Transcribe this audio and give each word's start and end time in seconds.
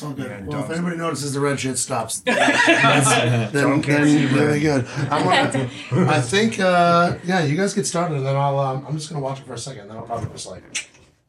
fucks 0.00 0.16
me 0.16 0.24
up. 0.24 0.28
That's 0.28 0.28
all 0.28 0.28
good. 0.28 0.30
Yeah, 0.30 0.44
well, 0.44 0.64
if 0.64 0.70
anybody 0.70 0.96
notices 0.96 1.32
the 1.32 1.40
red 1.40 1.60
shit 1.60 1.78
stops, 1.78 2.20
that's, 2.20 3.06
then, 3.52 3.52
then 3.52 3.80
really 3.82 4.60
good. 4.60 4.86
I, 5.10 5.24
wanna, 5.24 5.70
I 6.10 6.20
think, 6.20 6.60
uh, 6.60 7.16
yeah, 7.24 7.44
you 7.44 7.56
guys 7.56 7.74
get 7.74 7.86
started, 7.86 8.16
and 8.18 8.26
then 8.26 8.36
I'll. 8.36 8.58
Um, 8.58 8.84
I'm 8.86 8.96
just 8.96 9.10
gonna 9.10 9.22
watch 9.22 9.40
it 9.40 9.46
for 9.46 9.54
a 9.54 9.58
second. 9.58 9.88
Then 9.88 9.96
I'll 9.96 10.04
probably 10.06 10.28
just 10.30 10.46
like. 10.46 10.62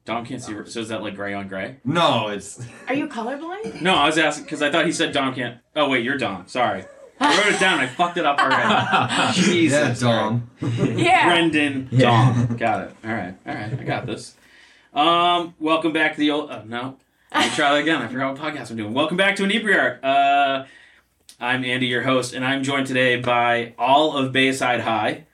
Dom 0.05 0.25
can't 0.25 0.41
see. 0.41 0.53
So 0.65 0.79
is 0.79 0.87
that 0.87 1.01
like 1.01 1.15
gray 1.15 1.33
on 1.33 1.49
gray? 1.49 1.77
No, 1.83 2.29
it's 2.29 2.65
Are 2.87 2.93
you 2.93 3.09
colorblind? 3.09 3.81
No, 3.81 3.93
I 3.93 4.05
was 4.05 4.17
asking 4.17 4.45
because 4.45 4.61
I 4.61 4.71
thought 4.71 4.85
he 4.85 4.93
said 4.93 5.11
Dom 5.11 5.35
can't. 5.35 5.59
Oh 5.75 5.89
wait, 5.89 6.03
you're 6.03 6.17
Dom. 6.17 6.47
Sorry. 6.47 6.85
I 7.19 7.37
wrote 7.37 7.55
it 7.55 7.59
down. 7.59 7.79
I 7.79 7.87
fucked 7.87 8.17
it 8.17 8.25
up 8.25 8.39
already. 8.39 9.33
Jesus. 9.33 10.01
yeah, 10.01 10.09
Dom. 10.09 10.49
Yeah. 10.61 11.27
Brendan 11.27 11.89
Dom. 11.97 12.55
Got 12.55 12.83
it. 12.83 12.95
All 13.03 13.11
right. 13.11 13.35
All 13.45 13.53
right. 13.53 13.73
I 13.73 13.83
got 13.83 14.05
this. 14.05 14.35
Um, 14.93 15.55
welcome 15.59 15.93
back 15.93 16.13
to 16.13 16.19
the 16.19 16.31
old. 16.31 16.51
Uh, 16.51 16.63
no, 16.65 16.97
let 17.33 17.49
me 17.49 17.55
try 17.55 17.73
that 17.73 17.81
again. 17.81 18.01
I 18.01 18.07
forgot 18.07 18.37
what 18.39 18.53
podcast 18.53 18.71
I'm 18.71 18.77
doing. 18.77 18.93
Welcome 18.93 19.17
back 19.17 19.35
to 19.37 19.43
Inebriart. 19.43 20.03
Uh, 20.03 20.65
I'm 21.39 21.63
Andy, 21.63 21.87
your 21.87 22.03
host, 22.03 22.33
and 22.33 22.43
I'm 22.43 22.63
joined 22.63 22.87
today 22.87 23.17
by 23.19 23.73
all 23.77 24.15
of 24.17 24.31
Bayside 24.31 24.81
High, 24.81 25.25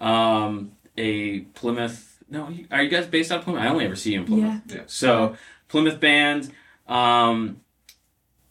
um, 0.00 0.72
a 0.96 1.40
Plymouth. 1.40 2.22
No, 2.28 2.52
are 2.70 2.82
you 2.82 2.88
guys 2.90 3.06
based 3.06 3.30
out 3.30 3.40
of 3.40 3.44
Plymouth? 3.44 3.62
I 3.62 3.68
only 3.68 3.84
ever 3.84 3.96
see 3.96 4.12
you 4.12 4.20
in 4.20 4.26
Plymouth. 4.26 4.62
Yeah. 4.66 4.82
So 4.86 5.36
Plymouth 5.68 6.00
band. 6.00 6.52
Um, 6.86 7.60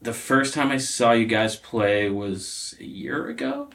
the 0.02 0.14
first 0.14 0.54
time 0.54 0.72
I 0.72 0.78
saw 0.78 1.12
you 1.12 1.26
guys 1.26 1.56
play 1.56 2.10
was 2.10 2.76
a 2.80 2.86
year 2.86 3.28
ago. 3.28 3.70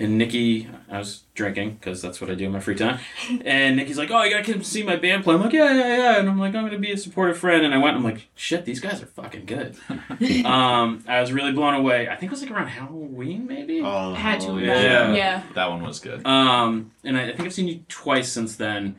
And 0.00 0.16
Nikki, 0.16 0.66
I 0.88 0.96
was 0.98 1.24
drinking 1.34 1.74
because 1.74 2.00
that's 2.00 2.22
what 2.22 2.30
I 2.30 2.34
do 2.34 2.46
in 2.46 2.52
my 2.52 2.60
free 2.60 2.74
time. 2.74 3.00
And 3.44 3.76
Nikki's 3.76 3.98
like, 3.98 4.10
"Oh, 4.10 4.22
you 4.22 4.30
gotta 4.30 4.50
come 4.50 4.62
see 4.62 4.82
my 4.82 4.96
band 4.96 5.24
play." 5.24 5.34
I'm 5.34 5.42
like, 5.42 5.52
"Yeah, 5.52 5.74
yeah, 5.74 5.96
yeah." 5.96 6.18
And 6.18 6.26
I'm 6.26 6.38
like, 6.38 6.54
"I'm 6.54 6.64
gonna 6.64 6.78
be 6.78 6.90
a 6.90 6.96
supportive 6.96 7.36
friend." 7.36 7.66
And 7.66 7.74
I 7.74 7.78
went. 7.78 7.96
I'm 7.96 8.02
like, 8.02 8.28
"Shit, 8.34 8.64
these 8.64 8.80
guys 8.80 9.02
are 9.02 9.06
fucking 9.06 9.44
good." 9.44 9.76
um, 10.46 11.04
I 11.06 11.20
was 11.20 11.32
really 11.32 11.52
blown 11.52 11.74
away. 11.74 12.08
I 12.08 12.16
think 12.16 12.30
it 12.30 12.30
was 12.30 12.40
like 12.40 12.50
around 12.50 12.68
Halloween, 12.68 13.46
maybe. 13.46 13.82
Oh, 13.84 14.14
Had 14.14 14.40
to. 14.40 14.58
yeah. 14.58 14.82
Yeah. 14.82 15.12
yeah. 15.12 15.42
That 15.54 15.68
one 15.68 15.82
was 15.82 16.00
good. 16.00 16.26
Um, 16.26 16.92
and 17.04 17.18
I, 17.18 17.24
I 17.24 17.26
think 17.36 17.40
I've 17.40 17.52
seen 17.52 17.68
you 17.68 17.84
twice 17.88 18.32
since 18.32 18.56
then. 18.56 18.96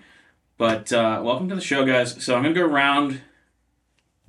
But 0.59 0.93
uh, 0.93 1.19
welcome 1.23 1.49
to 1.49 1.55
the 1.55 1.61
show, 1.61 1.83
guys. 1.83 2.23
So 2.23 2.35
I'm 2.35 2.43
gonna 2.43 2.53
go 2.53 2.65
around 2.65 3.21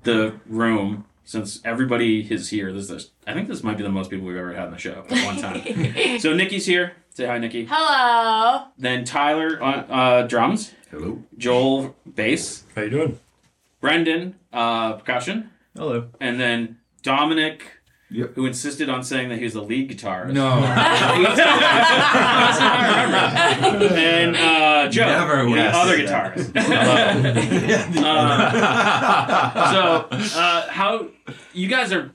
the 0.04 0.40
room 0.46 1.04
since 1.24 1.60
everybody 1.64 2.20
is 2.32 2.50
here. 2.50 2.72
This 2.72 2.90
is, 2.90 3.10
I 3.26 3.34
think 3.34 3.48
this 3.48 3.62
might 3.62 3.76
be 3.76 3.82
the 3.82 3.88
most 3.88 4.10
people 4.10 4.26
we've 4.26 4.36
ever 4.36 4.52
had 4.52 4.66
in 4.66 4.72
the 4.72 4.78
show 4.78 5.04
at 5.08 5.24
one 5.24 5.36
time. 5.36 6.18
so 6.18 6.34
Nikki's 6.34 6.66
here. 6.66 6.92
Say 7.14 7.26
hi, 7.26 7.38
Nikki. 7.38 7.66
Hello. 7.70 8.66
Then 8.78 9.04
Tyler 9.04 9.62
on 9.62 9.74
uh, 9.90 10.26
drums. 10.26 10.72
Hello. 10.90 11.22
Joel 11.36 11.94
bass. 12.06 12.64
How 12.74 12.82
you 12.82 12.90
doing? 12.90 13.20
Brendan 13.80 14.36
uh, 14.52 14.94
percussion. 14.94 15.50
Hello. 15.76 16.08
And 16.20 16.40
then 16.40 16.78
Dominic. 17.02 17.64
Yep. 18.12 18.34
Who 18.34 18.44
insisted 18.46 18.90
on 18.90 19.02
saying 19.02 19.30
that 19.30 19.38
he 19.38 19.44
was 19.44 19.54
the 19.54 19.62
lead 19.62 19.90
guitarist? 19.90 20.32
No. 20.34 20.58
and 23.96 24.36
uh, 24.36 24.88
Joe, 24.90 25.06
Never 25.06 25.44
the 25.44 25.60
other 25.74 25.96
say 25.96 26.04
that. 26.06 26.34
guitarist. 26.36 26.52
Uh, 28.02 29.72
so, 29.72 30.06
uh, 30.38 30.68
how 30.68 31.08
you 31.52 31.68
guys 31.68 31.92
are 31.92 32.12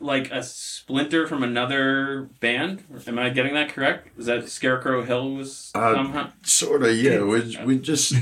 like 0.00 0.30
a 0.30 0.42
splinter 0.42 1.26
from 1.26 1.42
another 1.42 2.28
band? 2.40 2.84
Am 3.06 3.18
I 3.18 3.30
getting 3.30 3.54
that 3.54 3.70
correct? 3.70 4.08
Is 4.18 4.26
that 4.26 4.48
Scarecrow 4.48 5.02
Hill 5.02 5.34
was 5.34 5.70
Uh, 5.74 5.94
somehow? 5.94 6.30
Sort 6.42 6.82
of, 6.82 6.94
yeah. 6.96 7.22
We 7.22 7.56
we 7.64 7.78
just 7.78 8.14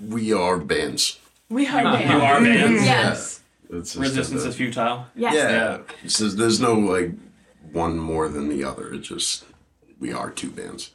we 0.00 0.32
are 0.32 0.58
bands. 0.58 1.18
We 1.48 1.66
are 1.66 1.82
You 1.82 2.20
are 2.20 2.40
bands. 2.40 2.84
Yes. 2.84 3.40
It's 3.78 3.92
just 3.92 4.00
Resistance 4.00 4.44
a- 4.44 4.48
is 4.48 4.56
futile. 4.56 5.06
Yes. 5.14 5.34
Yeah. 5.34 5.78
It's 6.02 6.18
just- 6.18 6.36
there's 6.38 6.60
no 6.60 6.74
like 6.74 7.12
one 7.72 7.98
more 7.98 8.28
than 8.28 8.48
the 8.48 8.64
other. 8.64 8.92
It's 8.94 9.08
just 9.08 9.44
we 10.00 10.12
are 10.12 10.30
two 10.30 10.50
bands. 10.50 10.90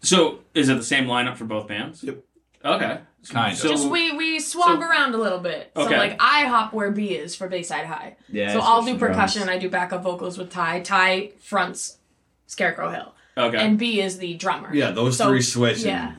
So, 0.00 0.40
is 0.54 0.68
it 0.68 0.76
the 0.76 0.82
same 0.84 1.06
lineup 1.06 1.36
for 1.36 1.44
both 1.44 1.66
bands? 1.66 2.02
Yep. 2.04 2.18
Okay. 2.64 2.98
Kind 3.30 3.52
of. 3.54 3.58
So, 3.58 3.68
Just 3.70 3.88
we 3.88 4.12
we 4.12 4.38
swap 4.38 4.80
so- 4.80 4.86
around 4.86 5.14
a 5.14 5.18
little 5.18 5.38
bit. 5.38 5.70
Okay. 5.74 5.90
So 5.90 5.96
like 5.96 6.16
I 6.20 6.44
hop 6.46 6.72
where 6.74 6.90
B 6.90 7.14
is 7.14 7.34
for 7.34 7.48
Bayside 7.48 7.86
High. 7.86 8.16
Yeah. 8.28 8.52
so 8.52 8.60
I'll 8.60 8.82
do 8.84 8.98
percussion. 8.98 9.40
And 9.42 9.50
I 9.50 9.58
do 9.58 9.70
backup 9.70 10.02
vocals 10.02 10.36
with 10.36 10.50
Ty. 10.50 10.80
Ty 10.80 11.30
fronts 11.40 11.98
Scarecrow 12.46 12.90
Hill, 12.90 13.14
okay. 13.38 13.56
and 13.56 13.78
B 13.78 14.02
is 14.02 14.18
the 14.18 14.34
drummer. 14.34 14.74
Yeah, 14.74 14.90
those 14.90 15.16
So- 15.16 15.28
three 15.28 15.40
switch. 15.42 15.78
Yeah. 15.78 16.12
And 16.12 16.16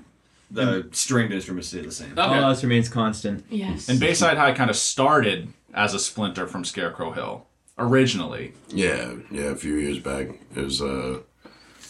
the 0.50 0.88
stringed 0.94 1.34
instruments 1.34 1.68
stay 1.70 1.82
the 1.82 1.92
same. 1.92 2.12
okay. 2.14 2.22
All 2.22 2.34
else 2.36 2.64
remains 2.64 2.90
constant. 2.90 3.46
Yes. 3.50 3.88
And 3.90 4.00
Bayside 4.00 4.38
High 4.38 4.54
kind 4.54 4.70
of 4.72 4.76
started 4.76 5.50
as 5.76 5.94
a 5.94 6.00
splinter 6.00 6.48
from 6.48 6.66
Scarecrow 6.66 7.12
Hill 7.12 7.46
originally. 7.78 8.54
Yeah, 8.70 9.14
yeah. 9.30 9.52
A 9.52 9.56
few 9.56 9.76
years 9.76 10.00
back, 10.00 10.28
it 10.56 10.64
was 10.64 10.82
uh, 10.82 11.20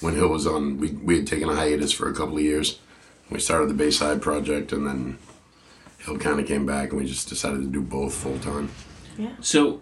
when 0.02 0.16
Hill 0.16 0.28
was 0.30 0.46
on. 0.48 0.78
We 0.78 0.90
we 0.92 1.18
had 1.18 1.28
taken 1.28 1.48
a 1.50 1.56
hiatus 1.56 1.92
for 1.94 2.10
a 2.10 2.14
couple 2.14 2.36
of 2.38 2.44
years. 2.44 2.80
We 3.30 3.40
started 3.40 3.70
the 3.70 3.74
Bayside 3.74 4.22
project, 4.22 4.72
and 4.74 4.86
then 4.86 5.18
Hill 6.00 6.18
kind 6.18 6.40
of 6.40 6.48
came 6.48 6.66
back, 6.66 6.90
and 6.90 7.00
we 7.00 7.08
just 7.08 7.30
decided 7.30 7.62
to 7.62 7.68
do 7.68 7.82
both 7.82 8.14
full 8.14 8.38
time. 8.40 8.70
Yeah. 9.18 9.32
So, 9.40 9.82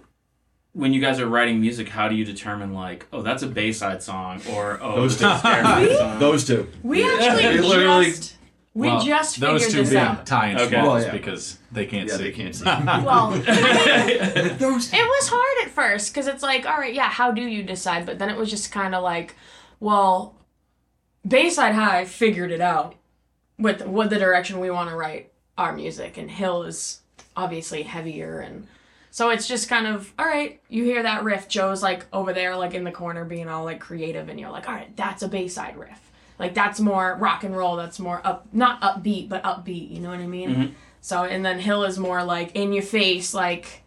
when 0.74 0.94
you 0.94 1.02
guys 1.02 1.19
are 1.19 1.28
writing 1.28 1.59
music, 1.59 1.90
how 1.90 2.08
do 2.08 2.16
you 2.16 2.24
determine 2.24 2.74
like, 2.74 3.08
oh, 3.12 3.22
that's 3.22 3.44
a 3.44 3.47
Bayside 3.47 4.03
song, 4.03 4.42
or 4.52 4.80
oh, 4.81 4.96
Those 4.96 5.18
this 5.18 5.28
is 5.28 5.36
a 5.36 5.40
Scarecrow 5.40 5.96
song? 5.97 6.19
Those 6.19 6.46
two. 6.47 6.69
we 6.84 7.03
actually 7.03 7.58
literally- 7.68 8.06
just 8.12 8.36
we 8.75 8.88
Well, 8.88 9.01
just 9.01 9.39
those 9.39 9.66
figured 9.66 9.72
two 9.72 9.79
this 9.81 9.89
being 9.91 10.01
out. 10.01 10.25
tie-in 10.25 10.57
Okay. 10.57 10.69
swallows 10.69 11.03
Well, 11.03 11.06
yeah. 11.06 11.11
because 11.11 11.57
they 11.72 11.85
can't 11.85 12.07
Yeah, 12.09 12.17
see. 12.17 12.23
they 12.23 12.31
can't 12.31 12.56
see. 12.56 12.66
Well, 13.06 13.29
those. 14.57 14.94
It 14.94 15.06
was 15.06 15.29
hard 15.29 15.66
at 15.67 15.72
first 15.72 16.11
because 16.13 16.28
it's 16.28 16.44
like, 16.44 16.66
all 16.66 16.78
right, 16.78 16.94
yeah, 16.94 17.09
how 17.09 17.31
do 17.31 17.41
you 17.41 17.63
decide? 17.63 18.06
But 18.06 18.19
then 18.19 18.29
it 18.29 18.38
was 18.38 18.50
just 18.50 18.72
kind 18.72 18.95
of 18.95 19.03
like, 19.03 19.35
well, 19.79 20.35
Bayside 21.28 21.75
High 21.75 22.06
figured 22.06 22.51
it 22.51 22.62
out 22.62 22.95
with 23.59 23.85
what 23.85 24.09
the 24.09 24.17
direction 24.17 24.59
we 24.59 24.72
want 24.72 24.89
to 24.89 24.95
write 24.95 25.31
our 25.57 25.72
music, 25.73 26.17
and 26.17 26.29
Hill 26.31 26.63
is 26.63 27.01
obviously 27.35 27.83
heavier, 27.83 28.39
and 28.39 28.67
so 29.12 29.29
it's 29.29 29.47
just 29.47 29.69
kind 29.69 29.85
of 29.85 30.12
all 30.17 30.25
right. 30.25 30.59
You 30.67 30.83
hear 30.83 31.03
that 31.03 31.23
riff, 31.23 31.47
Joe's 31.47 31.83
like 31.83 32.06
over 32.12 32.33
there, 32.33 32.56
like 32.56 32.73
in 32.73 32.83
the 32.83 32.91
corner, 32.91 33.23
being 33.23 33.47
all 33.47 33.63
like 33.63 33.79
creative, 33.79 34.29
and 34.29 34.39
you're 34.39 34.50
like, 34.50 34.67
all 34.67 34.73
right, 34.75 34.95
that's 34.97 35.22
a 35.22 35.28
Bayside 35.28 35.78
riff. 35.78 36.03
Like 36.39 36.53
that's 36.53 36.79
more 36.79 37.16
rock 37.19 37.44
and 37.44 37.55
roll. 37.55 37.75
That's 37.75 37.99
more 37.99 38.21
up, 38.23 38.47
not 38.53 38.81
upbeat, 38.81 39.29
but 39.29 39.44
upbeat. 39.44 39.91
You 39.91 39.99
know 40.01 40.09
what 40.09 40.19
I 40.19 40.27
mean? 40.27 40.49
Mm-hmm. 40.49 40.73
So, 41.01 41.23
and 41.25 41.45
then 41.45 41.59
Hill 41.59 41.83
is 41.83 41.99
more 41.99 42.23
like 42.23 42.55
in 42.55 42.73
your 42.73 42.83
face, 42.83 43.33
like 43.33 43.83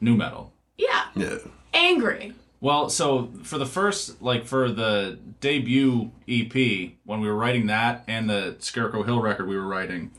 New 0.00 0.16
metal. 0.16 0.52
yeah, 0.76 1.06
Yeah. 1.16 1.38
angry. 1.74 2.32
Well, 2.60 2.88
so 2.90 3.30
for 3.44 3.56
the 3.58 3.66
first, 3.66 4.20
like 4.22 4.44
for 4.44 4.70
the 4.70 5.18
debut 5.40 6.10
EP, 6.28 6.92
when 7.04 7.20
we 7.20 7.28
were 7.28 7.36
writing 7.36 7.66
that 7.66 8.02
and 8.08 8.28
the 8.28 8.56
Scarecrow 8.58 9.02
Hill 9.04 9.20
record 9.20 9.46
we 9.48 9.56
were 9.56 9.66
writing, 9.66 10.10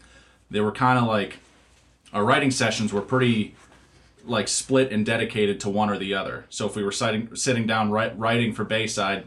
they 0.50 0.62
were 0.62 0.72
kind 0.72 0.98
of 1.00 1.06
like 1.06 1.40
our 2.14 2.24
writing 2.24 2.52
sessions 2.52 2.92
were 2.94 3.02
pretty 3.02 3.56
like 4.26 4.48
split 4.48 4.92
and 4.92 5.06
dedicated 5.06 5.60
to 5.62 5.70
one 5.70 5.90
or 5.90 5.98
the 5.98 6.14
other. 6.14 6.46
So 6.50 6.66
if 6.66 6.76
we 6.76 6.84
were 6.84 6.92
sitting 6.92 7.36
sitting 7.36 7.66
down 7.68 7.92
write, 7.92 8.18
writing 8.18 8.54
for 8.54 8.64
Bayside, 8.64 9.26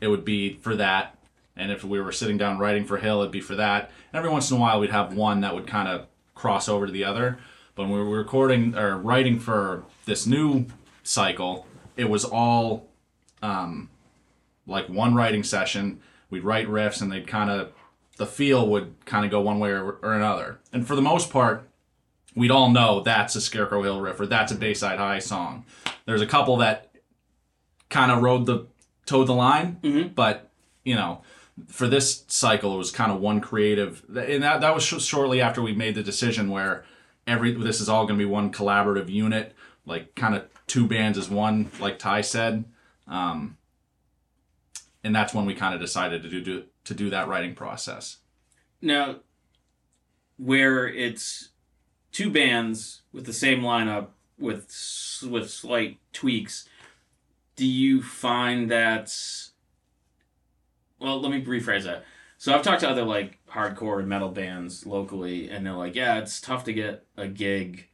it 0.00 0.08
would 0.08 0.24
be 0.24 0.54
for 0.54 0.74
that, 0.76 1.16
and 1.56 1.70
if 1.70 1.84
we 1.84 2.00
were 2.00 2.12
sitting 2.12 2.36
down 2.36 2.58
writing 2.58 2.84
for 2.84 2.96
Hill, 2.96 3.20
it'd 3.20 3.32
be 3.32 3.40
for 3.40 3.56
that. 3.56 3.90
And 4.12 4.18
every 4.18 4.30
once 4.30 4.50
in 4.50 4.56
a 4.56 4.60
while, 4.60 4.80
we'd 4.80 4.90
have 4.90 5.14
one 5.14 5.40
that 5.42 5.54
would 5.54 5.66
kind 5.66 5.88
of 5.88 6.06
cross 6.34 6.68
over 6.68 6.86
to 6.86 6.92
the 6.92 7.04
other. 7.04 7.38
But 7.74 7.84
when 7.84 7.92
we 7.92 7.98
were 8.04 8.18
recording 8.18 8.76
or 8.76 8.98
writing 8.98 9.38
for 9.38 9.84
this 10.04 10.26
new 10.26 10.66
cycle, 11.02 11.66
it 11.96 12.08
was 12.08 12.24
all 12.24 12.88
um, 13.42 13.88
like 14.66 14.88
one 14.88 15.14
writing 15.14 15.42
session. 15.42 16.00
We'd 16.30 16.44
write 16.44 16.68
riffs, 16.68 17.00
and 17.00 17.10
they'd 17.10 17.26
kind 17.26 17.50
of 17.50 17.72
the 18.16 18.26
feel 18.26 18.68
would 18.68 18.94
kind 19.04 19.24
of 19.24 19.30
go 19.30 19.40
one 19.40 19.58
way 19.58 19.70
or, 19.70 19.98
or 20.02 20.14
another. 20.14 20.58
And 20.72 20.86
for 20.86 20.94
the 20.94 21.02
most 21.02 21.30
part, 21.30 21.68
we'd 22.34 22.50
all 22.50 22.70
know 22.70 23.00
that's 23.00 23.34
a 23.36 23.40
Scarecrow 23.40 23.82
Hill 23.82 24.00
riff 24.00 24.20
or 24.20 24.26
that's 24.26 24.52
a 24.52 24.56
Bayside 24.56 24.98
High 24.98 25.18
song. 25.18 25.64
There's 26.06 26.20
a 26.20 26.26
couple 26.26 26.56
that 26.58 26.90
kind 27.90 28.12
of 28.12 28.22
rode 28.22 28.46
the 28.46 28.66
toed 29.06 29.26
the 29.26 29.34
line, 29.34 29.78
but 30.14 30.50
you 30.84 30.94
know, 30.94 31.22
for 31.68 31.86
this 31.86 32.24
cycle, 32.28 32.74
it 32.74 32.78
was 32.78 32.90
kind 32.90 33.12
of 33.12 33.20
one 33.20 33.40
creative, 33.40 34.02
and 34.08 34.42
that 34.42 34.60
that 34.60 34.74
was 34.74 34.82
sh- 34.82 35.02
shortly 35.02 35.40
after 35.40 35.62
we 35.62 35.72
made 35.72 35.94
the 35.94 36.02
decision 36.02 36.50
where 36.50 36.84
every 37.26 37.52
this 37.52 37.80
is 37.80 37.88
all 37.88 38.06
going 38.06 38.18
to 38.18 38.24
be 38.24 38.30
one 38.30 38.52
collaborative 38.52 39.08
unit, 39.08 39.54
like 39.86 40.14
kind 40.14 40.34
of 40.34 40.48
two 40.66 40.86
bands 40.86 41.16
as 41.16 41.30
one, 41.30 41.70
like 41.78 41.98
Ty 41.98 42.22
said. 42.22 42.64
Um, 43.06 43.56
and 45.02 45.14
that's 45.14 45.34
when 45.34 45.46
we 45.46 45.54
kind 45.54 45.74
of 45.74 45.80
decided 45.80 46.22
to 46.22 46.28
do, 46.28 46.40
do 46.40 46.64
to 46.84 46.94
do 46.94 47.10
that 47.10 47.28
writing 47.28 47.54
process. 47.54 48.18
Now, 48.80 49.16
where 50.36 50.88
it's 50.88 51.50
two 52.10 52.30
bands 52.30 53.02
with 53.12 53.26
the 53.26 53.32
same 53.32 53.60
lineup 53.60 54.08
with 54.38 54.66
with 55.30 55.50
slight 55.50 55.98
tweaks, 56.12 56.68
do 57.54 57.66
you 57.66 58.02
find 58.02 58.70
that? 58.70 59.14
Well, 61.04 61.20
let 61.20 61.30
me 61.30 61.44
rephrase 61.44 61.84
that. 61.84 62.04
So 62.38 62.54
I've 62.54 62.62
talked 62.62 62.80
to 62.80 62.90
other 62.90 63.04
like 63.04 63.38
hardcore 63.48 64.00
and 64.00 64.08
metal 64.08 64.30
bands 64.30 64.86
locally, 64.86 65.50
and 65.50 65.64
they're 65.64 65.74
like, 65.74 65.94
"Yeah, 65.94 66.18
it's 66.18 66.40
tough 66.40 66.64
to 66.64 66.72
get 66.72 67.06
a 67.16 67.28
gig 67.28 67.88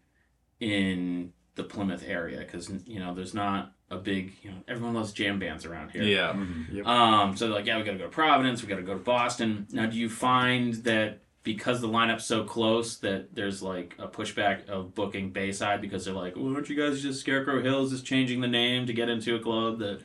in 0.60 1.32
the 1.56 1.64
Plymouth 1.64 2.04
area 2.06 2.38
because 2.38 2.70
you 2.86 3.00
know 3.00 3.14
there's 3.14 3.34
not 3.34 3.72
a 3.90 3.96
big 3.96 4.32
you 4.42 4.50
know 4.50 4.56
everyone 4.68 4.94
loves 4.94 5.12
jam 5.12 5.38
bands 5.38 5.64
around 5.64 5.90
here. 5.90 6.02
Yeah. 6.02 6.82
Um, 6.84 7.36
so 7.36 7.46
they're 7.46 7.56
like, 7.56 7.66
yeah, 7.66 7.78
we 7.78 7.84
got 7.84 7.92
to 7.92 7.98
go 7.98 8.04
to 8.04 8.10
Providence, 8.10 8.62
we 8.62 8.68
got 8.68 8.76
to 8.76 8.82
go 8.82 8.94
to 8.94 9.00
Boston. 9.00 9.66
Now, 9.72 9.86
do 9.86 9.96
you 9.96 10.08
find 10.08 10.74
that 10.84 11.20
because 11.42 11.80
the 11.80 11.88
lineup's 11.88 12.26
so 12.26 12.44
close 12.44 12.96
that 12.98 13.34
there's 13.34 13.62
like 13.62 13.94
a 13.98 14.06
pushback 14.06 14.68
of 14.68 14.94
booking 14.94 15.30
Bayside 15.30 15.80
because 15.80 16.04
they're 16.04 16.14
like, 16.14 16.36
well, 16.36 16.54
aren't 16.54 16.68
you 16.68 16.76
guys 16.76 17.02
just 17.02 17.20
Scarecrow 17.20 17.62
Hills 17.62 17.92
is 17.92 18.02
changing 18.02 18.40
the 18.40 18.48
name 18.48 18.86
to 18.86 18.92
get 18.92 19.08
into 19.08 19.34
a 19.36 19.40
club 19.40 19.78
that? 19.80 20.02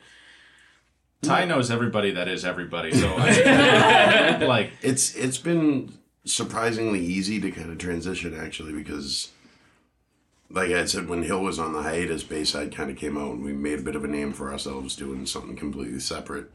Ty 1.22 1.46
knows 1.46 1.70
everybody 1.70 2.12
that 2.12 2.28
is 2.28 2.44
everybody. 2.44 2.92
So 2.92 3.14
I, 3.18 4.38
like 4.44 4.72
It's 4.82 5.14
it's 5.14 5.38
been 5.38 5.98
surprisingly 6.24 7.00
easy 7.00 7.40
to 7.40 7.50
kind 7.50 7.70
of 7.70 7.78
transition 7.78 8.38
actually 8.38 8.72
because 8.72 9.30
like 10.50 10.70
I 10.70 10.84
said 10.84 11.08
when 11.08 11.22
Hill 11.22 11.40
was 11.40 11.58
on 11.58 11.72
the 11.72 11.82
hiatus 11.82 12.24
Bayside 12.24 12.74
kind 12.74 12.90
of 12.90 12.96
came 12.96 13.16
out 13.16 13.34
and 13.34 13.44
we 13.44 13.52
made 13.52 13.78
a 13.78 13.82
bit 13.82 13.94
of 13.96 14.04
a 14.04 14.08
name 14.08 14.32
for 14.32 14.52
ourselves 14.52 14.96
doing 14.96 15.24
something 15.26 15.56
completely 15.56 16.00
separate 16.00 16.50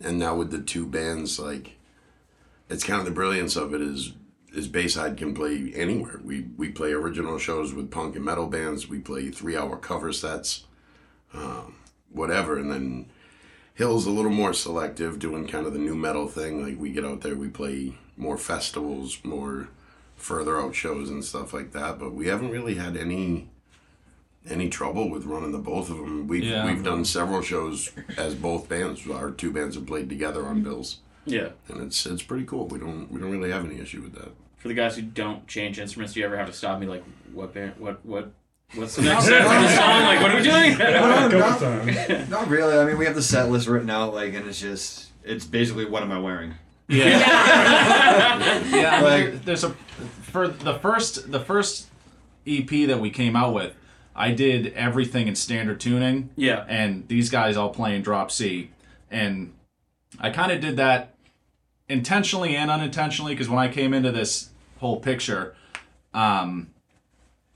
and 0.00 0.18
now 0.18 0.36
with 0.36 0.52
the 0.52 0.60
two 0.60 0.86
bands 0.86 1.38
like 1.40 1.76
it's 2.70 2.84
kind 2.84 3.00
of 3.00 3.04
the 3.04 3.10
brilliance 3.10 3.56
of 3.56 3.74
it 3.74 3.80
is 3.80 4.12
is 4.54 4.68
Bayside 4.68 5.16
can 5.16 5.34
play 5.34 5.72
anywhere 5.74 6.20
we 6.22 6.46
we 6.56 6.68
play 6.68 6.92
original 6.92 7.38
shows 7.38 7.74
with 7.74 7.90
punk 7.90 8.14
and 8.14 8.24
metal 8.24 8.46
bands 8.46 8.88
we 8.88 9.00
play 9.00 9.30
three 9.30 9.56
hour 9.56 9.76
cover 9.76 10.12
sets 10.12 10.64
um, 11.34 11.74
whatever 12.10 12.56
and 12.56 12.70
then 12.70 13.06
Hill's 13.74 14.06
a 14.06 14.10
little 14.10 14.30
more 14.30 14.52
selective, 14.52 15.18
doing 15.18 15.46
kind 15.48 15.66
of 15.66 15.72
the 15.72 15.78
new 15.78 15.94
metal 15.94 16.28
thing. 16.28 16.62
Like 16.62 16.78
we 16.78 16.90
get 16.90 17.04
out 17.04 17.22
there, 17.22 17.34
we 17.34 17.48
play 17.48 17.94
more 18.16 18.36
festivals, 18.36 19.18
more 19.24 19.68
further 20.16 20.60
out 20.60 20.74
shows 20.74 21.08
and 21.10 21.24
stuff 21.24 21.52
like 21.54 21.72
that. 21.72 21.98
But 21.98 22.12
we 22.14 22.26
haven't 22.26 22.50
really 22.50 22.74
had 22.74 22.96
any 22.96 23.48
any 24.48 24.68
trouble 24.68 25.08
with 25.08 25.24
running 25.24 25.52
the 25.52 25.58
both 25.58 25.88
of 25.88 25.96
them. 25.98 26.26
We've 26.26 26.44
Yeah. 26.44 26.66
we've 26.66 26.82
done 26.82 27.04
several 27.04 27.42
shows 27.42 27.90
as 28.16 28.34
both 28.34 28.68
bands. 28.68 29.08
Our 29.08 29.30
two 29.30 29.52
bands 29.52 29.76
have 29.76 29.86
played 29.86 30.08
together 30.08 30.44
on 30.46 30.62
bills, 30.62 30.98
Yeah. 31.24 31.50
and 31.68 31.80
it's 31.82 32.04
it's 32.06 32.22
pretty 32.22 32.44
cool. 32.44 32.66
We 32.66 32.78
don't 32.78 33.10
we 33.10 33.20
don't 33.20 33.30
really 33.30 33.50
have 33.52 33.64
any 33.64 33.78
issue 33.78 34.02
with 34.02 34.14
that. 34.14 34.32
For 34.58 34.68
the 34.68 34.74
guys 34.74 34.96
who 34.96 35.02
don't 35.02 35.46
change 35.48 35.78
instruments, 35.78 36.12
do 36.14 36.20
you 36.20 36.26
ever 36.26 36.36
have 36.36 36.46
to 36.48 36.52
stop 36.52 36.78
me 36.80 36.86
like, 36.86 37.02
what 37.32 37.54
band, 37.54 37.74
what 37.78 38.04
what? 38.04 38.32
What's 38.74 38.96
the 38.96 39.02
next 39.02 39.26
set 39.26 39.42
for 39.42 39.48
the 39.48 39.76
song? 39.76 40.02
Like, 40.02 40.22
what 40.22 40.30
are 40.32 40.36
we 40.36 40.42
doing? 40.42 40.78
No, 40.78 41.28
Couple 41.40 41.76
not, 41.84 42.28
not 42.30 42.48
really. 42.48 42.78
I 42.78 42.84
mean, 42.84 42.96
we 42.98 43.04
have 43.04 43.14
the 43.14 43.22
set 43.22 43.50
list 43.50 43.66
written 43.68 43.90
out, 43.90 44.14
like, 44.14 44.32
and 44.34 44.46
it's 44.46 44.60
just, 44.60 45.10
it's 45.24 45.44
basically 45.44 45.84
what 45.84 46.02
am 46.02 46.10
I 46.12 46.18
wearing? 46.18 46.54
yeah. 46.88 47.18
yeah, 48.70 48.90
I 48.98 49.00
Like- 49.02 49.44
there's 49.44 49.64
a 49.64 49.70
for 50.22 50.48
the 50.48 50.74
first 50.78 51.30
the 51.30 51.40
first 51.40 51.88
EP 52.46 52.68
that 52.88 52.98
we 53.00 53.10
came 53.10 53.36
out 53.36 53.52
with, 53.54 53.74
I 54.16 54.32
did 54.32 54.72
everything 54.74 55.28
in 55.28 55.34
standard 55.36 55.78
tuning. 55.80 56.30
Yeah. 56.36 56.64
And 56.68 57.06
these 57.08 57.30
guys 57.30 57.56
all 57.56 57.70
playing 57.70 58.02
drop 58.02 58.30
C, 58.30 58.70
and 59.10 59.52
I 60.18 60.30
kind 60.30 60.50
of 60.50 60.60
did 60.60 60.76
that 60.78 61.14
intentionally 61.88 62.56
and 62.56 62.70
unintentionally 62.70 63.34
because 63.34 63.48
when 63.48 63.58
I 63.58 63.68
came 63.68 63.92
into 63.94 64.10
this 64.12 64.50
whole 64.78 64.98
picture, 65.00 65.54
um, 66.14 66.68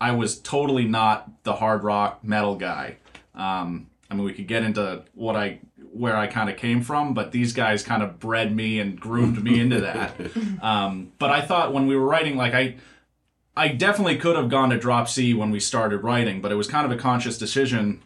I 0.01 0.13
was 0.13 0.39
totally 0.39 0.85
not 0.85 1.45
the 1.45 1.55
hard 1.55 1.83
rock 1.85 2.23
metal 2.23 2.57
guy. 2.57 2.97
Um, 3.35 3.89
I 4.11 4.15
mean, 4.15 4.25
we 4.25 4.33
could 4.33 4.47
get 4.47 4.63
into 4.63 5.05
what 5.15 5.37
I 5.37 5.61
where 5.93 6.17
I 6.17 6.27
kind 6.27 6.51
of 6.51 6.57
came 6.57 6.83
from, 6.83 7.15
but 7.15 7.33
these 7.33 7.55
guys 7.55 7.83
kind 7.83 8.03
of 8.03 8.19
bred 8.19 8.55
me 8.55 8.79
and 8.79 9.01
groomed 9.01 9.43
me 9.43 9.59
into 9.61 9.81
that. 9.81 10.15
Um, 10.63 11.13
but 11.19 11.31
I 11.31 11.43
thought 11.43 11.73
when 11.73 11.87
we 11.87 11.97
were 11.97 12.07
writing, 12.07 12.37
like 12.37 12.53
I, 12.53 12.77
I 13.57 13.69
definitely 13.69 14.17
could 14.17 14.37
have 14.37 14.49
gone 14.49 14.71
to 14.71 14.79
drop 14.79 15.09
C 15.09 15.33
when 15.33 15.51
we 15.51 15.61
started 15.61 15.99
writing, 15.99 16.41
but 16.41 16.51
it 16.51 16.57
was 16.57 16.67
kind 16.67 16.85
of 16.85 16.91
a 16.91 17.01
conscious 17.01 17.39
decision, 17.39 18.03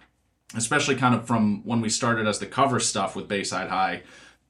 especially 0.55 0.97
kind 0.97 1.15
of 1.15 1.27
from 1.27 1.65
when 1.65 1.81
we 1.81 1.89
started 1.89 2.27
as 2.27 2.39
the 2.39 2.47
cover 2.47 2.81
stuff 2.81 3.17
with 3.17 3.29
Bayside 3.29 3.71
High, 3.71 4.03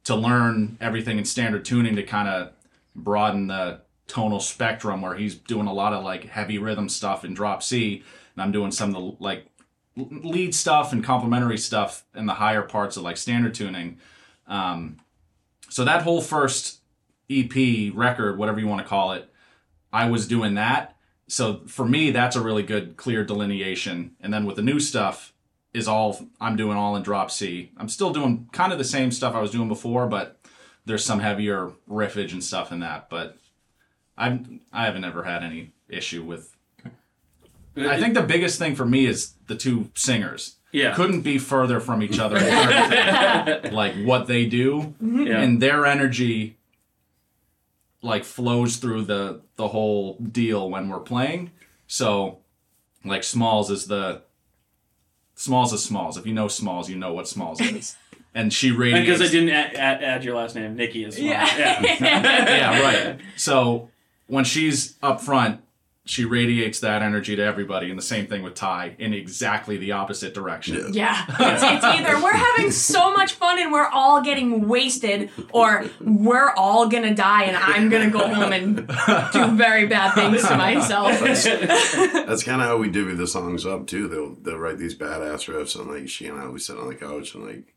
to 0.04 0.16
learn 0.16 0.76
everything 0.80 1.18
in 1.18 1.24
standard 1.24 1.64
tuning 1.64 1.94
to 1.96 2.02
kind 2.02 2.28
of 2.28 2.52
broaden 2.96 3.46
the 3.46 3.80
tonal 4.10 4.40
spectrum 4.40 5.02
where 5.02 5.14
he's 5.14 5.34
doing 5.34 5.66
a 5.66 5.72
lot 5.72 5.92
of 5.92 6.04
like 6.04 6.24
heavy 6.24 6.58
rhythm 6.58 6.88
stuff 6.88 7.24
in 7.24 7.34
drop 7.34 7.62
C 7.62 8.02
and 8.34 8.42
I'm 8.42 8.52
doing 8.52 8.70
some 8.72 8.94
of 8.94 8.94
the 8.94 9.22
like 9.22 9.46
lead 9.96 10.54
stuff 10.54 10.92
and 10.92 11.04
complementary 11.04 11.58
stuff 11.58 12.04
in 12.14 12.26
the 12.26 12.34
higher 12.34 12.62
parts 12.62 12.96
of 12.96 13.02
like 13.02 13.16
standard 13.16 13.54
tuning. 13.54 13.98
Um, 14.46 14.98
so 15.68 15.84
that 15.84 16.02
whole 16.02 16.20
first 16.20 16.80
EP 17.28 17.92
record, 17.94 18.38
whatever 18.38 18.58
you 18.58 18.66
want 18.66 18.82
to 18.82 18.88
call 18.88 19.12
it, 19.12 19.32
I 19.92 20.08
was 20.08 20.26
doing 20.26 20.54
that. 20.54 20.96
So 21.28 21.62
for 21.66 21.84
me, 21.84 22.10
that's 22.10 22.36
a 22.36 22.40
really 22.40 22.62
good 22.62 22.96
clear 22.96 23.24
delineation. 23.24 24.16
And 24.20 24.32
then 24.34 24.44
with 24.44 24.56
the 24.56 24.62
new 24.62 24.80
stuff, 24.80 25.32
is 25.72 25.86
all 25.86 26.26
I'm 26.40 26.56
doing 26.56 26.76
all 26.76 26.96
in 26.96 27.02
drop 27.02 27.30
C. 27.30 27.70
I'm 27.76 27.88
still 27.88 28.12
doing 28.12 28.48
kind 28.52 28.72
of 28.72 28.78
the 28.78 28.84
same 28.84 29.10
stuff 29.10 29.34
I 29.34 29.40
was 29.40 29.50
doing 29.50 29.68
before, 29.68 30.06
but 30.06 30.40
there's 30.84 31.04
some 31.04 31.20
heavier 31.20 31.72
riffage 31.88 32.32
and 32.32 32.42
stuff 32.42 32.72
in 32.72 32.80
that. 32.80 33.08
But 33.08 33.38
I've 34.20 34.46
I 34.72 34.84
haven't 34.84 35.04
ever 35.04 35.24
had 35.24 35.42
any 35.42 35.72
issue 35.88 36.22
with. 36.22 36.54
I 37.76 37.98
think 37.98 38.14
the 38.14 38.22
biggest 38.22 38.58
thing 38.58 38.74
for 38.74 38.84
me 38.84 39.06
is 39.06 39.34
the 39.46 39.56
two 39.56 39.90
singers. 39.94 40.56
Yeah. 40.72 40.94
Couldn't 40.94 41.22
be 41.22 41.38
further 41.38 41.80
from 41.80 42.02
each 42.02 42.18
other. 42.18 42.36
in 42.36 42.42
terms 42.44 43.64
of, 43.64 43.72
like 43.72 43.94
what 44.04 44.26
they 44.26 44.46
do 44.46 44.94
mm-hmm. 45.02 45.26
Yeah. 45.26 45.40
and 45.40 45.60
their 45.60 45.86
energy 45.86 46.58
like 48.02 48.24
flows 48.24 48.76
through 48.76 49.04
the 49.04 49.40
the 49.56 49.68
whole 49.68 50.14
deal 50.16 50.68
when 50.68 50.88
we're 50.88 51.00
playing. 51.00 51.52
So 51.86 52.38
like 53.04 53.24
Smalls 53.24 53.70
is 53.70 53.86
the 53.86 54.22
Smalls 55.34 55.72
is 55.72 55.82
Smalls. 55.82 56.16
If 56.16 56.26
you 56.26 56.34
know 56.34 56.48
Smalls, 56.48 56.90
you 56.90 56.96
know 56.96 57.12
what 57.14 57.28
Smalls 57.28 57.60
is. 57.60 57.96
And 58.32 58.52
she 58.52 58.70
radiates 58.70 59.08
Because 59.08 59.28
I 59.28 59.32
didn't 59.32 59.48
add, 59.48 59.74
add, 59.74 60.04
add 60.04 60.24
your 60.24 60.36
last 60.36 60.54
name, 60.54 60.76
Nikki 60.76 61.04
as 61.04 61.18
well. 61.18 61.26
Yeah. 61.26 61.80
yeah, 62.00 62.80
right. 62.80 63.20
So 63.34 63.90
when 64.30 64.44
she's 64.44 64.96
up 65.02 65.20
front, 65.20 65.60
she 66.06 66.24
radiates 66.24 66.80
that 66.80 67.02
energy 67.02 67.36
to 67.36 67.42
everybody, 67.42 67.90
and 67.90 67.98
the 67.98 68.02
same 68.02 68.26
thing 68.26 68.42
with 68.42 68.54
Ty 68.54 68.96
in 68.98 69.12
exactly 69.12 69.76
the 69.76 69.92
opposite 69.92 70.34
direction. 70.34 70.92
Yeah, 70.92 71.24
it's, 71.28 71.62
it's 71.62 71.84
either 71.84 72.20
we're 72.22 72.32
having 72.32 72.70
so 72.70 73.12
much 73.12 73.34
fun 73.34 73.60
and 73.60 73.70
we're 73.70 73.86
all 73.86 74.22
getting 74.22 74.66
wasted, 74.66 75.30
or 75.52 75.84
we're 76.00 76.50
all 76.56 76.88
gonna 76.88 77.14
die 77.14 77.44
and 77.44 77.56
I'm 77.56 77.90
gonna 77.90 78.10
go 78.10 78.26
home 78.26 78.52
and 78.52 78.76
do 79.32 79.56
very 79.56 79.86
bad 79.86 80.14
things 80.14 80.46
to 80.48 80.56
myself. 80.56 81.20
That's 81.20 82.42
kind 82.42 82.60
of 82.60 82.66
how 82.66 82.78
we 82.78 82.88
divvy 82.90 83.14
the 83.14 83.26
songs 83.26 83.66
up 83.66 83.86
too. 83.86 84.08
They'll 84.08 84.34
they'll 84.34 84.58
write 84.58 84.78
these 84.78 84.96
badass 84.96 85.52
riffs, 85.52 85.78
and 85.78 85.88
like 85.90 86.08
she 86.08 86.26
and 86.26 86.40
I, 86.40 86.48
we 86.48 86.58
sit 86.58 86.78
on 86.78 86.88
the 86.88 86.94
couch 86.94 87.34
and 87.34 87.46
like, 87.46 87.74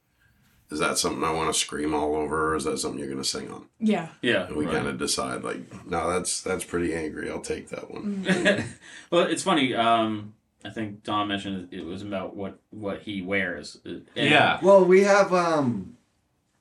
is 0.71 0.79
that 0.79 0.97
something 0.97 1.23
I 1.23 1.31
want 1.31 1.53
to 1.53 1.59
scream 1.59 1.93
all 1.93 2.15
over, 2.15 2.51
or 2.53 2.55
is 2.55 2.63
that 2.63 2.77
something 2.79 2.99
you're 2.99 3.09
gonna 3.09 3.23
sing 3.23 3.51
on? 3.51 3.65
Yeah. 3.79 4.09
Yeah. 4.21 4.47
And 4.47 4.55
we 4.55 4.65
kind 4.65 4.87
of 4.87 4.97
decide 4.97 5.43
like, 5.43 5.85
no, 5.87 6.11
that's 6.11 6.41
that's 6.41 6.63
pretty 6.63 6.93
angry. 6.93 7.29
I'll 7.29 7.41
take 7.41 7.69
that 7.69 7.91
one. 7.91 8.25
well, 9.11 9.23
it's 9.25 9.43
funny. 9.43 9.73
Um, 9.75 10.33
I 10.65 10.69
think 10.69 11.03
Don 11.03 11.27
mentioned 11.27 11.67
it 11.71 11.85
was 11.85 12.01
about 12.01 12.35
what 12.35 12.57
what 12.71 13.01
he 13.01 13.21
wears. 13.21 13.77
And- 13.85 14.05
Yeah. 14.15 14.59
Well, 14.61 14.85
we 14.85 15.03
have, 15.03 15.33
um, 15.33 15.97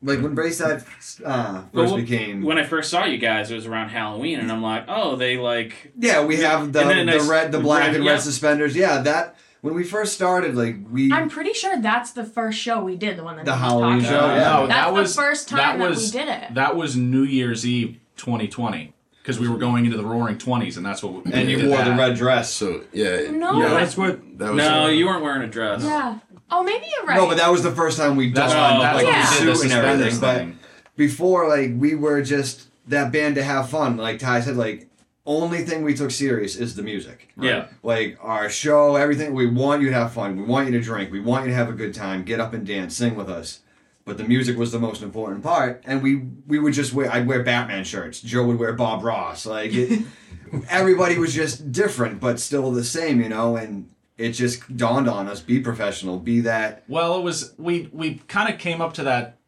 like, 0.03 0.21
when 0.21 0.35
Bayside 0.35 0.83
uh, 1.25 1.61
first 1.63 1.73
Well, 1.73 1.97
became. 1.97 2.43
When 2.43 2.59
I 2.59 2.65
first 2.65 2.91
saw 2.91 3.05
you 3.05 3.19
guys, 3.19 3.53
it 3.53 3.55
was 3.55 3.67
around 3.67 3.91
Halloween, 3.91 4.41
and 4.41 4.51
I'm 4.51 4.61
like, 4.61 4.87
oh, 4.89 5.15
they 5.15 5.39
like. 5.39 5.93
yeah, 5.97 6.25
we 6.25 6.39
have 6.39 6.73
the, 6.73 6.83
the 6.83 7.05
nice 7.05 7.29
red, 7.29 7.53
the 7.53 7.61
black, 7.61 7.87
red- 7.87 7.95
and 7.95 8.05
yeah. 8.05 8.11
red 8.11 8.21
suspenders. 8.21 8.75
Yeah, 8.75 9.01
that. 9.03 9.37
When 9.63 9.75
we 9.75 9.85
first 9.85 10.13
started, 10.15 10.57
like, 10.57 10.75
we. 10.91 11.13
I'm 11.13 11.29
pretty 11.31 11.53
sure 11.53 11.81
that's 11.81 12.11
the 12.11 12.25
first 12.25 12.59
show 12.59 12.83
we 12.83 12.97
did, 12.97 13.17
the 13.17 13.23
one 13.23 13.37
that 13.37 13.45
The 13.45 13.55
Halloween 13.55 14.01
talked 14.01 14.07
show, 14.11 14.19
about. 14.19 14.35
yeah. 14.37 14.43
No, 14.61 14.67
That's 14.67 14.69
that 14.69 14.87
the 14.89 14.93
was 15.01 15.17
first 15.17 15.49
time 15.49 15.57
that 15.59 15.79
that 15.79 15.89
was 15.89 16.13
we 16.13 16.19
did 16.19 16.29
it. 16.29 16.55
That 16.55 16.75
was 16.77 16.97
New 16.97 17.23
Year's 17.23 17.65
Eve 17.65 18.01
2020 18.17 18.93
because 19.23 19.39
we 19.39 19.49
were 19.49 19.59
going 19.59 19.85
into 19.85 19.97
the 19.97 20.05
Roaring 20.05 20.37
Twenties, 20.37 20.77
and 20.77 20.85
that's 20.85 21.01
what. 21.01 21.25
We, 21.25 21.33
and 21.33 21.49
you 21.49 21.59
did 21.59 21.69
wore 21.71 21.81
the 21.85 21.93
red 21.93 22.17
dress. 22.17 22.53
So 22.53 22.83
yeah, 22.93 23.31
No. 23.31 23.61
Yeah, 23.63 23.69
That's 23.69 23.97
what. 23.97 24.37
that 24.39 24.49
was 24.49 24.57
No, 24.57 24.89
you 24.89 25.07
weren't 25.07 25.23
wearing 25.23 25.43
a 25.43 25.47
dress. 25.47 25.85
Yeah. 25.85 26.19
Oh, 26.51 26.65
maybe 26.65 26.87
you're 26.97 27.07
right. 27.07 27.17
No, 27.17 27.29
but 27.29 27.37
that 27.37 27.49
was 27.49 27.63
the 27.63 27.71
first 27.71 27.97
time 27.99 28.17
we 28.17 28.33
That's, 28.33 28.53
done 28.53 28.81
that's 28.81 28.97
like 28.97 29.07
Yeah. 29.07 29.31
we 29.31 29.39
did 29.39 29.49
the 29.49 29.55
suit 29.55 29.65
and 29.71 29.73
everything. 29.75 30.11
suspenders 30.11 30.59
But 30.59 30.97
before, 30.97 31.49
like, 31.49 31.71
we 31.77 31.95
were 31.95 32.21
just 32.21 32.67
that 32.89 33.13
band 33.13 33.37
to 33.37 33.45
have 33.45 33.71
fun. 33.71 33.97
Like 33.97 34.19
Ty 34.19 34.41
said, 34.41 34.57
like, 34.57 34.89
only 35.25 35.63
thing 35.65 35.85
we 35.85 35.95
took 35.95 36.11
serious 36.11 36.57
is 36.57 36.75
the 36.75 36.83
music. 36.83 37.29
Yeah. 37.41 37.69
Like 37.83 38.19
our 38.21 38.49
show, 38.49 38.97
everything. 38.97 39.35
We 39.35 39.47
want 39.47 39.83
you 39.83 39.89
to 39.89 39.95
have 39.95 40.13
fun. 40.13 40.37
We 40.37 40.43
want 40.43 40.67
you 40.67 40.73
to 40.73 40.81
drink. 40.81 41.13
We 41.13 41.21
want 41.21 41.45
you 41.45 41.51
to 41.51 41.57
have 41.57 41.69
a 41.69 41.73
good 41.73 41.95
time. 41.95 42.25
Get 42.25 42.41
up 42.41 42.53
and 42.53 42.67
dance. 42.67 42.97
Sing 42.97 43.15
with 43.15 43.29
us. 43.29 43.61
But 44.05 44.19
the 44.19 44.25
music 44.25 44.57
was 44.57 44.73
the 44.73 44.81
most 44.81 45.01
important 45.01 45.45
part, 45.45 45.81
and 45.87 46.03
we 46.03 46.25
we 46.49 46.59
would 46.59 46.75
just 46.75 46.93
wear. 46.93 47.09
I'd 47.13 47.29
wear 47.29 47.45
Batman 47.45 47.85
shirts. 47.85 48.21
Joe 48.21 48.45
would 48.47 48.59
wear 48.59 48.73
Bob 48.73 49.05
Ross. 49.05 49.47
Like 49.47 49.71
it, 49.73 50.05
everybody 50.69 51.19
was 51.19 51.33
just 51.33 51.71
different, 51.71 52.19
but 52.19 52.41
still 52.41 52.73
the 52.73 52.83
same, 52.83 53.21
you 53.21 53.29
know. 53.29 53.55
And 53.55 53.89
it 54.19 54.33
just 54.33 54.77
dawned 54.77 55.09
on 55.09 55.29
us: 55.29 55.41
be 55.41 55.61
professional. 55.61 56.19
Be 56.19 56.41
that. 56.41 56.83
Well, 56.89 57.17
it 57.17 57.23
was 57.23 57.55
we 57.59 57.91
we 57.93 58.17
kind 58.27 58.53
of 58.53 58.59
came 58.59 58.81
up 58.81 58.93
to 58.95 59.05
that 59.05 59.39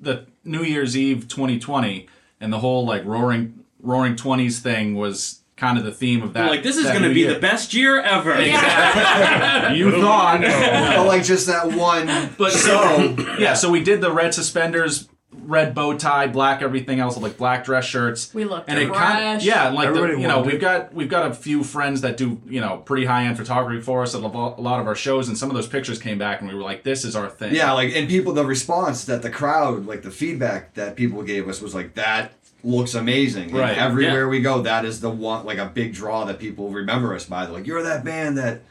the 0.00 0.24
New 0.42 0.62
Year's 0.62 0.96
Eve 0.96 1.28
2020 1.28 2.06
and 2.40 2.50
the 2.50 2.60
whole 2.60 2.86
like 2.86 3.04
roaring 3.04 3.64
roaring 3.80 4.16
20s 4.16 4.60
thing 4.60 4.94
was 4.94 5.40
kind 5.56 5.76
of 5.76 5.84
the 5.84 5.92
theme 5.92 6.22
of 6.22 6.32
that. 6.34 6.50
like 6.50 6.62
this 6.62 6.76
is 6.76 6.84
going 6.84 7.02
to 7.02 7.12
be 7.12 7.20
year. 7.20 7.34
the 7.34 7.40
best 7.40 7.74
year 7.74 8.00
ever. 8.00 8.40
You 8.40 9.90
thought. 10.00 10.40
But 10.40 11.06
like 11.06 11.24
just 11.24 11.46
that 11.46 11.72
one 11.72 12.06
But 12.38 12.52
so 12.52 13.16
yeah, 13.38 13.54
so 13.54 13.70
we 13.70 13.82
did 13.82 14.00
the 14.00 14.12
red 14.12 14.34
suspenders, 14.34 15.08
red 15.32 15.74
bow 15.74 15.96
tie, 15.96 16.26
black 16.28 16.62
everything 16.62 17.00
else, 17.00 17.16
like 17.16 17.36
black 17.36 17.64
dress 17.64 17.84
shirts. 17.84 18.32
We 18.32 18.44
looked 18.44 18.68
and 18.68 18.78
it 18.78 18.88
fresh. 18.88 18.98
kind 18.98 19.42
yeah, 19.42 19.66
and 19.66 19.74
like 19.74 19.92
the, 19.92 20.08
you 20.10 20.28
know, 20.28 20.42
we've 20.42 20.60
got 20.60 20.94
we've 20.94 21.08
got 21.08 21.30
a 21.30 21.34
few 21.34 21.64
friends 21.64 22.02
that 22.02 22.16
do 22.16 22.40
you 22.46 22.60
know 22.60 22.78
pretty 22.78 23.06
high 23.06 23.24
end 23.24 23.36
photography 23.36 23.82
for 23.82 24.02
us 24.02 24.14
at 24.14 24.22
a 24.22 24.26
lot 24.26 24.80
of 24.80 24.86
our 24.86 24.94
shows, 24.94 25.28
and 25.28 25.36
some 25.36 25.50
of 25.50 25.56
those 25.56 25.68
pictures 25.68 25.98
came 25.98 26.18
back, 26.18 26.40
and 26.40 26.48
we 26.48 26.54
were 26.54 26.62
like, 26.62 26.84
this 26.84 27.04
is 27.04 27.16
our 27.16 27.28
thing. 27.28 27.54
Yeah, 27.54 27.72
like 27.72 27.94
and 27.94 28.08
people 28.08 28.32
the 28.32 28.44
response 28.46 29.04
that 29.06 29.22
the 29.22 29.30
crowd, 29.30 29.86
like 29.86 30.02
the 30.02 30.10
feedback 30.10 30.74
that 30.74 30.96
people 30.96 31.22
gave 31.22 31.48
us 31.48 31.60
was 31.60 31.74
like 31.74 31.94
that 31.94 32.32
looks 32.62 32.94
amazing. 32.94 33.50
And 33.50 33.58
Right, 33.58 33.78
everywhere 33.78 34.28
we 34.28 34.40
go, 34.40 34.62
that 34.62 34.84
is 34.84 35.00
the 35.00 35.10
one 35.10 35.44
like 35.44 35.58
a 35.58 35.66
big 35.66 35.92
draw 35.94 36.24
that 36.24 36.38
people 36.38 36.70
remember 36.70 37.14
us 37.14 37.26
by. 37.26 37.44
They're 37.44 37.54
like, 37.54 37.66
You're 37.66 37.82
that 37.82 38.04
band 38.04 38.38
that 38.38 38.62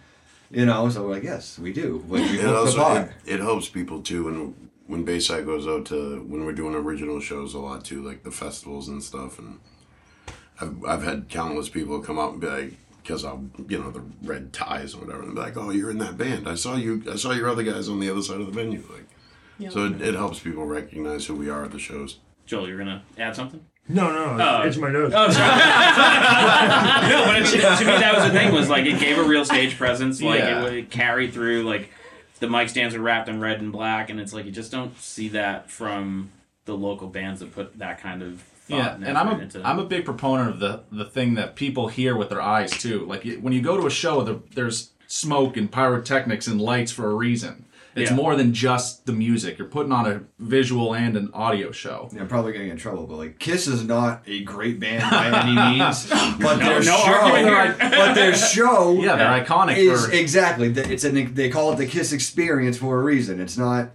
you 0.50 0.66
know, 0.66 0.90
so 0.90 1.04
we're 1.04 1.16
like, 1.16 1.24
Yes, 1.24 1.60
we 1.60 1.74
do. 1.74 2.04
Like 2.08 2.30
we 2.30 2.40
It 2.40 2.48
also 2.48 2.96
it, 2.96 3.12
it 3.26 3.40
helps 3.40 3.70
people 3.70 4.02
too 4.02 4.26
when 4.26 4.70
when 4.88 5.04
Bayside 5.04 5.46
goes 5.46 5.68
out 5.68 5.86
to 5.88 6.22
when 6.28 6.46
we're 6.46 6.54
doing 6.54 6.74
original 6.76 7.20
shows 7.20 7.54
a 7.54 7.60
lot 7.60 7.84
too, 7.84 8.02
like 8.02 8.24
the 8.24 8.32
festivals 8.32 8.88
and 8.88 9.04
stuff. 9.04 9.40
And 9.40 9.60
I've 10.60 10.84
I've 10.86 11.04
had 11.04 11.30
countless 11.30 11.70
people 11.70 12.00
come 12.00 12.20
out 12.20 12.34
and 12.34 12.42
be 12.42 12.48
like, 12.48 12.74
because 13.02 13.24
I'll 13.24 13.46
you 13.68 13.80
know 13.80 13.92
the 13.92 14.04
red 14.24 14.54
ties 14.54 14.94
or 14.96 15.00
whatever, 15.00 15.24
and 15.24 15.36
be 15.36 15.42
like, 15.42 15.58
oh, 15.58 15.70
you're 15.70 15.92
in 15.92 15.98
that 16.00 16.18
band. 16.18 16.48
I 16.48 16.56
saw 16.56 16.76
you. 16.76 17.04
I 17.12 17.16
saw 17.16 17.32
your 17.32 17.50
other 17.50 17.64
guys 17.64 17.90
on 17.90 18.00
the 18.00 18.10
other 18.10 18.22
side 18.22 18.40
of 18.42 18.48
the 18.48 18.52
venue. 18.52 18.84
Like, 18.92 19.72
so 19.72 19.86
it, 19.86 20.02
it 20.02 20.14
helps 20.14 20.40
people 20.40 20.66
recognize 20.66 21.26
who 21.26 21.36
we 21.36 21.50
are 21.50 21.64
at 21.64 21.72
the 21.72 21.80
shows. 21.80 22.20
Joel, 22.46 22.68
you're 22.68 22.78
gonna 22.78 23.04
add 23.18 23.36
something? 23.36 23.66
No, 23.90 24.12
no, 24.12 24.44
Oh. 24.44 24.62
it's 24.68 24.78
my 24.78 24.90
nose. 24.92 25.14
Oh, 25.16 25.30
sorry. 25.30 25.48
no, 27.10 27.26
but 27.26 27.42
it, 27.42 27.46
to 27.48 27.86
me 27.86 27.92
that 27.92 28.14
was 28.16 28.26
the 28.26 28.38
thing 28.38 28.54
was 28.54 28.70
like 28.70 28.86
it 28.86 29.00
gave 29.00 29.18
a 29.18 29.24
real 29.24 29.46
stage 29.46 29.78
presence. 29.78 30.22
Like 30.22 30.40
Yeah. 30.40 30.60
it 30.60 30.64
would 30.64 30.90
carry 30.90 31.30
through. 31.32 31.64
Like 31.64 31.90
the 32.40 32.50
mic 32.50 32.70
stands 32.70 32.96
are 32.96 33.00
wrapped 33.02 33.30
in 33.30 33.40
red 33.40 33.62
and 33.62 33.72
black, 33.72 34.10
and 34.10 34.20
it's 34.20 34.34
like 34.34 34.46
you 34.46 34.52
just 34.52 34.72
don't 34.72 34.98
see 35.00 35.30
that 35.30 35.72
from 35.72 36.32
the 36.66 36.76
local 36.76 37.08
bands 37.08 37.40
that 37.40 37.54
put 37.54 37.78
that 37.80 38.00
kind 38.02 38.22
of 38.22 38.44
Yeah, 38.68 38.96
and, 38.96 39.06
and 39.06 39.18
I'm 39.18 39.28
effort 39.28 39.40
a 39.40 39.44
into 39.44 39.68
am 39.68 39.80
a 39.80 39.86
big 39.86 40.04
proponent 40.06 40.50
of 40.50 40.60
the 40.60 40.82
the 40.92 41.06
thing 41.06 41.36
that 41.36 41.56
people 41.56 41.88
hear 41.88 42.16
with 42.16 42.30
their 42.30 42.42
eyes 42.42 42.72
too. 42.72 43.06
Like 43.06 43.26
when 43.40 43.54
you 43.54 43.62
go 43.62 43.80
to 43.80 43.88
a 43.88 43.92
show, 43.92 44.22
there, 44.24 44.36
there's 44.54 44.92
smoke 45.08 45.56
and 45.56 45.72
pyrotechnics 45.72 46.48
and 46.48 46.60
lights 46.62 46.92
for 46.92 47.10
a 47.10 47.16
reason. 47.16 47.64
It's 47.98 48.12
Yeah. 48.12 48.16
more 48.16 48.36
than 48.36 48.54
just 48.54 49.06
the 49.06 49.12
music. 49.14 49.58
You're 49.58 49.68
putting 49.68 49.92
on 49.92 50.06
a 50.06 50.22
visual 50.40 50.94
and 50.94 51.18
an 51.18 51.30
audio 51.34 51.72
show. 51.72 52.10
Yeah, 52.14 52.22
I'm 52.22 52.28
probably 52.28 52.54
gonna 52.54 52.66
get 52.66 52.72
in 52.72 52.78
trouble, 52.78 53.08
but 53.08 53.18
like 53.18 53.40
Kiss 53.40 53.68
is 53.68 53.84
not 53.84 54.22
a 54.28 54.44
great 54.44 54.80
band 54.80 55.04
by 55.10 55.42
any 55.42 55.56
means. 55.80 56.08
But 56.40 56.58
their 56.60 56.76
no 56.76 56.82
show, 56.82 56.92
argument 56.94 57.78
but 57.80 58.14
their 58.14 58.36
show, 58.36 58.94
Yeah, 59.02 59.16
they're 59.16 59.44
iconic 59.46 59.78
is 59.78 60.06
for 60.06 60.12
exactly. 60.12 60.70
It's 60.70 61.04
an 61.04 61.34
they 61.34 61.50
call 61.50 61.74
it 61.74 61.78
the 61.78 61.86
Kiss 61.88 62.12
experience 62.14 62.78
for 62.78 63.00
a 63.00 63.04
reason. 63.04 63.40
It's 63.42 63.58
not 63.58 63.90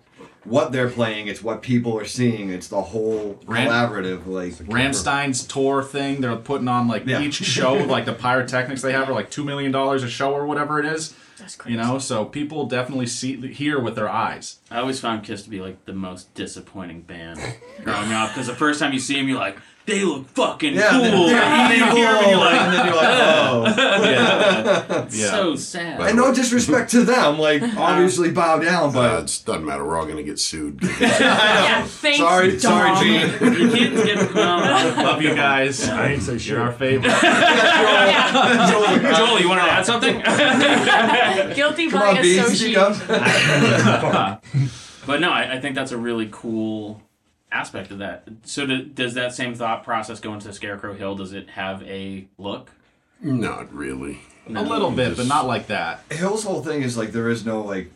what 0.45 0.73
they're 0.73 0.91
playing; 0.91 1.29
it's 1.29 1.41
what 1.43 1.63
people 1.63 1.97
are 1.97 2.05
seeing. 2.05 2.51
It's 2.51 2.67
the 2.67 2.83
whole 2.83 3.39
Ram- 3.47 3.69
collaborative. 3.69 4.27
Like 4.27 4.55
Rammstein's 4.67 5.45
tour 5.45 5.83
thing. 5.85 6.21
They're 6.21 6.35
putting 6.35 6.67
on 6.67 6.89
like 6.89 7.07
Yeah. 7.07 7.21
each 7.21 7.35
show, 7.35 7.75
like 7.75 8.07
the 8.07 8.13
pyrotechnics 8.25 8.83
they 8.83 8.93
have 8.93 9.09
are 9.09 9.13
like 9.13 9.31
two 9.31 9.45
million 9.45 9.71
dollars 9.71 10.03
a 10.03 10.09
show 10.09 10.33
or 10.33 10.45
whatever 10.47 10.81
it 10.81 10.87
is. 10.87 11.15
That's 11.43 11.57
crazy. 11.57 11.77
You 11.77 11.83
know, 11.83 11.99
so 11.99 12.25
people 12.25 12.67
definitely 12.67 13.09
see 13.09 13.37
hear 13.49 13.81
with 13.81 13.97
their 13.97 14.09
eyes. 14.09 14.61
I 14.71 14.79
always 14.79 15.01
found 15.01 15.25
Kiss 15.25 15.43
to 15.43 15.51
be 15.51 15.61
like 15.61 15.85
the 15.87 15.93
most 15.93 16.33
disappointing 16.35 17.03
band 17.03 17.41
growing 17.83 18.13
up 18.13 18.31
because 18.31 18.47
the 18.47 18.55
first 18.55 18.79
time 18.79 18.93
you 18.93 19.01
see 19.01 19.17
them, 19.17 19.29
you're 19.29 19.39
like, 19.39 19.59
they 19.85 20.05
look 20.05 20.29
fucking 20.29 20.75
Yeah, 20.75 20.91
cool. 20.91 21.01
they're 21.27 21.43
and 21.43 21.73
then 21.73 21.79
you 21.79 21.97
hear 21.97 22.09
and 22.09 22.31
you're 22.31 22.39
like, 22.39 22.61
and 22.61 22.73
then 22.73 22.87
you're 22.87 22.95
like, 22.97 23.09
oh. 23.09 23.65
Yeah, 24.05 25.07
Yeah. 25.11 25.31
so 25.31 25.57
sad. 25.57 26.01
And 26.01 26.17
no 26.17 26.33
disrespect 26.33 26.91
to 26.93 27.03
them, 27.05 27.39
like 27.39 27.63
obviously 27.77 28.31
bow 28.31 28.59
down, 28.61 28.91
Uh, 28.91 28.93
but 28.93 29.23
it 29.25 29.43
doesn't 29.45 29.65
matter. 29.65 29.85
We're 29.85 29.99
all 29.99 30.07
gonna 30.07 30.23
get 30.23 30.39
sued. 30.39 30.81
Yeah, 31.01 31.85
thanks, 31.85 32.19
sorry, 32.19 32.51
Dom. 32.53 32.61
sorry, 32.61 33.05
Gene. 33.05 33.21
you 33.61 33.71
can't 33.71 33.95
get 34.07 34.35
no. 34.35 35.03
love 35.03 35.21
you 35.23 35.35
guys. 35.35 35.89
I 35.89 36.13
ain't 36.13 36.23
say 36.23 36.39
shit. 36.39 36.53
You're 36.53 36.61
our 36.63 36.73
favorite. 36.73 37.11
Joel, 37.11 38.99
joel 38.99 39.15
joel 39.15 39.41
you 39.41 39.49
want 39.49 39.61
to 39.63 39.71
add 39.71 39.85
something? 39.87 40.15
Guilty 41.55 41.89
Come 41.91 42.01
by 42.01 42.07
on, 42.11 42.19
association. 42.19 42.81
up. 42.81 44.45
But 45.07 45.21
no, 45.21 45.31
I, 45.31 45.55
I 45.55 45.61
think 45.61 45.75
that's 45.75 45.91
a 45.93 45.97
really 45.99 46.29
cool 46.31 47.03
aspect 47.53 47.91
of 47.91 47.99
that. 47.99 48.27
So 48.45 48.67
do, 48.67 48.85
does 48.85 49.15
that 49.15 49.35
same 49.35 49.55
thought 49.55 49.85
process 49.85 50.21
go 50.21 50.33
into 50.35 50.53
Scarecrow 50.53 50.95
Hill? 50.95 51.15
Does 51.17 51.33
it 51.33 51.51
have 51.51 51.83
a 51.85 52.27
look? 52.39 52.71
Not 53.21 53.73
really. 53.73 54.21
a 54.49 54.63
little 54.63 54.91
bit, 54.91 55.17
but 55.17 55.27
not 55.27 55.47
like 55.47 55.69
that. 55.69 56.03
Hill's 56.11 56.43
whole 56.45 56.63
thing 56.63 56.83
is 56.83 56.97
like 56.97 57.13
there 57.13 57.29
is 57.29 57.45
no 57.47 57.63
like 57.63 57.91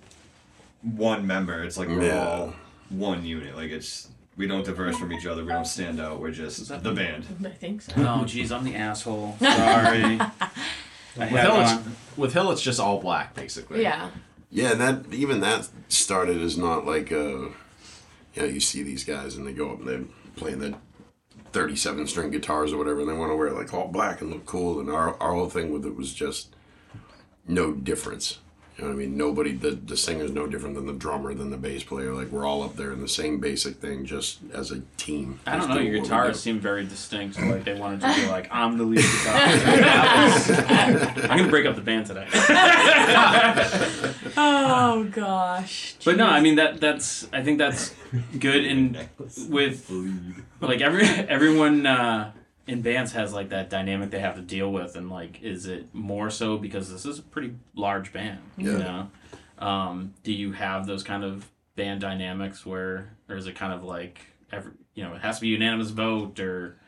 one 0.83 1.27
member. 1.27 1.63
It's 1.65 1.77
like 1.77 1.89
we're 1.89 2.05
Yeah. 2.07 2.29
all 2.29 2.55
one 2.91 3.25
unit. 3.25 3.57
Like 3.57 3.71
it's 3.71 4.09
we 4.37 4.47
don't 4.47 4.65
diverge 4.65 4.97
from 4.97 5.13
each 5.13 5.27
other. 5.27 5.43
We 5.45 5.49
don't 5.53 5.67
stand 5.67 5.99
out. 6.01 6.21
We're 6.21 6.31
just 6.31 6.69
the 6.83 6.93
band. 6.93 7.25
I 7.45 7.49
think 7.49 7.83
so. 7.83 7.93
Oh, 7.97 8.25
geez, 8.25 8.53
I'm 8.53 8.65
the 8.65 8.75
asshole. 8.75 9.37
Sorry. 9.41 10.21
With 11.17 11.29
Hill, 11.31 11.61
it's, 11.63 11.73
with 12.19 12.33
Hill, 12.35 12.51
it's 12.53 12.61
just 12.61 12.79
all 12.79 13.01
black, 13.01 13.35
basically. 13.35 13.83
Yeah. 13.83 14.11
Yeah, 14.51 14.73
and 14.73 14.81
that 14.81 15.15
even 15.15 15.41
that 15.41 15.69
started 15.89 16.41
as 16.43 16.57
not 16.59 16.85
like 16.87 17.11
uh 17.11 17.49
you 18.37 18.43
know, 18.43 18.49
you 18.49 18.61
see 18.61 18.83
these 18.83 19.05
guys 19.05 19.37
and 19.37 19.47
they 19.47 19.53
go 19.53 19.73
up 19.73 19.81
and 19.81 19.89
they're 19.89 20.05
playing 20.37 20.59
the 20.59 20.77
thirty-seven 21.53 22.07
string 22.07 22.31
guitars 22.31 22.73
or 22.73 22.77
whatever, 22.77 23.01
and 23.01 23.09
they 23.09 23.15
want 23.15 23.33
to 23.33 23.37
wear 23.37 23.51
like 23.51 23.73
all 23.73 23.89
black 23.89 24.21
and 24.21 24.31
look 24.31 24.45
cool. 24.45 24.79
And 24.79 24.91
our 24.91 25.21
our 25.21 25.33
whole 25.33 25.49
thing 25.49 25.73
with 25.73 25.87
it 25.87 25.97
was 25.97 26.13
just 26.15 26.55
no 27.49 27.73
difference. 27.73 28.39
You 28.77 28.85
know 28.85 28.91
what 28.91 28.97
I 28.97 28.99
mean? 28.99 29.17
Nobody 29.17 29.53
the 29.53 29.71
the 29.71 29.97
singer's 29.97 30.33
no 30.33 30.47
different 30.47 30.75
than 30.75 30.85
the 30.87 30.93
drummer 30.93 31.33
than 31.33 31.49
the 31.49 31.57
bass 31.57 31.83
player. 31.83 32.13
Like 32.13 32.29
we're 32.29 32.45
all 32.45 32.63
up 32.63 32.77
there 32.77 32.93
in 32.93 33.01
the 33.01 33.09
same 33.09 33.41
basic 33.41 33.77
thing, 33.77 34.05
just 34.05 34.41
as 34.53 34.71
a 34.71 34.83
team. 34.99 35.41
I 35.47 35.57
don't 35.57 35.71
know. 35.71 35.79
Your 35.79 36.03
what 36.03 36.03
we 36.03 36.09
guitarist 36.11 36.33
do. 36.33 36.39
seemed 36.39 36.61
very 36.61 36.85
distinct. 36.85 37.41
Like 37.41 37.65
they 37.65 37.73
wanted 37.73 38.03
to 38.03 38.15
be 38.15 38.27
like, 38.27 38.49
I'm 38.53 38.77
the 38.77 38.85
lead 38.85 38.99
guitarist. 39.01 40.71
I'm 41.31 41.39
gonna 41.39 41.49
break 41.49 41.65
up 41.65 41.75
the 41.75 41.81
band 41.81 42.07
today. 42.07 42.27
Oh 44.39 45.05
gosh. 45.05 45.95
But 46.05 46.17
no, 46.17 46.27
I 46.27 46.41
mean 46.41 46.57
that 46.57 46.79
that's 46.81 47.27
I 47.33 47.43
think 47.43 47.57
that's 47.59 47.95
good 48.39 48.65
and 48.67 49.09
with 49.49 49.91
like 50.61 50.81
every 50.83 51.05
everyone 51.07 51.87
uh, 51.87 52.33
in 52.67 52.83
bands 52.83 53.13
has 53.13 53.33
like 53.33 53.49
that 53.51 53.71
dynamic 53.71 54.11
they 54.11 54.19
have 54.19 54.35
to 54.35 54.43
deal 54.43 54.73
with 54.73 54.97
and 54.97 55.09
like 55.11 55.41
is 55.43 55.67
it 55.67 55.87
more 55.95 56.31
so 56.31 56.57
because 56.59 56.91
this 56.91 57.07
is 57.07 57.19
a 57.19 57.23
pretty 57.23 57.55
large 57.75 58.13
band, 58.13 58.41
you 58.57 58.73
Yeah. 58.73 58.79
know? 58.79 59.67
Um, 59.67 60.15
do 60.23 60.33
you 60.33 60.53
have 60.53 60.87
those 60.87 61.03
kind 61.03 61.25
of 61.25 61.51
band 61.77 62.01
dynamics 62.01 62.67
where 62.67 63.13
or 63.29 63.37
is 63.37 63.47
it 63.47 63.55
kind 63.55 63.73
of 63.73 63.83
like 63.85 64.21
every 64.53 64.73
you 64.95 65.03
know, 65.05 65.15
it 65.15 65.21
has 65.21 65.37
to 65.37 65.43
be 65.43 65.49
unanimous 65.49 65.91
vote 65.91 66.41
or 66.41 66.79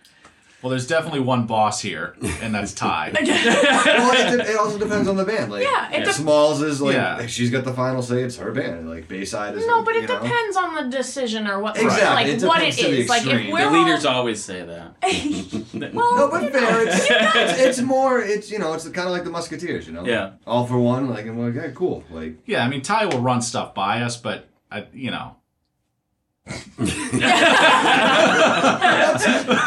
Well, 0.61 0.71
there's 0.71 0.89
definitely 0.89 1.21
one 1.21 1.47
boss 1.47 1.81
here, 1.81 2.17
and 2.43 2.53
that's 2.53 2.73
Ty. 2.75 3.13
well, 3.15 3.23
it, 3.23 4.37
de- 4.45 4.51
it 4.51 4.57
also 4.57 4.77
depends 4.77 5.07
on 5.07 5.17
the 5.17 5.25
band. 5.25 5.53
Like 5.53 5.63
Yeah, 5.63 5.89
it 5.91 5.99
Yeah. 6.01 6.05
dep- 6.07 6.15
Smalls 6.15 6.63
is 6.63 6.81
like 6.81 6.95
Yeah. 6.95 7.27
she's 7.27 7.51
got 7.51 7.63
the 7.65 7.73
final 7.73 8.03
say. 8.03 8.25
It's 8.25 8.39
her 8.39 8.51
band. 8.51 8.91
Like 8.91 9.07
Bayside 9.07 9.55
is 9.57 9.65
No, 9.69 9.83
but 9.85 9.95
you 9.95 10.03
it 10.03 10.09
know. 10.09 10.21
depends 10.21 10.57
on 10.57 10.75
the 10.75 10.83
decision 10.97 11.47
or 11.47 11.61
what 11.61 11.77
Exactly, 11.77 12.05
like 12.15 12.27
it 12.27 12.43
what 12.45 12.57
depends 12.57 12.79
it 12.79 12.83
to 12.83 12.91
the 12.91 12.99
is. 13.03 13.09
Like 13.09 13.23
if 13.23 13.29
extreme. 13.29 13.53
we're 13.53 13.71
the 13.71 13.79
leaders 13.79 14.05
all, 14.05 14.17
always 14.17 14.43
say 14.43 14.65
that. 14.65 14.97
well, 15.95 16.17
No, 16.17 16.29
but 16.29 16.51
fair. 16.53 16.87
It's, 16.89 17.07
it's, 17.09 17.61
it's 17.61 17.81
more. 17.81 18.21
It's 18.21 18.51
you 18.51 18.59
know. 18.59 18.73
It's 18.73 18.85
kind 18.89 19.07
of 19.07 19.13
like 19.13 19.23
the 19.23 19.31
Musketeers. 19.31 19.87
You 19.87 19.93
know. 19.93 20.05
Yeah. 20.05 20.33
All 20.45 20.67
for 20.67 20.79
one. 20.79 21.09
Like 21.09 21.27
and 21.27 21.39
we're 21.39 21.51
like, 21.51 21.57
okay, 21.57 21.73
cool. 21.75 22.03
Like 22.11 22.39
Yeah, 22.47 22.65
I 22.65 22.69
mean 22.69 22.83
Ty 22.83 23.07
will 23.07 23.21
run 23.21 23.43
stuff 23.43 23.75
by 23.75 24.01
us, 24.03 24.17
but 24.17 24.49
I, 24.73 24.87
you 24.93 25.13
know, 25.13 25.37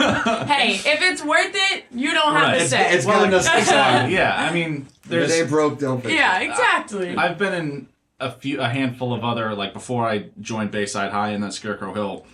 hey, 0.48 0.74
if 0.75 1.01
it's 1.01 1.24
worth 1.24 1.51
it, 1.53 1.86
you 1.91 2.12
don't 2.13 2.34
have 2.34 2.43
Right. 2.43 2.55
to 2.58 2.62
it's, 2.62 2.70
say. 2.70 2.93
it's 2.93 3.05
gonna 3.05 3.36
exactly. 3.36 4.13
Yeah, 4.15 4.36
I 4.36 4.53
mean, 4.53 4.88
There's, 5.08 5.29
there's 5.29 5.43
they 5.43 5.50
broke. 5.50 5.79
Don't 5.79 6.01
fix 6.01 6.13
yeah, 6.13 6.39
exactly. 6.39 7.15
Uh, 7.15 7.22
I've 7.22 7.38
been 7.38 7.53
in 7.53 7.88
a 8.20 8.31
few, 8.31 8.60
a 8.62 8.70
handful 8.70 9.13
of 9.13 9.24
other 9.24 9.53
like 9.55 9.74
before 9.74 10.08
I 10.08 10.29
joined 10.39 10.72
Bayside 10.72 11.12
High 11.12 11.29
and 11.29 11.43
then 11.43 11.51
Scarecrow 11.51 11.93
Hill. 11.93 12.25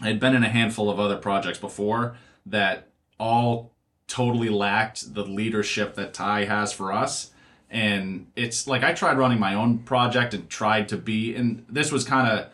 I 0.00 0.08
had 0.08 0.20
been 0.20 0.34
in 0.34 0.44
a 0.44 0.48
handful 0.48 0.90
of 0.90 1.00
other 1.00 1.16
projects 1.16 1.58
before 1.58 2.16
that 2.44 2.88
all 3.18 3.72
totally 4.08 4.50
lacked 4.50 5.14
the 5.14 5.24
leadership 5.24 5.94
that 5.94 6.12
Ty 6.14 6.44
has 6.44 6.72
for 6.72 6.92
us. 6.92 7.30
And 7.70 8.26
it's 8.36 8.68
like 8.68 8.84
I 8.84 8.92
tried 8.92 9.18
running 9.18 9.40
my 9.40 9.54
own 9.54 9.78
project 9.78 10.34
and 10.34 10.48
tried 10.48 10.88
to 10.90 10.96
be, 10.96 11.34
and 11.34 11.64
this 11.68 11.90
was 11.90 12.04
kind 12.04 12.28
of 12.30 12.46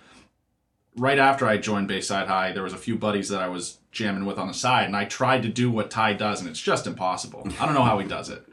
right 0.97 1.19
after 1.19 1.47
I 1.47 1.59
joined 1.59 1.89
Bayside 1.89 2.29
High. 2.29 2.53
There 2.53 2.63
was 2.63 2.73
a 2.73 2.79
few 2.79 2.97
buddies 2.97 3.29
that 3.29 3.43
I 3.43 3.49
was 3.49 3.79
jamming 3.93 4.25
with 4.25 4.39
on 4.39 4.49
the 4.49 4.55
side, 4.55 4.87
and 4.87 4.97
I 4.97 5.05
tried 5.05 5.43
to 5.43 5.49
do 5.49 5.71
what 5.71 5.91
Ty 5.91 6.15
does, 6.15 6.41
and 6.41 6.49
it's 6.49 6.61
just 6.61 6.87
impossible. 6.87 7.47
I 7.61 7.67
don't 7.67 7.75
know 7.75 7.85
how 7.85 7.99
he 7.99 8.09
does 8.09 8.29
it. 8.31 8.45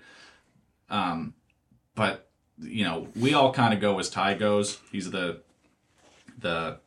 Um, 0.90 1.34
but 1.96 2.30
you 2.62 2.84
know, 2.84 3.08
we 3.16 3.34
all 3.34 3.54
kind 3.54 3.74
of 3.74 3.80
go 3.80 3.98
as 4.00 4.10
Ty 4.10 4.36
goes. 4.36 4.80
He's 4.92 5.10
the 5.12 5.42
the 6.38 6.78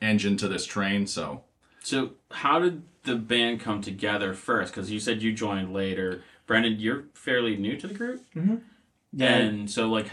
engine 0.00 0.36
to 0.38 0.48
this 0.48 0.64
train. 0.66 1.06
So 1.06 1.42
So, 1.82 2.12
how 2.30 2.58
did 2.60 2.82
the 3.04 3.16
band 3.16 3.60
come 3.60 3.80
together 3.80 4.34
first? 4.34 4.72
Because 4.74 4.90
you 4.90 5.00
said 5.00 5.22
you 5.22 5.32
joined 5.32 5.72
later. 5.72 6.22
Brendan, 6.46 6.78
you're 6.80 7.04
fairly 7.14 7.56
new 7.56 7.76
to 7.78 7.86
the 7.86 7.94
group, 7.94 8.24
Yeah. 8.34 9.26
and 9.26 9.70
so 9.70 9.88
like, 9.88 10.08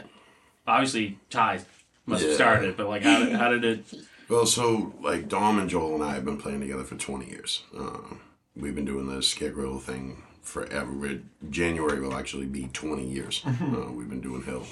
obviously 0.67 1.17
Ty 1.29 1.61
must 2.05 2.23
have 2.23 2.33
started, 2.35 2.77
but 2.77 2.87
like, 2.87 3.01
how 3.03 3.19
did, 3.19 3.33
how 3.35 3.49
did 3.49 3.65
it? 3.65 3.93
Well, 4.29 4.45
so 4.45 4.93
like 5.01 5.27
Dom 5.27 5.57
and 5.59 5.69
Joel 5.69 5.95
and 5.95 6.03
I 6.03 6.13
have 6.13 6.23
been 6.25 6.37
playing 6.37 6.61
together 6.61 6.83
for 6.83 6.95
20 6.95 7.25
years. 7.27 7.63
Uh, 7.77 7.97
we've 8.55 8.75
been 8.75 8.85
doing 8.85 9.07
the 9.07 9.23
Scarecrow 9.23 9.79
thing 9.79 10.21
forever. 10.43 10.91
We're, 10.91 11.21
January 11.49 11.99
will 11.99 12.13
actually 12.15 12.45
be 12.45 12.69
20 12.73 13.03
years. 13.05 13.43
Uh, 13.61 13.91
we've 13.91 14.09
been 14.09 14.21
doing 14.21 14.43
Hill. 14.43 14.63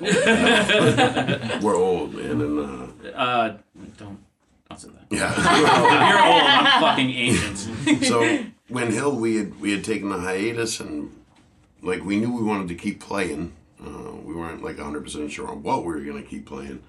We're 1.60 1.74
old, 1.76 2.14
man, 2.14 2.40
and 2.40 2.58
uh, 2.60 3.08
Uh, 3.16 3.56
don't 3.96 4.18
don't 4.68 4.78
say 4.80 4.88
that. 4.88 5.06
yeah. 5.10 5.34
You're 6.08 6.24
old. 6.24 6.42
I'm 6.42 6.80
fucking 6.80 7.10
ancient. 7.10 8.04
so 8.04 8.44
when 8.68 8.92
Hill, 8.92 9.16
we 9.16 9.36
had 9.36 9.60
we 9.60 9.72
had 9.72 9.82
taken 9.84 10.08
the 10.10 10.18
hiatus, 10.18 10.78
and 10.80 11.10
like 11.82 12.04
we 12.04 12.16
knew 12.20 12.30
we 12.32 12.42
wanted 12.44 12.68
to 12.68 12.74
keep 12.76 13.00
playing. 13.00 13.52
Uh, 13.84 14.12
we 14.24 14.34
weren't 14.34 14.62
like 14.62 14.76
100 14.76 15.02
percent 15.02 15.30
sure 15.32 15.48
on 15.48 15.62
what 15.64 15.84
we 15.84 15.92
were 15.94 16.00
gonna 16.00 16.22
keep 16.22 16.46
playing. 16.46 16.80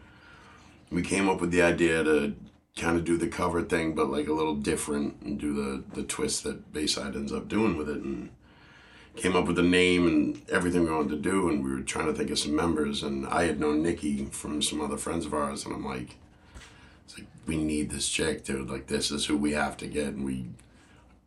We 0.91 1.01
came 1.01 1.29
up 1.29 1.41
with 1.41 1.51
the 1.51 1.61
idea 1.61 2.03
to 2.03 2.35
kind 2.75 2.97
of 2.97 3.05
do 3.05 3.17
the 3.17 3.27
cover 3.27 3.61
thing, 3.61 3.93
but 3.93 4.09
like 4.09 4.27
a 4.27 4.33
little 4.33 4.55
different, 4.55 5.21
and 5.21 5.39
do 5.39 5.53
the 5.53 5.83
the 5.93 6.03
twist 6.03 6.43
that 6.43 6.73
Bayside 6.73 7.15
ends 7.15 7.33
up 7.33 7.47
doing 7.47 7.77
with 7.77 7.89
it, 7.89 7.97
and 7.97 8.29
came 9.15 9.35
up 9.35 9.45
with 9.45 9.55
the 9.55 9.63
name 9.63 10.07
and 10.07 10.41
everything 10.49 10.85
we 10.85 10.91
wanted 10.91 11.09
to 11.09 11.29
do, 11.29 11.49
and 11.49 11.63
we 11.63 11.71
were 11.71 11.81
trying 11.81 12.05
to 12.07 12.13
think 12.13 12.29
of 12.31 12.39
some 12.39 12.55
members, 12.55 13.03
and 13.03 13.27
I 13.27 13.43
had 13.45 13.59
known 13.59 13.83
Nikki 13.83 14.25
from 14.25 14.61
some 14.61 14.81
other 14.81 14.97
friends 14.97 15.25
of 15.25 15.33
ours, 15.33 15.65
and 15.65 15.73
I'm 15.73 15.85
like. 15.85 16.17
It's 17.05 17.17
like 17.17 17.27
we 17.47 17.57
need 17.57 17.89
this 17.89 18.07
chick, 18.07 18.43
dude. 18.43 18.69
Like 18.69 18.85
this 18.85 19.09
is 19.09 19.25
who 19.25 19.35
we 19.35 19.53
have 19.53 19.77
to 19.77 19.87
get, 19.87 20.09
and 20.09 20.23
we 20.23 20.45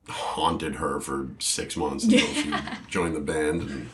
haunted 0.09 0.76
her 0.76 1.00
for 1.00 1.31
six 1.40 1.76
months 1.76 2.04
until 2.04 2.21
she 2.21 2.54
joined 2.88 3.16
the 3.16 3.21
band. 3.21 3.62
And 3.62 3.88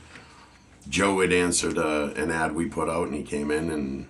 Joe 0.89 1.21
had 1.21 1.33
answered 1.33 1.79
uh, 1.79 2.13
an 2.17 2.31
ad 2.31 2.55
we 2.55 2.67
put 2.67 2.89
out, 2.89 3.07
and 3.07 3.17
he 3.17 3.23
came 3.23 3.51
in, 3.51 3.71
and 3.71 4.09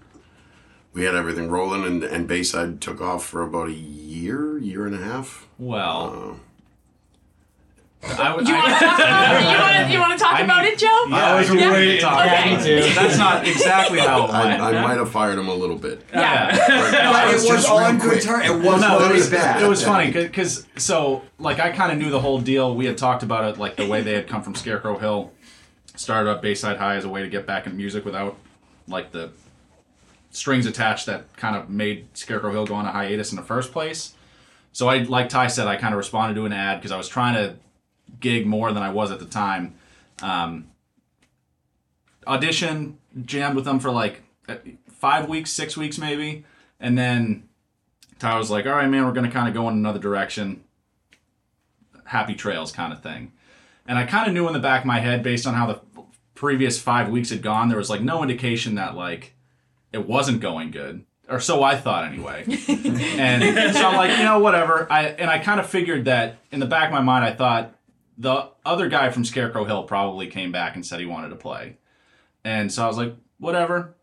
we 0.93 1.05
had 1.05 1.15
everything 1.15 1.51
rolling. 1.51 1.85
And 1.85 2.03
and 2.05 2.27
Bayside 2.27 2.81
took 2.81 3.01
off 3.01 3.25
for 3.27 3.43
about 3.43 3.69
a 3.69 3.73
year, 3.73 4.59
year 4.59 4.87
and 4.87 4.95
a 4.95 4.99
half. 4.99 5.47
Well, 5.59 6.39
uh, 6.41 6.45
I 8.17 8.35
would. 8.35 8.47
You 8.47 8.55
want 8.55 8.67
to 8.79 8.85
talk 8.85 8.99
about 8.99 9.35
it? 9.35 9.43
You 9.43 9.59
want 9.59 9.87
to 9.89 9.93
you 9.93 9.99
want 10.01 10.19
to 10.19 10.25
talk 10.25 10.35
I 10.35 10.43
about 10.43 10.63
mean- 10.65 10.73
it, 10.73 10.79
Joe? 10.79 11.05
Yeah, 11.09 11.17
I 11.17 11.39
was 11.39 11.49
can- 11.49 11.59
Yeah. 11.59 11.73
waiting. 11.73 12.01
talk 12.01 12.27
Okay. 12.27 12.55
about 12.55 12.67
it. 12.67 12.95
That's 12.95 13.19
not 13.19 13.47
exactly 13.49 13.99
how 13.99 14.25
it 14.27 14.31
I, 14.31 14.45
went. 14.47 14.63
I 14.63 14.83
might 14.83 14.99
have 14.99 15.11
fired 15.11 15.37
him 15.39 15.49
a 15.49 15.55
little 15.55 15.77
bit. 15.77 16.05
Yeah. 16.13 16.57
But 17.13 17.29
it 17.29 17.35
was 17.35 17.47
just 17.47 17.69
real 17.69 17.77
on 17.79 17.99
good 17.99 18.23
terms. 18.23 18.45
It 18.47 18.55
wasn't 18.63 18.93
no, 18.93 19.05
it 19.05 19.13
was, 19.13 19.29
bad. 19.31 19.63
it 19.63 19.69
was 19.69 19.83
funny 19.85 20.13
because 20.13 20.67
so 20.77 21.23
like 21.39 21.59
I 21.59 21.71
kind 21.71 21.91
of 21.91 21.99
knew 21.99 22.11
the 22.11 22.21
whole 22.21 22.41
deal. 22.41 22.75
We 22.77 22.87
had 22.87 22.97
talked 22.97 23.23
about 23.25 23.45
it 23.45 23.59
like 23.59 23.77
the 23.77 23.87
way 23.87 24.01
they 24.03 24.15
had 24.15 24.29
come 24.29 24.43
from 24.43 24.55
Scarecrow 24.55 24.99
Hill, 24.99 25.33
started 25.97 26.31
up 26.31 26.41
Bayside 26.41 26.77
High 26.77 26.95
as 26.97 27.05
a 27.05 27.09
way 27.09 27.23
to 27.23 27.29
get 27.29 27.47
back 27.47 27.67
in 27.67 27.77
music 27.77 28.05
without 28.05 28.37
like 28.87 29.11
the 29.11 29.31
strings 30.31 30.67
attached 30.67 31.07
that 31.07 31.37
kind 31.37 31.57
of 31.57 31.71
made 31.71 32.07
Scarecrow 32.17 32.53
Hill 32.53 32.67
go 32.67 32.75
on 32.75 32.87
a 32.87 32.93
hiatus 32.93 33.31
in 33.33 33.37
the 33.37 33.43
first 33.43 33.73
place. 33.73 34.15
So 34.73 34.89
I, 34.89 34.99
like 34.99 35.29
Ty 35.29 35.49
said, 35.49 35.67
I 35.67 35.77
kind 35.77 35.95
of 35.95 35.99
responded 35.99 36.35
to 36.35 36.47
an 36.47 36.53
ad 36.53 36.79
because 36.79 36.93
I 36.93 36.97
was 36.97 37.09
trying 37.09 37.35
to 37.35 37.57
gig 38.21 38.47
more 38.47 38.73
than 38.73 38.83
I 38.83 38.91
was 38.91 39.11
at 39.11 39.19
the 39.19 39.27
time. 39.27 39.75
Um, 40.23 40.69
audition, 42.27 42.99
jammed 43.25 43.57
with 43.57 43.65
them 43.65 43.81
for 43.81 43.91
like 43.91 44.23
uh, 44.49 44.57
five 44.89 45.29
weeks, 45.29 45.51
six 45.51 45.77
weeks 45.77 45.99
maybe, 45.99 46.45
and 46.79 46.97
then 46.97 47.49
Ty 48.19 48.39
was 48.39 48.51
like, 48.51 48.67
"All 48.67 48.73
right, 48.73 48.89
man, 48.89 49.05
we're 49.05 49.13
gonna 49.13 49.31
kind 49.31 49.49
of 49.49 49.55
go 49.55 49.69
in 49.69 49.75
another 49.75 49.99
direction, 49.99 50.65
happy 52.05 52.35
trails 52.35 52.73
kind 52.73 52.93
of 52.93 53.03
thing." 53.03 53.33
And 53.87 53.97
I 53.99 54.05
kind 54.05 54.29
of 54.29 54.35
knew 54.35 54.47
in 54.47 54.53
the 54.53 54.59
back 54.59 54.83
of 54.83 54.87
my 54.87 55.01
head, 55.01 55.23
based 55.23 55.47
on 55.47 55.55
how 55.55 55.67
the 55.67 55.81
previous 56.35 56.81
five 56.81 57.09
weeks 57.09 57.31
had 57.31 57.43
gone, 57.43 57.69
there 57.69 57.79
was 57.79 57.91
like 57.91 58.03
no 58.03 58.23
indication 58.23 58.75
that 58.75 58.95
like 58.95 59.35
it 59.93 60.07
wasn't 60.07 60.41
going 60.41 60.71
good, 60.71 61.05
or 61.29 61.41
so 61.41 61.63
I 61.63 61.77
thought 61.77 62.05
anyway. 62.05 62.45
and 62.69 63.75
so 63.75 63.89
I'm 63.89 63.97
like, 63.97 64.17
you 64.19 64.25
know, 64.25 64.39
whatever. 64.39 64.87
I 64.91 65.07
and 65.09 65.31
I 65.31 65.39
kind 65.39 65.61
of 65.61 65.69
figured 65.69 66.07
that 66.07 66.39
in 66.51 66.61
the 66.61 66.67
back 66.67 66.89
of 66.89 66.93
my 66.93 67.01
mind, 67.01 67.25
I 67.25 67.33
thought 67.33 67.75
the 68.17 68.51
other 68.65 68.89
guy 68.89 69.11
from 69.11 69.25
Scarecrow 69.25 69.65
Hill 69.65 69.85
probably 69.85 70.27
came 70.27 70.53
back 70.53 70.75
and 70.75 70.85
said 70.85 71.01
he 71.01 71.07
wanted 71.07 71.31
to 71.31 71.37
play, 71.37 71.77
and 72.45 72.73
so 72.73 72.85
I 72.85 72.87
was 72.87 72.97
like, 72.97 73.15
whatever, 73.39 73.95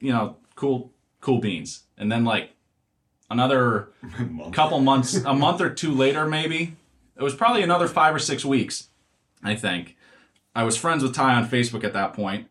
you 0.00 0.12
know, 0.12 0.36
cool, 0.54 0.92
cool 1.20 1.38
beans. 1.38 1.84
And 1.96 2.10
then 2.10 2.24
like 2.24 2.50
another 3.30 3.90
couple 4.52 4.80
months, 4.80 5.14
a 5.16 5.34
month 5.34 5.60
or 5.60 5.70
two 5.70 5.92
later, 5.92 6.26
maybe 6.26 6.76
it 7.16 7.22
was 7.22 7.34
probably 7.34 7.62
another 7.62 7.88
five 7.88 8.14
or 8.14 8.18
six 8.18 8.44
weeks, 8.44 8.88
I 9.42 9.54
think. 9.54 9.96
I 10.54 10.64
was 10.64 10.76
friends 10.76 11.02
with 11.02 11.14
Ty 11.14 11.34
on 11.34 11.48
Facebook 11.48 11.82
at 11.84 11.94
that 11.94 12.12
point, 12.12 12.48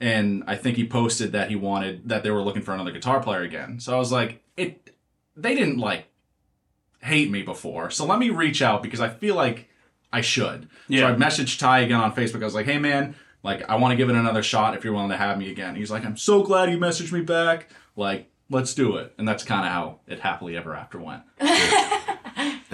and 0.00 0.44
I 0.46 0.56
think 0.56 0.76
he 0.76 0.86
posted 0.86 1.32
that 1.32 1.50
he 1.50 1.56
wanted 1.56 2.08
that 2.08 2.22
they 2.22 2.30
were 2.30 2.42
looking 2.42 2.62
for 2.62 2.72
another 2.72 2.90
guitar 2.90 3.20
player 3.22 3.42
again. 3.42 3.80
So 3.80 3.94
I 3.94 3.98
was 3.98 4.12
like, 4.12 4.42
it. 4.56 4.90
They 5.36 5.54
didn't 5.54 5.78
like 5.78 6.06
hate 7.02 7.30
me 7.30 7.42
before, 7.42 7.90
so 7.90 8.06
let 8.06 8.18
me 8.18 8.30
reach 8.30 8.62
out 8.62 8.82
because 8.82 9.00
I 9.00 9.08
feel 9.08 9.34
like 9.34 9.68
I 10.12 10.20
should. 10.20 10.68
Yeah. 10.88 11.00
So 11.00 11.06
I 11.08 11.16
messaged 11.16 11.58
Ty 11.58 11.80
again 11.80 12.00
on 12.00 12.14
Facebook. 12.14 12.42
I 12.42 12.44
was 12.44 12.54
like, 12.54 12.66
hey 12.66 12.78
man, 12.78 13.16
like 13.42 13.68
I 13.68 13.76
want 13.76 13.92
to 13.92 13.96
give 13.96 14.08
it 14.08 14.14
another 14.14 14.42
shot 14.42 14.76
if 14.76 14.84
you're 14.84 14.92
willing 14.92 15.10
to 15.10 15.16
have 15.16 15.38
me 15.38 15.50
again. 15.50 15.74
He's 15.74 15.90
like, 15.90 16.04
I'm 16.04 16.16
so 16.16 16.42
glad 16.42 16.70
you 16.70 16.78
messaged 16.78 17.12
me 17.12 17.22
back. 17.22 17.68
Like, 17.96 18.30
let's 18.48 18.74
do 18.74 18.96
it. 18.96 19.12
And 19.18 19.26
that's 19.26 19.42
kind 19.42 19.66
of 19.66 19.72
how 19.72 20.00
it 20.06 20.20
happily 20.20 20.56
ever 20.56 20.74
after 20.74 21.00
went. 21.00 21.22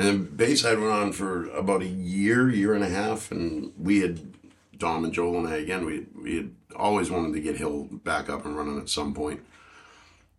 And 0.01 0.09
then 0.09 0.25
Bayside 0.35 0.79
went 0.79 0.93
on 0.93 1.13
for 1.13 1.51
about 1.51 1.83
a 1.83 1.87
year, 1.87 2.49
year 2.49 2.73
and 2.73 2.83
a 2.83 2.89
half, 2.89 3.31
and 3.31 3.71
we 3.77 4.01
had 4.01 4.19
Dom 4.81 5.05
and 5.05 5.13
Joel 5.13 5.39
and 5.39 5.49
I 5.49 5.57
again. 5.59 5.85
We 5.85 6.07
we 6.21 6.37
had 6.37 6.51
always 6.75 7.11
wanted 7.11 7.35
to 7.35 7.41
get 7.41 7.59
Hill 7.59 7.89
back 7.93 8.29
up 8.29 8.45
and 8.45 8.57
running 8.57 8.79
at 8.81 8.89
some 8.89 9.15
point. 9.15 9.41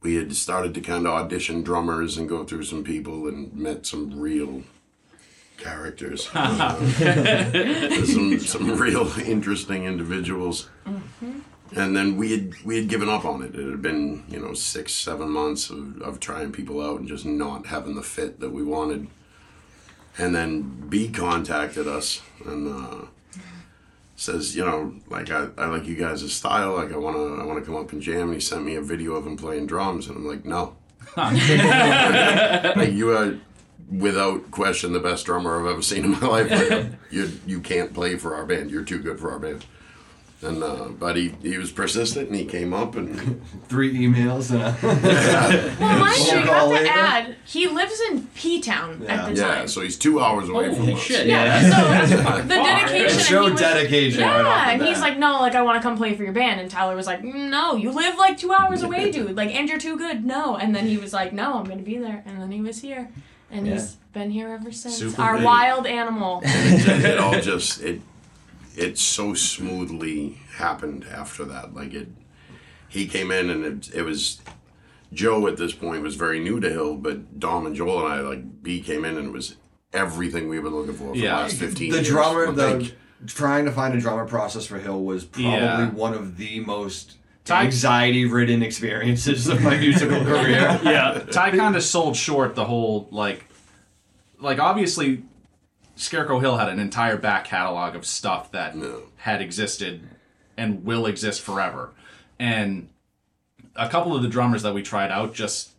We 0.01 0.15
had 0.15 0.36
started 0.36 0.73
to 0.73 0.82
kind 0.82 1.06
of 1.06 1.13
audition 1.13 1.62
drummers 1.62 2.17
and 2.17 2.27
go 2.27 2.43
through 2.43 2.63
some 2.63 2.84
people 2.84 3.27
and 3.27 3.54
met 3.54 3.86
some 3.86 4.19
real 4.19 4.63
characters, 5.58 6.27
Uh, 6.36 6.75
some 8.06 8.39
some 8.39 8.77
real 8.77 9.08
interesting 9.21 9.86
individuals. 9.86 10.69
And 11.73 11.95
then 11.95 12.17
we 12.17 12.32
had 12.32 12.56
we 12.65 12.77
had 12.77 12.89
given 12.89 13.08
up 13.08 13.23
on 13.23 13.43
it. 13.43 13.56
It 13.56 13.69
had 13.69 13.82
been 13.82 14.25
you 14.27 14.39
know 14.39 14.54
six 14.54 14.91
seven 14.91 15.30
months 15.30 15.69
of, 15.69 16.01
of 16.01 16.19
trying 16.19 16.51
people 16.51 16.82
out 16.82 16.99
and 16.99 17.08
just 17.08 17.25
not 17.25 17.67
having 17.67 17.95
the 17.95 18.04
fit 18.04 18.39
that 18.39 18.49
we 18.49 18.63
wanted. 18.63 19.08
And 20.17 20.36
then 20.36 20.88
B 20.89 21.10
contacted 21.10 21.88
us 21.88 22.21
and 22.45 22.67
uh, 22.67 23.06
says, 24.21 24.55
you 24.55 24.63
know, 24.63 24.93
like 25.10 25.31
I, 25.31 25.47
I 25.57 25.65
like 25.65 25.86
you 25.86 25.95
guys' 25.95 26.31
style. 26.31 26.75
Like 26.75 26.93
I 26.93 26.97
wanna 26.97 27.41
I 27.41 27.43
wanna 27.43 27.62
come 27.62 27.75
up 27.75 27.91
and 27.91 28.01
jam. 28.01 28.27
And 28.27 28.36
he 28.36 28.39
sent 28.39 28.63
me 28.63 28.75
a 28.75 28.81
video 28.81 29.15
of 29.15 29.25
him 29.25 29.36
playing 29.36 29.65
drums, 29.65 30.07
and 30.07 30.17
I'm 30.17 30.27
like, 30.27 30.45
no. 30.45 30.75
like 31.17 32.91
you 32.93 33.10
are 33.17 33.38
without 33.89 34.51
question 34.51 34.93
the 34.93 34.99
best 34.99 35.25
drummer 35.25 35.60
I've 35.60 35.71
ever 35.71 35.81
seen 35.81 36.05
in 36.05 36.12
my 36.12 36.27
life. 36.27 36.51
Like, 36.51 36.86
you 37.10 37.31
you 37.47 37.60
can't 37.60 37.93
play 37.93 38.15
for 38.15 38.36
our 38.36 38.45
band. 38.45 38.69
You're 38.69 38.84
too 38.84 38.99
good 38.99 39.19
for 39.19 39.31
our 39.31 39.39
band. 39.39 39.65
And 40.43 40.63
uh, 40.63 40.86
but 40.99 41.15
he, 41.17 41.36
he 41.43 41.60
was 41.60 41.71
persistent 41.71 42.27
and 42.30 42.36
he 42.36 42.45
came 42.45 42.73
up 42.73 42.95
and 42.95 43.41
Three 43.67 43.93
emails 43.93 44.49
and 44.49 44.62
a 44.63 45.75
Well, 45.80 45.99
mind 45.99 46.17
you, 46.19 46.23
you 46.25 46.32
Phone 46.32 46.45
call 46.47 46.69
have 46.71 46.80
to 46.80 46.84
later. 46.84 46.89
add, 46.89 47.36
he 47.45 47.67
lives 47.67 48.01
in 48.10 48.25
P 48.34 48.60
Town 48.60 49.01
Yeah. 49.04 49.13
at 49.13 49.30
the 49.36 49.39
yeah, 49.41 49.47
time. 49.56 49.67
so 49.67 49.82
he's 49.82 49.97
two 49.99 50.19
hours 50.19 50.49
away 50.49 50.69
from 50.69 50.80
Holy 50.80 50.93
us. 50.93 50.99
shit! 50.99 51.27
yeah, 51.27 51.62
Yeah. 51.62 52.06
so 52.08 52.41
the 52.41 52.47
dedication. 52.56 53.17
and 53.17 53.21
show 53.21 53.45
he 53.45 53.51
was- 53.51 53.62
dedication. 53.62 54.19
Yeah, 54.21 54.41
the 54.41 54.49
and 54.49 54.82
he's 54.82 54.99
like, 54.99 55.19
no, 55.19 55.39
like 55.41 55.54
I 55.54 55.62
want 55.62 55.77
to 55.80 55.84
come 55.88 55.95
play 55.95 56.15
for 56.15 56.23
your 56.23 56.34
band, 56.34 56.60
and 56.60 56.71
Tyler 56.71 56.95
was 56.95 57.06
like, 57.06 57.21
"Mm, 57.21 57.49
no, 57.51 57.75
you 57.75 57.91
live 57.91 58.17
like 58.17 58.38
two 58.38 58.51
hours 58.51 58.82
away, 58.82 59.12
dude. 59.12 59.36
Like, 59.36 59.54
and 59.54 59.69
you're 59.69 59.77
too 59.80 59.95
good. 59.95 60.25
No, 60.25 60.56
and 60.58 60.73
then 60.75 60.88
he 60.88 60.97
was 60.97 61.13
like, 61.13 61.34
no, 61.34 61.54
I'm 61.60 61.65
gonna 61.65 61.84
be 61.84 61.97
there, 61.99 62.23
and 62.25 62.41
then 62.41 62.51
he 62.51 62.62
was 62.62 62.82
here, 62.82 63.10
and 63.51 63.67
Yeah. 63.67 63.73
he's 63.73 63.97
been 64.13 64.32
here 64.32 64.49
ever 64.49 64.71
since. 64.71 64.97
Super 64.97 65.21
Our 65.21 65.34
great. 65.34 65.45
wild 65.45 65.86
animal. 65.86 66.41
it, 66.43 67.06
it 67.06 67.19
all 67.19 67.39
just 67.39 67.82
it 67.82 68.01
it 68.75 68.97
so 68.97 69.34
smoothly 69.34 70.39
happened 70.55 71.05
after 71.12 71.43
that 71.45 71.73
like 71.73 71.93
it 71.93 72.07
he 72.89 73.07
came 73.07 73.31
in 73.31 73.49
and 73.49 73.65
it, 73.65 73.93
it 73.95 74.03
was 74.03 74.41
joe 75.13 75.45
at 75.47 75.57
this 75.57 75.73
point 75.73 76.01
was 76.01 76.15
very 76.15 76.39
new 76.39 76.60
to 76.60 76.69
hill 76.69 76.95
but 76.95 77.39
dom 77.39 77.65
and 77.65 77.75
joel 77.75 78.05
and 78.05 78.13
i 78.13 78.19
like 78.21 78.63
b 78.63 78.81
came 78.81 79.03
in 79.05 79.17
and 79.17 79.27
it 79.27 79.31
was 79.31 79.57
everything 79.93 80.47
we 80.47 80.60
were 80.60 80.69
looking 80.69 80.93
for 80.93 81.10
for 81.10 81.15
Yeah. 81.15 81.36
the 81.36 81.41
last 81.43 81.55
15 81.57 81.89
the 81.91 81.97
years 81.97 82.07
drummer, 82.07 82.51
the 82.51 82.77
Like, 82.77 82.95
trying 83.27 83.65
to 83.65 83.71
find 83.71 83.93
a 83.93 83.99
drummer 83.99 84.25
process 84.25 84.65
for 84.65 84.79
Hill 84.79 85.03
was 85.03 85.25
probably 85.25 85.51
Yeah. 85.51 85.89
one 85.91 86.13
of 86.13 86.38
the 86.38 86.62
most 86.62 87.17
Ty- 87.43 87.65
anxiety-ridden 87.65 88.63
experiences 88.63 89.47
of 89.47 89.62
my 89.62 89.77
musical 89.77 90.19
career. 90.23 90.79
Yeah. 90.84 91.23
Ty 91.29 91.51
kind 91.57 91.75
of 91.75 91.84
sold 91.84 92.15
short 92.15 92.55
the 92.55 92.63
whole 92.65 93.10
like, 93.12 93.45
like 94.39 94.60
obviously, 94.60 95.23
Scarecrow 96.02 96.40
Hill 96.40 96.58
had 96.58 96.68
an 96.70 96.80
entire 96.80 97.16
back 97.18 97.46
catalog 97.46 97.96
of 97.96 98.06
stuff 98.06 98.52
that 98.52 98.76
No. 98.76 99.04
had 99.18 99.42
existed 99.42 100.02
and 100.58 100.84
will 100.84 101.06
exist 101.06 101.42
forever, 101.42 101.92
and 102.40 102.90
a 103.76 103.88
couple 103.88 104.16
of 104.16 104.22
the 104.24 104.28
drummers 104.28 104.64
that 104.64 104.74
we 104.74 104.82
tried 104.82 105.12
out 105.12 105.34
just 105.34 105.70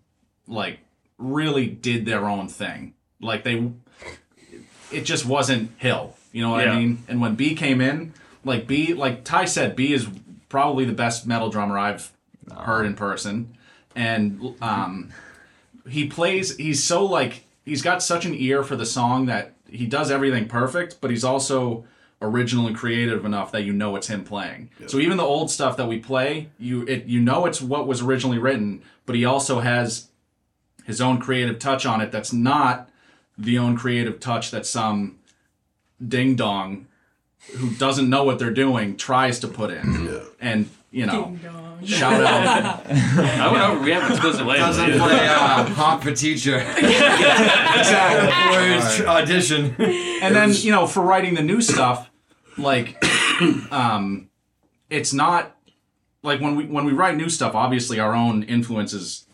like 0.46 0.78
really 1.18 1.66
did 1.66 2.06
their 2.06 2.24
own 2.28 2.48
thing. 2.48 2.94
Like 3.20 3.42
they, 3.44 3.70
it 4.92 5.02
just 5.02 5.26
wasn't 5.26 5.70
Hill. 5.78 6.16
You 6.32 6.42
know 6.42 6.50
what 6.50 6.64
Yeah. 6.64 6.72
I 6.72 6.78
mean? 6.78 7.02
And 7.08 7.20
when 7.20 7.34
B 7.34 7.54
came 7.54 7.80
in, 7.80 8.14
like 8.44 8.66
B, 8.66 8.94
like 8.94 9.24
Ty 9.24 9.44
said, 9.46 9.74
B 9.76 9.92
is 9.92 10.06
probably 10.48 10.84
the 10.84 10.92
best 10.92 11.26
metal 11.26 11.50
drummer 11.50 11.76
I've 11.78 12.12
heard 12.56 12.86
in 12.86 12.94
person, 12.94 13.56
and 13.96 14.54
um, 14.62 15.10
he 15.88 16.06
plays. 16.06 16.56
He's 16.56 16.82
so 16.82 17.04
like 17.04 17.44
he's 17.64 17.82
got 17.82 18.02
such 18.02 18.24
an 18.24 18.34
ear 18.34 18.62
for 18.62 18.76
the 18.76 18.86
song 18.86 19.26
that 19.26 19.54
he 19.72 19.86
does 19.86 20.10
everything 20.10 20.48
perfect, 20.48 21.00
but 21.00 21.10
he's 21.10 21.24
also 21.24 21.84
original 22.20 22.66
and 22.66 22.76
creative 22.76 23.24
enough 23.24 23.50
that 23.52 23.62
you 23.62 23.72
know 23.72 23.96
it's 23.96 24.06
him 24.06 24.22
playing. 24.24 24.70
So 24.86 24.98
even 24.98 25.16
the 25.16 25.24
old 25.24 25.50
stuff 25.50 25.76
that 25.76 25.88
we 25.88 25.98
play, 25.98 26.50
you 26.58 26.82
it 26.82 27.06
you 27.06 27.20
know 27.20 27.46
it's 27.46 27.60
what 27.60 27.86
was 27.86 28.02
originally 28.02 28.38
written, 28.38 28.82
but 29.06 29.16
he 29.16 29.24
also 29.24 29.60
has 29.60 30.08
his 30.84 31.00
own 31.00 31.18
creative 31.18 31.58
touch 31.58 31.86
on 31.86 32.00
it 32.00 32.10
that's 32.10 32.32
not 32.32 32.88
the 33.38 33.58
own 33.58 33.76
creative 33.76 34.20
touch 34.20 34.50
that 34.50 34.66
some 34.66 35.18
ding 36.06 36.36
dong 36.36 36.86
who 37.56 37.70
doesn't 37.70 38.08
know 38.08 38.24
what 38.24 38.38
they're 38.38 38.50
doing 38.50 38.96
tries 38.96 39.38
to 39.40 39.48
put 39.48 39.70
in. 39.70 40.06
Yeah. 40.06 40.20
And 40.40 40.70
you 40.90 41.06
know, 41.06 41.36
shout 41.84 42.22
out 42.24 42.86
I 42.90 43.50
went 43.52 43.64
over. 43.64 43.82
We 43.84 43.90
have 43.92 44.04
an 44.04 44.12
explicit 44.12 44.46
label. 44.46 44.66
Doesn't 44.66 44.98
play 44.98 45.26
uh, 45.28 45.64
hot 45.64 46.02
for 46.02 46.12
teacher. 46.12 46.58
exactly. 46.76 48.54
For 48.54 48.60
his 48.62 48.96
tr- 48.96 49.06
audition. 49.08 49.74
and 50.22 50.34
then 50.34 50.52
you 50.52 50.70
know 50.70 50.86
for 50.86 51.02
writing 51.02 51.34
the 51.34 51.42
new 51.42 51.60
stuff 51.60 52.10
like 52.58 53.02
um 53.72 54.28
it's 54.90 55.12
not 55.12 55.56
like 56.22 56.40
when 56.40 56.54
we 56.56 56.66
when 56.66 56.84
we 56.84 56.92
write 56.92 57.16
new 57.16 57.28
stuff 57.28 57.54
obviously 57.54 57.98
our 57.98 58.14
own 58.14 58.42
influences 58.44 59.26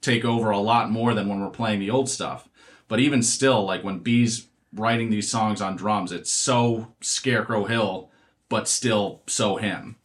take 0.00 0.24
over 0.24 0.50
a 0.50 0.58
lot 0.58 0.90
more 0.90 1.14
than 1.14 1.28
when 1.28 1.40
we're 1.40 1.50
playing 1.50 1.80
the 1.80 1.90
old 1.90 2.08
stuff 2.08 2.48
but 2.88 3.00
even 3.00 3.22
still 3.22 3.64
like 3.64 3.82
when 3.82 3.98
b's 3.98 4.48
writing 4.74 5.10
these 5.10 5.30
songs 5.30 5.60
on 5.60 5.74
drums 5.76 6.12
it's 6.12 6.30
so 6.30 6.92
scarecrow 7.00 7.64
hill 7.64 8.10
but 8.48 8.68
still 8.68 9.22
so 9.26 9.56
him 9.56 9.96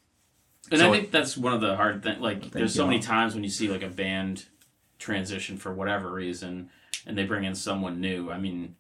And 0.71 0.79
So 0.79 0.89
I 0.91 0.97
think 0.97 1.11
that's 1.11 1.37
one 1.37 1.53
of 1.53 1.61
the 1.61 1.75
hard 1.75 2.01
things. 2.03 2.19
Like, 2.19 2.51
there's 2.51 2.73
so 2.73 2.83
you. 2.83 2.89
many 2.91 2.99
times 3.01 3.33
when 3.35 3.43
you 3.43 3.49
see 3.49 3.67
like 3.67 3.83
a 3.83 3.87
band 3.89 4.45
transition 4.99 5.57
for 5.57 5.73
whatever 5.73 6.11
reason, 6.11 6.69
and 7.05 7.17
they 7.17 7.23
bring 7.25 7.43
in 7.43 7.53
someone 7.55 8.01
new. 8.01 8.31
I 8.31 8.37
mean, 8.39 8.75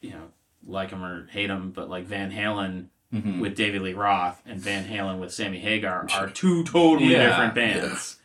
you 0.00 0.10
know, 0.10 0.28
like 0.66 0.90
them 0.90 1.04
or 1.04 1.26
hate 1.28 1.46
them, 1.48 1.70
but 1.70 1.88
like 1.88 2.04
Van 2.06 2.30
Halen 2.30 2.86
Mm-hmm. 3.12 3.38
with 3.38 3.54
David 3.54 3.82
Lee 3.82 3.92
Roth 3.92 4.42
and 4.44 4.58
Van 4.60 4.84
Halen 4.88 5.20
with 5.20 5.32
Sammy 5.32 5.60
Hagar 5.60 6.08
are 6.14 6.28
two 6.28 6.64
totally 6.64 7.12
Yeah. 7.12 7.28
different 7.28 7.54
bands, 7.54 8.16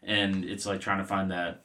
and 0.00 0.44
it's 0.44 0.64
like 0.64 0.80
trying 0.80 0.98
to 0.98 1.04
find 1.04 1.32
that 1.32 1.64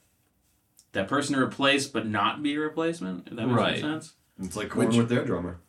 that 0.94 1.08
person 1.08 1.36
to 1.36 1.42
replace, 1.44 1.86
but 1.86 2.08
not 2.08 2.42
be 2.42 2.56
a 2.56 2.60
replacement. 2.60 3.28
If 3.28 3.36
that 3.36 3.46
makes 3.46 3.58
Right. 3.60 3.72
any 3.74 3.82
sense. 3.82 4.14
It's 4.42 4.56
like 4.56 4.70
Korn 4.70 4.88
Which- 4.88 4.98
with 4.98 5.10
their 5.10 5.24
drummer. 5.24 5.60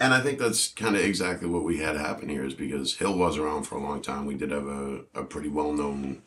And 0.00 0.14
I 0.14 0.20
think 0.20 0.38
that's 0.38 0.68
kind 0.68 0.94
of 0.94 1.02
exactly 1.02 1.48
what 1.48 1.64
we 1.64 1.78
had 1.78 1.96
happen 1.96 2.28
here 2.28 2.44
is 2.44 2.54
because 2.54 2.96
Hill 2.96 3.16
was 3.18 3.36
around 3.36 3.64
for 3.64 3.76
a 3.76 3.82
long 3.82 4.00
time. 4.00 4.26
We 4.26 4.34
did 4.34 4.50
have 4.52 4.66
a, 4.66 5.00
a 5.14 5.24
pretty 5.24 5.48
well 5.48 5.72
known 5.72 6.22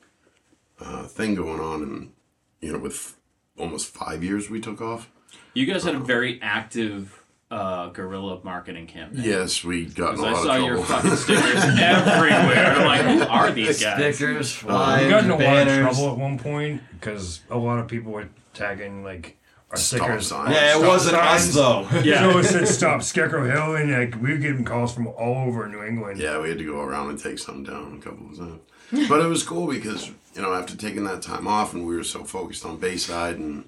uh, 0.80 1.04
thing 1.04 1.36
going 1.36 1.60
on. 1.62 1.82
And, 1.84 2.12
you 2.60 2.74
know, 2.74 2.80
with 2.80 3.18
almost 3.58 3.88
five 3.94 4.24
years 4.24 4.50
we 4.50 4.60
took 4.60 4.82
off. 4.82 5.10
You 5.54 5.66
guys 5.66 5.84
had 5.84 5.96
a 5.96 6.00
very 6.00 6.40
active 6.42 7.24
uh, 7.50 7.88
guerrilla 7.90 8.40
marketing 8.44 8.88
campaign. 8.88 9.22
Yes, 9.24 9.64
we 9.64 9.86
got 9.86 10.16
in 10.16 10.22
a 10.22 10.24
I 10.28 10.32
lot 10.32 10.44
saw 10.44 10.58
of 10.58 10.64
your 10.64 10.84
fucking 10.84 11.16
stickers 11.18 11.64
everywhere. 11.64 12.86
Like, 12.86 13.02
who 13.02 13.22
are 13.24 13.52
these 13.52 13.82
guys? 13.82 14.16
Stickers, 14.16 14.64
We 14.64 14.70
got 14.70 15.24
in 15.26 15.30
a 15.30 15.34
lot 15.34 15.34
of 15.34 15.40
banners. 15.40 15.80
trouble 15.98 16.12
at 16.14 16.18
one 16.18 16.40
point 16.40 16.82
because 16.94 17.42
a 17.50 17.58
lot 17.58 17.80
of 17.80 17.88
people 17.88 18.12
were 18.14 18.30
tagging 18.54 19.04
like 19.04 19.38
our 19.72 19.78
Stop 19.78 20.00
stickers. 20.02 20.28
signs. 20.28 20.52
Yeah, 20.52 20.68
it 20.76 20.78
Stop 20.78 20.88
wasn't 20.88 21.16
us 21.16 21.54
though. 21.54 21.88
Yeah. 22.04 22.32
So 22.32 22.38
it 22.40 22.44
said 22.44 22.68
stop 22.68 23.04
Scarecrow 23.04 23.46
Hill, 23.46 23.76
and 23.76 23.92
like 23.92 24.22
we 24.22 24.32
were 24.32 24.38
getting 24.38 24.66
calls 24.66 24.94
from 24.94 25.08
all 25.08 25.48
over 25.48 25.68
New 25.68 25.84
England. 25.84 26.20
Yeah, 26.20 26.40
we 26.42 26.50
had 26.50 26.58
to 26.58 26.66
go 26.66 26.82
around 26.82 27.10
and 27.10 27.20
take 27.20 27.40
some 27.40 27.64
down 27.64 27.98
a 28.00 28.04
couple 28.04 28.30
of 28.30 28.38
times. 28.38 28.60
But 29.08 29.22
it 29.22 29.28
was 29.28 29.42
cool 29.44 29.68
because, 29.68 30.10
you 30.36 30.42
know, 30.42 30.54
after 30.54 30.76
taking 30.76 31.06
that 31.06 31.22
time 31.22 31.48
off 31.48 31.74
and 31.74 31.88
we 31.88 31.96
were 31.96 32.04
so 32.04 32.26
focused 32.26 32.66
on 32.66 32.76
Bayside 32.76 33.38
and 33.38 33.64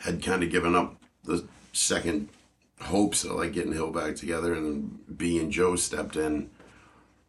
had 0.00 0.22
kind 0.22 0.42
of 0.42 0.50
given 0.50 0.74
up 0.74 0.96
the 1.24 1.46
second 1.72 2.28
hopes 2.82 3.24
of 3.24 3.30
like 3.32 3.52
getting 3.54 3.72
Hill 3.72 3.90
back 3.90 4.16
together 4.16 4.52
and 4.52 4.98
B 5.16 5.38
and 5.38 5.50
Joe 5.50 5.76
stepped 5.76 6.16
in 6.16 6.50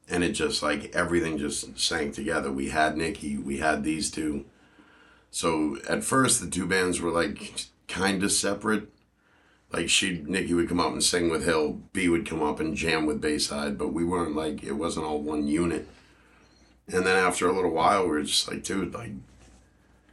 and 0.10 0.26
it 0.26 0.34
just 0.34 0.62
like 0.62 0.94
everything 0.94 1.38
just 1.38 1.80
sank 1.80 2.14
together. 2.14 2.52
We 2.52 2.68
had 2.70 2.98
Nikki, 2.98 3.38
we 3.38 3.60
had 3.60 3.86
these 3.86 4.12
two. 4.12 4.44
So 5.32 5.78
at 5.90 6.04
first 6.04 6.42
the 6.42 6.50
two 6.50 6.66
bands 6.66 7.00
were 7.00 7.12
like 7.12 7.66
kind 7.88 8.24
of 8.24 8.32
separate 8.32 8.90
like 9.72 9.90
she 9.90 10.24
Nikki 10.26 10.54
would 10.54 10.70
come 10.70 10.80
up 10.80 10.94
and 10.94 11.04
sing 11.04 11.30
with 11.30 11.44
Hill, 11.44 11.82
B 11.92 12.08
would 12.08 12.26
come 12.26 12.42
up 12.42 12.60
and 12.60 12.76
jam 12.76 13.06
with 13.06 13.22
Bayside, 13.22 13.78
but 13.78 13.94
we 13.94 14.06
weren't 14.06 14.36
like 14.36 14.64
it 14.64 14.74
wasn't 14.74 15.06
all 15.06 15.22
one 15.22 15.48
unit. 15.48 15.88
And 16.88 17.06
then 17.06 17.18
after 17.18 17.48
a 17.48 17.54
little 17.54 17.72
while, 17.72 18.04
we 18.04 18.10
were 18.10 18.22
just 18.22 18.50
like, 18.50 18.64
dude, 18.64 18.94
like 18.94 19.12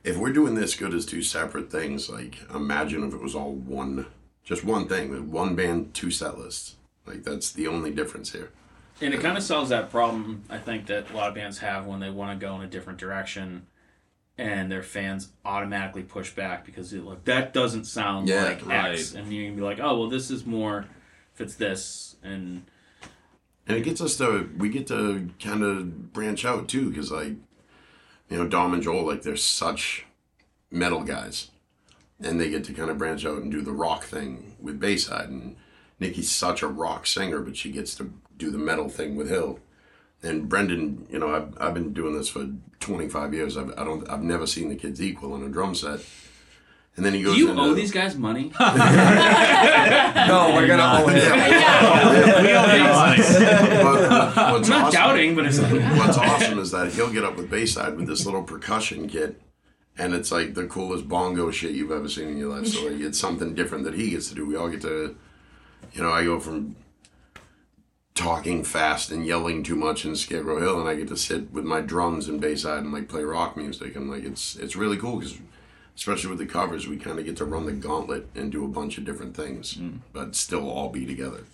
if 0.04 0.16
we're 0.16 0.32
doing 0.32 0.54
this 0.54 0.74
good 0.74 0.94
as 0.94 1.06
two 1.06 1.22
separate 1.22 1.70
things, 1.70 2.10
like 2.10 2.38
imagine 2.52 3.06
if 3.06 3.14
it 3.14 3.20
was 3.20 3.34
all 3.34 3.52
one, 3.52 4.06
just 4.42 4.64
one 4.64 4.88
thing, 4.88 5.10
with 5.10 5.20
one 5.20 5.54
band, 5.54 5.94
two 5.94 6.10
set 6.10 6.38
lists. 6.38 6.76
Like 7.06 7.22
that's 7.22 7.52
the 7.52 7.68
only 7.68 7.90
difference 7.90 8.32
here. 8.32 8.50
And 9.00 9.12
it 9.14 9.20
kind 9.20 9.36
of 9.36 9.42
solves 9.42 9.70
that 9.70 9.90
problem, 9.90 10.44
I 10.48 10.58
think, 10.58 10.86
that 10.86 11.10
a 11.10 11.16
lot 11.16 11.28
of 11.28 11.34
bands 11.34 11.58
have 11.58 11.86
when 11.86 12.00
they 12.00 12.10
want 12.10 12.38
to 12.38 12.46
go 12.46 12.54
in 12.56 12.62
a 12.62 12.66
different 12.68 12.98
direction 12.98 13.66
and 14.38 14.70
their 14.72 14.82
fans 14.82 15.32
automatically 15.44 16.02
push 16.02 16.34
back 16.34 16.64
because 16.64 16.90
they're 16.90 17.00
like, 17.00 17.24
that 17.24 17.52
doesn't 17.52 17.84
sound 17.84 18.28
Yeah, 18.28 18.44
like 18.44 18.66
X. 18.68 19.14
And 19.14 19.32
you 19.32 19.46
can 19.46 19.56
be 19.56 19.62
like, 19.62 19.78
oh, 19.80 19.98
well, 20.00 20.08
this 20.08 20.30
is 20.30 20.46
more 20.46 20.86
if 21.34 21.40
it's 21.40 21.54
this. 21.56 22.16
And 22.22 22.64
And 23.66 23.76
it 23.76 23.84
gets 23.84 24.00
us 24.00 24.16
to 24.18 24.50
we 24.58 24.68
get 24.68 24.86
to 24.88 25.30
kind 25.40 25.62
of 25.62 26.12
branch 26.12 26.44
out 26.44 26.68
too, 26.68 26.90
because 26.90 27.10
like 27.12 27.34
you 28.28 28.38
know 28.38 28.48
Dom 28.48 28.74
and 28.74 28.82
Joel, 28.82 29.06
like 29.06 29.22
they're 29.22 29.36
such 29.36 30.06
metal 30.70 31.02
guys, 31.02 31.50
and 32.20 32.40
they 32.40 32.48
get 32.50 32.64
to 32.64 32.72
kind 32.72 32.90
of 32.90 32.98
branch 32.98 33.26
out 33.26 33.42
and 33.42 33.50
do 33.50 33.60
the 33.60 33.72
rock 33.72 34.04
thing 34.04 34.56
with 34.60 34.80
Bayside. 34.80 35.28
And 35.28 35.56
Nikki's 36.00 36.30
such 36.30 36.62
a 36.62 36.66
rock 36.68 37.06
singer, 37.06 37.40
but 37.40 37.56
she 37.56 37.70
gets 37.70 37.94
to 37.96 38.12
do 38.36 38.50
the 38.50 38.58
metal 38.58 38.88
thing 38.88 39.14
with 39.14 39.28
Hill. 39.28 39.60
And 40.22 40.48
Brendan, 40.48 41.06
you 41.10 41.18
know, 41.18 41.34
I've, 41.34 41.56
I've 41.60 41.74
been 41.74 41.92
doing 41.92 42.16
this 42.16 42.28
for 42.28 42.48
25 42.80 43.34
years. 43.34 43.56
I've, 43.56 43.70
I 43.76 43.84
don't, 43.84 44.08
I've 44.08 44.22
never 44.22 44.46
seen 44.46 44.68
the 44.68 44.76
kids 44.76 45.02
equal 45.02 45.34
in 45.34 45.42
a 45.42 45.48
drum 45.48 45.74
set. 45.74 46.00
And 46.94 47.06
then 47.06 47.14
he 47.14 47.22
goes. 47.22 47.34
do 47.34 47.40
you 47.40 47.50
into, 47.50 47.62
owe 47.62 47.72
these 47.74 47.90
guys 47.90 48.16
money? 48.16 48.52
No, 48.58 50.52
we're 50.54 50.66
gonna 50.66 51.02
owe 51.02 51.08
him. 51.08 51.30
But 53.82 54.52
what's 54.52 54.68
I'm 54.68 54.78
not 54.78 54.84
awesome- 54.88 54.92
doubting, 54.92 55.34
but 55.34 55.46
it's 55.46 55.58
like, 55.60 55.72
What's 55.98 56.18
awesome 56.18 56.58
is 56.58 56.70
that 56.72 56.92
he'll 56.92 57.12
get 57.12 57.24
up 57.24 57.36
with 57.36 57.50
Bayside 57.50 57.96
with 57.96 58.06
this 58.06 58.24
little 58.24 58.42
percussion 58.42 59.08
kit, 59.08 59.40
and 59.98 60.14
it's 60.14 60.30
like 60.30 60.54
the 60.54 60.66
coolest 60.66 61.08
bongo 61.08 61.50
shit 61.50 61.72
you've 61.72 61.90
ever 61.92 62.08
seen 62.08 62.28
in 62.28 62.36
your 62.38 62.50
life. 62.56 62.66
So 62.68 62.84
like, 62.86 63.00
it's 63.00 63.18
something 63.18 63.54
different 63.54 63.84
that 63.84 63.94
he 63.94 64.10
gets 64.10 64.28
to 64.28 64.34
do. 64.34 64.46
We 64.46 64.56
all 64.56 64.68
get 64.68 64.82
to, 64.82 65.16
you 65.92 66.02
know, 66.02 66.10
I 66.10 66.24
go 66.24 66.38
from 66.40 66.76
talking 68.14 68.62
fast 68.64 69.10
and 69.10 69.26
yelling 69.26 69.62
too 69.62 69.76
much 69.76 70.04
in 70.04 70.14
Scarecrow 70.16 70.60
Hill, 70.60 70.80
and 70.80 70.88
I 70.88 70.94
get 70.94 71.08
to 71.08 71.16
sit 71.16 71.52
with 71.52 71.64
my 71.64 71.80
drums 71.80 72.28
and 72.28 72.40
Bayside 72.40 72.82
and 72.82 72.92
like 72.92 73.08
play 73.08 73.22
rock 73.22 73.56
music, 73.56 73.96
and 73.96 74.10
like 74.10 74.24
it's 74.24 74.56
it's 74.56 74.76
really 74.76 74.96
cool 74.96 75.18
because. 75.18 75.38
Especially 75.94 76.30
with 76.30 76.38
the 76.38 76.46
covers, 76.46 76.88
we 76.88 76.96
kind 76.96 77.18
of 77.18 77.26
get 77.26 77.36
to 77.36 77.44
run 77.44 77.66
the 77.66 77.72
gauntlet 77.72 78.26
and 78.34 78.50
do 78.50 78.64
a 78.64 78.68
bunch 78.68 78.96
of 78.96 79.04
different 79.04 79.36
things, 79.36 79.74
mm. 79.74 79.98
but 80.14 80.34
still 80.34 80.70
all 80.70 80.88
be 80.88 81.04
together. 81.04 81.44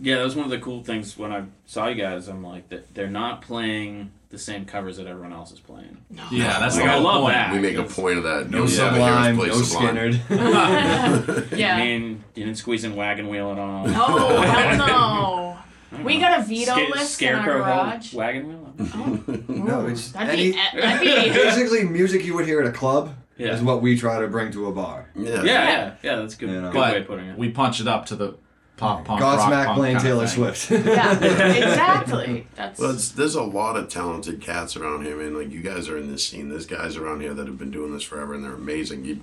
yeah, 0.00 0.16
that 0.16 0.24
was 0.24 0.34
one 0.34 0.46
of 0.46 0.50
the 0.50 0.58
cool 0.58 0.82
things 0.82 1.16
when 1.16 1.32
I 1.32 1.44
saw 1.66 1.86
you 1.86 1.94
guys. 1.94 2.26
I'm 2.26 2.42
like, 2.42 2.68
that 2.70 2.92
they're 2.92 3.08
not 3.08 3.42
playing 3.42 4.10
the 4.30 4.38
same 4.38 4.64
covers 4.64 4.96
that 4.96 5.06
everyone 5.06 5.32
else 5.32 5.52
is 5.52 5.60
playing. 5.60 5.96
yeah 6.32 6.58
that's 6.58 6.76
Like, 6.76 6.86
I 6.86 6.98
love 6.98 7.22
point. 7.22 7.34
that. 7.34 7.52
We 7.52 7.60
make 7.60 7.76
a 7.76 7.84
point 7.84 8.18
of 8.18 8.24
that. 8.24 8.50
No 8.50 8.64
You'll 8.66 8.76
never 8.76 8.96
hear 8.96 9.52
us 9.52 9.68
Sublime, 9.68 9.96
no 9.96 10.12
Sublime. 10.12 11.48
Yeah. 11.56 11.76
I 11.76 11.84
mean, 11.84 12.24
you 12.34 12.44
didn't 12.44 12.58
squeeze 12.58 12.82
in 12.84 12.96
wagon 12.96 13.28
wheel 13.28 13.52
at 13.52 13.58
all. 13.58 13.84
Oh 13.86 14.40
hell 14.40 14.76
no! 14.76 15.53
We 16.02 16.18
got 16.18 16.40
a 16.40 16.42
veto 16.42 16.72
Sca- 16.72 16.80
list 16.90 17.00
in 17.00 17.06
Scarecrow 17.06 17.62
our 17.62 17.66
Hill 17.66 17.84
garage. 17.92 18.14
wagon 18.14 18.48
wheel. 18.48 18.60
No, 19.48 19.86
it's 19.86 20.10
That'd 20.12 20.30
any, 20.30 20.52
be, 20.52 20.58
that'd 20.80 21.00
be 21.00 21.06
basically 21.32 21.84
music 21.84 22.24
you 22.24 22.34
would 22.34 22.46
hear 22.46 22.60
at 22.60 22.66
a 22.66 22.72
club 22.72 23.14
Yeah. 23.36 23.54
is 23.54 23.62
what 23.62 23.80
we 23.82 23.96
try 23.98 24.20
to 24.20 24.26
bring 24.28 24.50
to 24.52 24.66
a 24.66 24.72
bar. 24.72 25.08
Yeah. 25.14 25.30
Yeah, 25.30 25.42
yeah, 25.44 25.94
yeah. 26.02 26.16
That's 26.16 26.34
a 26.34 26.38
good, 26.38 26.50
You 26.50 26.60
know. 26.60 26.72
good 26.72 26.80
way 26.80 26.90
but 26.92 27.00
of 27.02 27.06
putting 27.06 27.26
it. 27.28 27.38
we 27.38 27.50
punch 27.50 27.80
it 27.80 27.86
up 27.88 28.06
to 28.06 28.16
the 28.16 28.34
pop 28.76 29.04
punk 29.04 29.20
rock 29.20 29.38
Godsmack 29.38 29.64
punk 29.66 29.78
playing 29.78 29.96
kind 29.98 30.08
of 30.08 30.12
Taylor 30.12 30.26
thing. 30.26 30.54
Swift. 30.54 30.86
yeah, 30.86 31.12
exactly. 31.68 32.46
That's 32.56 32.80
Well, 32.80 32.90
it's, 32.90 33.10
there's 33.10 33.36
a 33.36 33.42
lot 33.42 33.76
of 33.76 33.88
talented 33.88 34.40
cats 34.40 34.76
around 34.76 35.04
here, 35.04 35.16
man. 35.16 35.36
Like 35.38 35.50
you 35.52 35.60
guys 35.60 35.88
are 35.88 35.96
in 35.96 36.10
this 36.10 36.26
scene. 36.26 36.48
There's 36.48 36.66
guys 36.66 36.96
around 36.96 37.20
here 37.20 37.34
that 37.34 37.46
have 37.46 37.58
been 37.58 37.70
doing 37.70 37.92
this 37.92 38.02
forever, 38.02 38.34
and 38.34 38.42
they're 38.44 38.52
amazing. 38.54 39.04
You, 39.04 39.20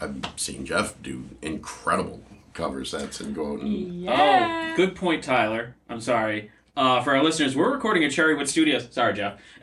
I've 0.00 0.16
seen 0.36 0.66
Jeff 0.66 1.00
do 1.02 1.24
incredible 1.40 2.20
cover 2.54 2.84
sets 2.84 3.20
and 3.20 3.34
go 3.34 3.52
out 3.54 3.60
and 3.60 4.02
yeah. 4.02 4.70
Oh, 4.72 4.76
good 4.76 4.94
point, 4.96 5.22
Tyler. 5.24 5.74
I'm 5.88 6.00
sorry. 6.00 6.50
Uh, 6.74 7.02
for 7.02 7.14
our 7.14 7.22
listeners, 7.22 7.54
we're 7.54 7.70
recording 7.70 8.02
at 8.02 8.10
Cherrywood 8.12 8.48
Studios. 8.48 8.88
Sorry, 8.90 9.12
Jeff. 9.12 9.38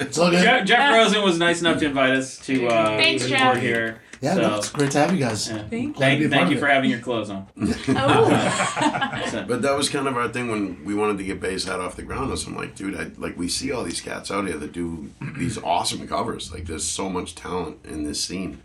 It's 0.00 0.18
all 0.18 0.30
good. 0.30 0.42
Jeff, 0.42 0.64
Jeff 0.66 0.92
Rosen 0.94 1.22
was 1.22 1.38
nice 1.38 1.60
enough 1.60 1.78
to 1.80 1.86
invite 1.86 2.10
us 2.10 2.38
to 2.46 2.68
uh, 2.68 2.96
Thanks, 2.96 3.24
record 3.24 3.38
Jeff. 3.38 3.56
here. 3.60 4.00
Yeah, 4.20 4.34
So- 4.34 4.40
no, 4.42 4.56
it's 4.58 4.70
great 4.70 4.90
to 4.92 4.98
have 4.98 5.12
you 5.12 5.18
guys. 5.18 5.48
Yeah. 5.48 5.58
Thank 5.68 5.96
Glad 5.96 6.18
to 6.18 6.18
Thank, 6.18 6.18
be 6.20 6.24
a 6.24 6.28
thank 6.28 6.40
part 6.42 6.52
you 6.52 6.58
for 6.60 6.68
it. 6.68 6.72
having 6.72 6.90
your 6.90 7.00
clothes 7.00 7.30
on. 7.30 7.46
Oh. 7.88 9.28
So- 9.30 9.44
But 9.46 9.62
that 9.62 9.76
was 9.76 9.88
kind 9.88 10.06
of 10.06 10.16
our 10.16 10.28
thing 10.28 10.48
when 10.50 10.84
we 10.84 10.94
wanted 10.94 11.18
to 11.18 11.24
get 11.24 11.40
Bayside 11.40 11.80
off 11.80 11.96
the 11.96 12.02
ground. 12.02 12.32
Is 12.32 12.46
I'm 12.46 12.56
like, 12.56 12.74
dude, 12.76 12.96
I, 12.98 13.10
like 13.18 13.36
we 13.36 13.48
see 13.48 13.72
all 13.72 13.82
these 13.82 14.00
cats 14.00 14.30
out 14.30 14.46
here 14.46 14.56
that 14.56 14.72
do 14.72 15.10
these 15.36 15.58
awesome 15.58 16.06
covers. 16.06 16.52
Like, 16.52 16.66
there's 16.66 16.84
so 16.84 17.08
much 17.08 17.34
talent 17.34 17.84
in 17.84 18.04
this 18.04 18.22
scene. 18.22 18.62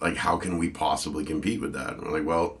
Like, 0.00 0.16
how 0.16 0.36
can 0.36 0.58
we 0.58 0.68
possibly 0.68 1.24
compete 1.24 1.60
with 1.60 1.72
that? 1.72 1.94
And 1.94 2.02
we're 2.02 2.18
like, 2.18 2.26
well, 2.26 2.58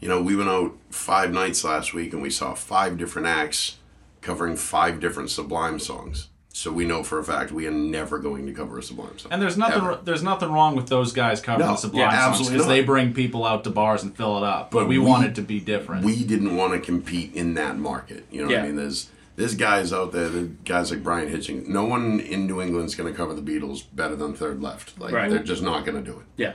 you 0.00 0.08
know, 0.08 0.20
we 0.20 0.36
went 0.36 0.50
out 0.50 0.76
five 0.90 1.32
nights 1.32 1.64
last 1.64 1.94
week 1.94 2.12
and 2.12 2.20
we 2.20 2.30
saw 2.30 2.54
five 2.54 2.98
different 2.98 3.28
acts 3.28 3.78
covering 4.20 4.56
five 4.56 5.00
different 5.00 5.30
Sublime 5.30 5.78
songs. 5.78 6.28
So 6.54 6.70
we 6.70 6.84
know 6.84 7.02
for 7.02 7.18
a 7.18 7.24
fact 7.24 7.50
we 7.50 7.66
are 7.66 7.70
never 7.72 8.18
going 8.18 8.44
to 8.46 8.52
cover 8.52 8.78
a 8.78 8.82
Sublime 8.82 9.18
song. 9.18 9.32
And 9.32 9.40
there's 9.40 9.56
nothing 9.56 9.78
Ever. 9.82 9.98
there's 10.04 10.22
nothing 10.22 10.52
wrong 10.52 10.76
with 10.76 10.88
those 10.88 11.12
guys 11.14 11.40
covering 11.40 11.66
No, 11.66 11.72
the 11.72 11.78
Sublime 11.78 12.00
yeah, 12.00 12.10
songs 12.10 12.28
absolutely 12.40 12.52
because 12.58 12.68
they 12.68 12.82
bring 12.82 13.14
people 13.14 13.46
out 13.46 13.64
to 13.64 13.70
bars 13.70 14.02
and 14.02 14.14
fill 14.14 14.36
it 14.36 14.44
up. 14.44 14.70
But, 14.70 14.80
But 14.80 14.88
we, 14.88 14.98
we- 14.98 15.06
want 15.06 15.24
it 15.24 15.34
to 15.36 15.42
be 15.42 15.60
different. 15.60 16.04
we 16.04 16.22
didn't 16.24 16.54
want 16.56 16.74
to 16.74 16.78
compete 16.80 17.32
in 17.34 17.54
that 17.54 17.78
market. 17.78 18.26
You 18.30 18.42
know 18.42 18.48
what 18.48 18.58
I 18.58 18.62
mean? 18.66 18.76
There's 18.76 19.08
there's 19.36 19.54
guys 19.54 19.92
out 19.92 20.12
there, 20.12 20.28
the 20.28 20.42
guys 20.64 20.90
like 20.90 21.02
Brian 21.02 21.28
Hitching. 21.28 21.70
No 21.72 21.84
one 21.84 22.20
in 22.20 22.46
New 22.46 22.60
England's 22.60 22.94
going 22.94 23.10
to 23.12 23.16
cover 23.16 23.34
the 23.34 23.42
Beatles 23.42 23.84
better 23.94 24.14
than 24.16 24.34
Third 24.34 24.62
Left. 24.62 24.98
Like 24.98 25.12
Right. 25.12 25.30
they're 25.30 25.42
just 25.42 25.62
not 25.62 25.84
going 25.86 26.02
to 26.02 26.10
do 26.10 26.18
it. 26.18 26.26
yeah. 26.36 26.54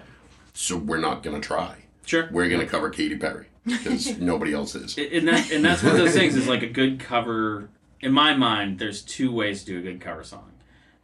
So 0.54 0.76
we're 0.78 0.98
not 1.00 1.22
going 1.24 1.40
to 1.40 1.46
try. 1.48 1.76
Sure. 2.06 2.30
We're 2.32 2.50
going 2.50 2.62
to 2.62 2.68
cover 2.68 2.90
Katy 2.90 3.18
Perry 3.18 3.46
because 3.66 4.18
nobody 4.20 4.54
else 4.54 4.74
is. 4.76 4.98
and 4.98 5.28
that 5.28 5.52
and 5.52 5.64
that's 5.64 5.84
one 5.84 5.92
of 5.94 5.98
those 6.00 6.14
things 6.14 6.36
is 6.36 6.48
like 6.48 6.64
a 6.64 6.68
good 6.68 7.00
cover 7.12 7.70
in 8.02 8.12
my 8.14 8.34
mind 8.36 8.80
there's 8.80 9.02
two 9.02 9.32
ways 9.32 9.64
to 9.64 9.74
do 9.74 9.80
a 9.80 9.82
good 9.82 10.00
cover 10.00 10.24
song 10.24 10.52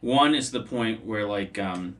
one 0.00 0.34
is 0.34 0.50
the 0.52 0.60
point 0.62 1.04
where 1.04 1.26
like 1.26 1.58
um 1.58 1.96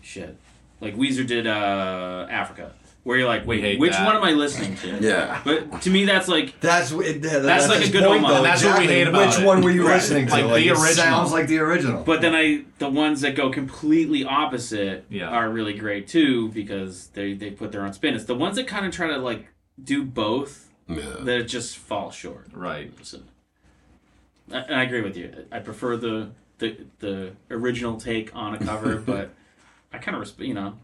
shit 0.00 0.36
like 0.80 0.96
weezer 0.96 1.26
did 1.26 1.46
uh 1.46 2.26
africa 2.30 2.72
where 3.02 3.16
you're 3.18 3.26
like 3.28 3.46
wait 3.46 3.60
hate 3.62 3.78
which 3.80 3.92
that. 3.92 4.04
one 4.04 4.14
am 4.14 4.22
i 4.22 4.30
listening 4.32 4.76
to 4.76 4.98
Yeah. 5.00 5.40
but 5.44 5.82
to 5.82 5.90
me 5.90 6.04
that's 6.04 6.28
like 6.28 6.60
That's 6.60 6.92
what- 6.92 7.06
yeah, 7.06 7.38
that's, 7.38 7.68
like 7.68 7.86
a 7.86 7.90
good 7.90 8.04
point, 8.04 8.24
homage. 8.24 8.36
though. 8.36 8.42
That's 8.42 8.62
what 8.64 8.78
we 8.78 8.84
exactly. 8.84 8.94
hate 8.94 9.08
about 9.08 9.26
Which 9.28 9.38
it. 9.38 9.46
one 9.46 9.62
were 9.62 9.70
you 9.70 9.86
Right. 9.86 9.94
listening 9.94 10.26
to? 10.26 10.32
Like 10.32 10.44
the 10.46 10.68
it 10.68 10.70
original. 10.72 10.86
sounds 10.94 11.32
like 11.32 11.46
the 11.46 11.58
original. 11.58 12.02
but 12.04 12.20
then 12.20 12.34
i 12.34 12.64
the 12.78 12.90
ones 12.90 13.20
that 13.22 13.34
go 13.34 13.50
completely 13.50 14.24
opposite 14.24 15.04
Yeah. 15.08 15.28
are 15.28 15.48
really 15.50 15.72
great 15.74 16.08
too 16.08 16.48
because 16.50 17.06
they 17.14 17.32
they 17.34 17.50
put 17.50 17.72
their 17.72 17.82
own 17.86 17.92
spin 17.94 18.14
it's 18.14 18.24
the 18.24 18.34
ones 18.34 18.56
that 18.56 18.66
kind 18.66 18.84
of 18.86 18.92
try 18.92 19.06
to 19.08 19.16
like 19.18 19.46
do 19.82 20.04
both 20.04 20.68
Yeah. 20.88 21.02
that 21.20 21.44
just 21.48 21.78
fall 21.78 22.10
short 22.10 22.48
right. 22.52 22.92
Listen, 22.98 23.24
I, 24.52 24.58
and 24.58 24.74
I 24.76 24.82
agree 24.82 25.00
with 25.02 25.16
you. 25.16 25.46
I 25.50 25.60
prefer 25.60 25.96
the 25.96 26.30
the 26.58 26.76
the 26.98 27.32
original 27.50 27.98
take 27.98 28.34
on 28.36 28.54
a 28.54 28.58
cover, 28.58 28.96
but 29.12 29.30
I 29.92 29.98
kind 29.98 30.14
of 30.16 30.20
respect. 30.20 30.42
You 30.46 30.54
know, 30.54 30.74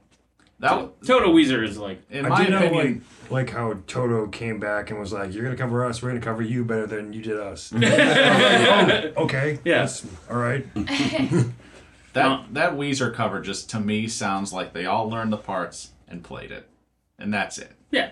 That 0.58 1.02
Toto 1.06 1.34
Weezer 1.34 1.62
is 1.62 1.76
like 1.76 2.00
in 2.10 2.24
I 2.24 2.28
my 2.30 2.44
do 2.44 2.50
know, 2.50 2.58
opinion 2.58 3.04
like, 3.24 3.30
like 3.30 3.50
how 3.50 3.74
Toto 3.86 4.26
came 4.28 4.58
back 4.58 4.90
and 4.90 4.98
was 4.98 5.12
like, 5.12 5.34
"You're 5.34 5.44
gonna 5.44 5.56
cover 5.56 5.84
us. 5.84 6.02
We're 6.02 6.08
gonna 6.08 6.20
cover 6.20 6.40
you 6.42 6.64
better 6.64 6.86
than 6.86 7.12
you 7.12 7.20
did 7.22 7.38
us." 7.38 7.72
yeah. 7.76 9.10
Oh, 9.16 9.24
okay. 9.24 9.58
Yeah. 9.64 9.86
all 10.30 10.36
right. 10.38 10.66
that 12.14 12.54
that 12.54 12.72
Weezer 12.72 13.12
cover 13.12 13.40
just 13.42 13.68
to 13.70 13.80
me 13.80 14.08
sounds 14.08 14.52
like 14.52 14.72
they 14.72 14.86
all 14.86 15.10
learned 15.10 15.32
the 15.32 15.36
parts 15.36 15.90
and 16.08 16.24
played 16.24 16.50
it. 16.50 16.66
And 17.18 17.32
that's 17.32 17.58
it. 17.58 17.72
Yeah, 17.90 18.10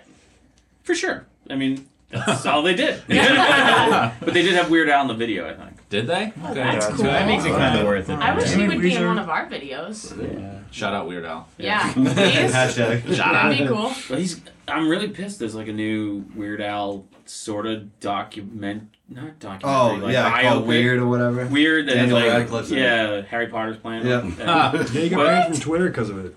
for 0.83 0.93
sure. 0.93 1.25
I 1.49 1.55
mean, 1.55 1.87
that's 2.11 2.45
all 2.45 2.61
they 2.61 2.75
did. 2.75 3.01
but 3.07 4.33
they 4.33 4.43
did 4.43 4.53
have 4.53 4.69
Weird 4.69 4.89
Al 4.89 5.01
in 5.01 5.07
the 5.07 5.13
video. 5.15 5.49
I 5.49 5.53
think. 5.55 5.74
Did 5.89 6.07
they? 6.07 6.33
Okay. 6.43 6.53
that's 6.53 6.89
Yeah, 6.89 6.95
cool. 6.95 7.05
That 7.05 7.27
makes 7.27 7.45
it 7.45 7.51
kind 7.51 7.79
of 7.79 7.85
worth 7.85 8.09
it. 8.09 8.13
I 8.13 8.35
wish 8.35 8.51
he 8.53 8.67
would 8.67 8.81
be 8.81 8.95
in 8.95 9.05
one 9.05 9.19
of 9.19 9.29
our 9.29 9.47
videos. 9.47 10.61
Shout 10.71 10.93
out 10.93 11.07
Weird 11.07 11.25
Al. 11.25 11.47
Yeah, 11.57 11.93
please. 11.93 12.05
Hashtag. 12.15 13.15
Shout 13.15 13.35
out. 13.35 13.49
That'd 13.51 13.67
be 13.67 13.73
cool. 13.73 13.93
But 14.09 14.19
he's. 14.19 14.41
I'm 14.67 14.89
really 14.89 15.07
pissed. 15.09 15.37
There's 15.39 15.53
like 15.55 15.67
a 15.67 15.73
new 15.73 16.25
Weird 16.35 16.59
Al 16.59 17.05
sort 17.25 17.67
of 17.67 17.99
document, 17.99 18.89
not 19.07 19.39
documentary. 19.39 20.01
Oh 20.01 20.05
like 20.05 20.13
yeah, 20.13 20.31
biopic. 20.31 20.41
called 20.49 20.67
weird 20.67 20.99
or 20.99 21.07
whatever. 21.07 21.45
Weird. 21.45 21.87
That 21.87 21.93
Daniel 21.95 22.19
like, 22.19 22.29
Radcliffe's 22.29 22.71
in 22.71 22.79
it. 22.79 22.81
yeah, 22.81 23.21
Harry 23.21 23.47
Potter's 23.47 23.77
playing. 23.77 24.05
Yeah. 24.07 24.25
it. 24.27 24.33
Ah, 24.41 24.73
Yeah, 24.93 25.01
you 25.01 25.09
got 25.11 25.17
What? 25.17 25.25
banned 25.27 25.53
from 25.53 25.61
Twitter 25.63 25.87
because 25.89 26.09
of 26.09 26.25
it. 26.25 26.35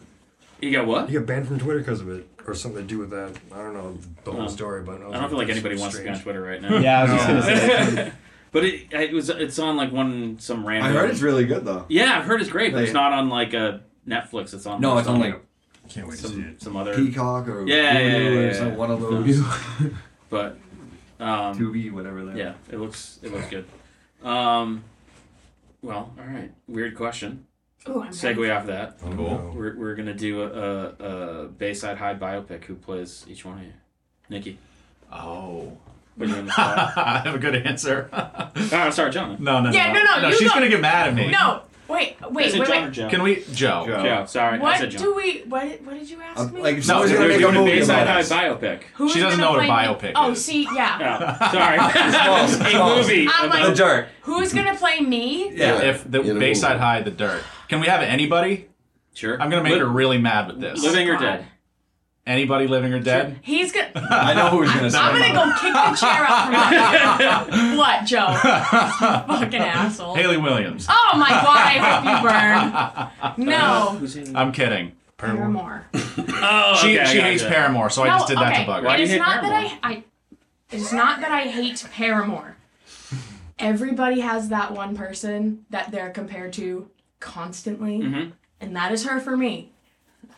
You 0.60 0.72
got 0.72 0.86
what? 0.86 1.10
You 1.10 1.20
got 1.20 1.26
banned 1.26 1.48
from 1.48 1.58
Twitter 1.58 1.78
because 1.78 2.00
of 2.00 2.10
it, 2.10 2.28
or 2.46 2.54
something 2.54 2.82
to 2.82 2.86
do 2.86 2.98
with 2.98 3.10
that. 3.10 3.32
I 3.52 3.56
don't 3.58 3.74
know 3.74 3.96
the 4.24 4.32
whole 4.32 4.42
Oh. 4.42 4.48
story, 4.48 4.82
but 4.82 4.96
I 5.02 5.18
don't 5.18 5.28
feel 5.30 5.38
like 5.38 5.48
anybody 5.48 5.76
wants 5.78 5.96
to 5.96 6.02
be 6.02 6.08
on 6.10 6.20
Twitter 6.20 6.42
right 6.42 6.60
now. 6.60 6.78
Yeah, 6.78 7.00
I 7.00 7.02
was 7.02 7.12
just 7.12 7.26
gonna 7.26 7.42
say. 7.42 8.12
but 8.52 8.64
it, 8.64 8.92
it 8.92 9.12
was 9.12 9.28
it's 9.30 9.58
on 9.58 9.76
like 9.76 9.92
one 9.92 10.38
some 10.38 10.66
random. 10.66 10.90
I 10.90 10.94
heard 11.00 11.10
it's 11.10 11.20
really 11.20 11.44
good 11.44 11.64
though. 11.64 11.84
Yeah, 11.88 12.18
I've 12.18 12.24
heard 12.24 12.40
it's 12.40 12.50
great, 12.50 12.72
but 12.72 12.82
it's 12.84 12.92
not 12.92 13.12
on 13.12 13.28
like 13.28 13.54
a 13.54 13.82
Netflix. 14.06 14.54
It's 14.54 14.66
on. 14.66 14.80
No, 14.80 14.98
it's 14.98 15.06
on 15.08 15.14
some- 15.14 15.20
like 15.20 15.40
Can't 15.88 16.06
wait 16.06 16.18
to 16.18 16.22
see 16.28 16.34
some 16.34 16.44
it. 16.44 16.62
some 16.62 16.76
other. 16.76 16.94
Peacock 16.94 17.48
or 17.48 17.66
Yeah, 17.66 17.98
yeah, 17.98 18.10
Hulu 18.18 18.34
yeah, 18.34 18.40
yeah, 18.48 18.52
some- 18.52 18.68
yeah. 18.68 18.74
one 18.76 18.90
of 18.90 19.00
those. 19.00 19.40
But 20.30 20.58
um, 21.20 21.58
Tubi, 21.58 21.90
whatever. 21.90 22.24
That. 22.26 22.36
yeah, 22.36 22.52
it 22.70 22.78
looks 22.78 23.18
it 23.22 23.32
looks 23.32 23.48
good. 23.48 23.64
Um, 24.22 24.84
well, 25.80 26.12
all 26.18 26.24
right. 26.26 26.50
Weird 26.66 26.94
question. 26.96 27.46
Ooh, 27.88 28.02
I'm 28.02 28.10
Segue 28.10 28.36
ready. 28.36 28.50
off 28.50 28.66
that. 28.66 28.98
Oh, 29.02 29.10
Cool. 29.12 29.30
no. 29.30 29.52
We're, 29.56 29.76
we're 29.78 29.94
gonna 29.94 30.12
do 30.12 30.42
a, 30.42 30.48
a, 30.48 31.44
a 31.44 31.48
Bayside 31.48 31.96
High 31.96 32.14
biopic. 32.14 32.64
Who 32.64 32.74
plays 32.74 33.24
each 33.28 33.44
one 33.46 33.58
of 33.58 33.64
you? 33.64 33.72
Nikki. 34.28 34.58
Oh. 35.10 35.78
Put 36.18 36.28
you 36.28 36.34
on 36.34 36.46
the 36.46 36.52
spot. 36.52 36.92
I 36.96 37.18
have 37.24 37.34
a 37.34 37.38
good 37.38 37.54
answer. 37.54 38.08
oh, 38.12 38.90
sorry, 38.90 39.10
John. 39.10 39.36
no, 39.40 39.60
no, 39.60 39.70
Yeah, 39.70 39.92
no. 39.92 40.02
no, 40.02 40.20
no, 40.22 40.28
you 40.28 40.36
she's 40.36 40.48
go- 40.48 40.54
gonna 40.54 40.68
get 40.68 40.80
mad 40.80 41.08
at 41.08 41.14
me. 41.14 41.30
No, 41.30 41.62
wait, 41.88 42.16
wait, 42.30 42.46
Is 42.46 42.54
it 42.54 42.60
wait, 42.60 42.68
John 42.68 42.76
or 42.82 42.86
wait. 42.86 42.92
Joe? 42.92 43.08
Can 43.08 43.22
we, 43.22 43.36
Joe? 43.52 43.84
Joe. 43.86 44.02
Joe. 44.02 44.24
Sorry, 44.26 44.58
I 44.58 44.60
What 44.60 44.78
said 44.78 44.90
John. 44.90 45.02
do 45.02 45.14
we? 45.14 45.42
What? 45.46 45.80
What 45.82 45.94
did 45.98 46.10
you 46.10 46.20
ask 46.20 46.40
Uh, 46.40 46.48
me? 46.48 46.60
like 46.60 46.76
if 46.78 46.88
No, 46.88 47.00
we're 47.00 47.06
gonna 47.08 47.20
We're 47.20 47.28
make 47.28 47.36
a 47.36 47.40
doing 47.40 47.56
a 47.56 47.58
movie 47.60 47.70
Bayside 47.72 48.02
about 48.02 48.06
High 48.08 48.20
us. 48.20 48.28
biopic. 48.32 48.80
Who's 48.94 49.12
She 49.12 49.20
doesn't 49.20 49.38
gonna 49.38 49.52
know 49.52 49.58
what 49.58 49.64
a 49.64 49.94
play 49.96 50.10
biopic 50.10 50.14
me? 50.14 50.20
Oh, 50.20 50.30
is. 50.32 50.44
see, 50.44 50.62
yeah. 50.74 51.38
Oh, 51.40 51.50
sorry. 51.52 51.78
Small, 52.10 52.36
a 52.44 52.70
small. 52.72 52.96
movie. 52.96 53.28
I'm 53.32 53.48
like- 53.50 53.66
The 53.66 53.74
dirt. 53.74 54.08
Who's 54.22 54.52
gonna 54.52 54.74
play 54.76 55.00
me? 55.00 55.50
Yeah. 55.54 55.80
If 55.82 56.10
the 56.10 56.22
You 56.22 56.34
know- 56.34 56.40
Bayside 56.40 56.78
High, 56.78 57.02
the 57.02 57.10
dirt. 57.10 57.42
Can 57.68 57.80
we 57.80 57.86
have 57.86 58.02
anybody? 58.02 58.68
Sure. 59.14 59.40
I'm 59.40 59.50
gonna 59.50 59.62
make 59.62 59.72
Li- 59.74 59.78
her 59.80 59.86
really 59.86 60.18
mad 60.18 60.46
with 60.48 60.60
this. 60.60 60.82
Living 60.82 61.08
or 61.08 61.14
God. 61.14 61.20
dead? 61.22 61.44
Anybody 62.28 62.66
living 62.68 62.92
or 62.92 63.00
dead? 63.00 63.38
He's 63.42 63.72
gonna. 63.72 63.90
I 64.10 64.34
know 64.34 64.48
who's 64.50 64.70
gonna 64.72 64.90
say. 64.90 64.98
I'm 64.98 65.18
gonna 65.18 65.32
go 65.32 65.58
kick 65.58 65.72
the 65.72 65.96
chair 65.98 66.26
out 66.28 66.46
from 66.46 67.50
under. 67.54 67.76
What, 67.78 68.04
Joe? 68.04 68.26
Fucking 69.26 69.60
asshole. 69.60 70.14
Hayley 70.14 70.36
Williams. 70.36 70.86
Oh 70.90 71.12
my 71.16 71.30
god, 71.30 71.56
I 71.56 71.78
hope 71.78 73.36
you 73.38 73.38
burn. 73.38 73.46
No. 73.48 73.98
I'm 74.38 74.52
kidding. 74.52 74.92
Paramore. 75.16 75.86
Oh, 75.94 76.78
She 76.80 76.90
okay, 76.96 77.00
I 77.00 77.04
she 77.06 77.20
hates 77.20 77.42
gotcha. 77.42 77.54
Paramore, 77.54 77.90
so 77.90 78.02
I 78.04 78.08
just 78.08 78.28
did 78.28 78.36
that 78.38 78.52
okay. 78.52 78.60
to 78.60 78.66
bug 78.66 78.84
Why 78.84 78.92
her. 78.92 78.96
do 78.98 79.02
It 79.02 79.06
you 79.06 79.06
is 79.06 79.10
hate 79.12 79.18
not 79.18 79.40
Paramore? 79.40 79.60
that 79.62 79.78
I, 79.82 79.90
I. 79.92 80.04
It's 80.70 80.92
not 80.92 81.20
that 81.22 81.32
I 81.32 81.40
hate 81.48 81.84
Paramore. 81.92 82.56
Everybody 83.58 84.20
has 84.20 84.50
that 84.50 84.72
one 84.72 84.96
person 84.96 85.64
that 85.70 85.90
they're 85.90 86.10
compared 86.10 86.52
to 86.54 86.88
constantly, 87.18 87.98
Mhm. 88.00 88.32
and 88.60 88.76
that 88.76 88.92
is 88.92 89.04
her 89.06 89.18
for 89.18 89.36
me. 89.36 89.72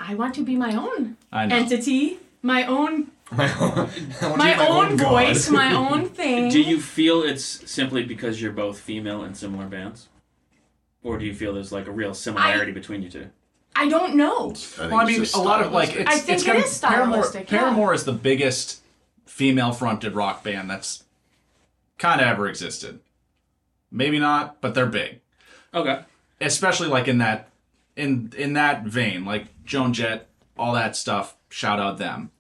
I 0.03 0.15
want 0.15 0.35
to 0.37 0.43
be 0.45 0.57
my 0.57 0.75
own 0.75 1.17
entity, 1.33 2.19
my 2.43 2.65
own, 2.65 3.11
my 3.31 3.53
own, 3.61 3.91
I 4.23 4.37
my 4.37 4.55
be 4.55 4.61
own 4.61 4.97
voice, 4.97 5.51
my 5.51 5.75
own 5.75 6.09
thing. 6.09 6.49
Do 6.51 6.61
you 6.61 6.81
feel 6.81 7.23
it's 7.23 7.45
simply 7.71 8.03
because 8.03 8.41
you're 8.41 8.51
both 8.53 8.81
female 8.81 9.23
in 9.23 9.35
similar 9.35 9.67
bands? 9.67 10.09
Or 11.03 11.19
do 11.19 11.25
you 11.27 11.35
feel 11.35 11.53
there's 11.55 11.71
like 11.71 11.87
a 11.87 11.91
real 11.93 12.15
similarity 12.15 12.73
between 12.73 13.03
you 13.03 13.11
two? 13.11 13.27
I 13.77 13.89
don't 13.89 14.17
know. 14.17 14.55
I 14.79 14.87
Well, 14.89 14.97
I 15.01 15.05
mean, 15.05 15.17
just 15.17 15.37
a 15.37 15.41
lot 15.41 15.63
of 15.63 15.71
like 15.73 15.95
it's, 15.95 16.11
I 16.11 16.19
think 16.19 16.31
it's 16.39 16.43
it 16.43 16.47
gonna, 16.47 16.59
is 16.61 16.79
Paramore, 16.81 17.23
stylistic, 17.25 17.51
yeah. 17.51 17.59
Paramore 17.61 17.95
is 17.95 18.05
the 18.05 18.13
biggest 18.13 18.81
female-fronted 19.27 20.15
rock 20.15 20.43
band 20.43 20.69
that's 20.71 21.05
kind 21.99 22.21
of 22.21 22.27
ever 22.27 22.49
existed. 22.49 23.01
Maybe 23.91 24.19
not, 24.19 24.61
but 24.61 24.75
they're 24.75 24.87
big, 24.87 25.21
Okay. 25.75 26.01
especially 26.41 26.89
like 26.89 27.07
in 27.07 27.19
that 27.19 27.50
in 28.01 28.33
in 28.37 28.53
that 28.55 28.85
vein, 28.85 29.25
like 29.25 29.47
Joan 29.65 29.93
Jett, 29.93 30.29
all 30.59 30.73
that 30.75 30.97
stuff. 30.97 31.37
Shout 31.51 31.79
out 31.81 31.99
them. 31.99 32.31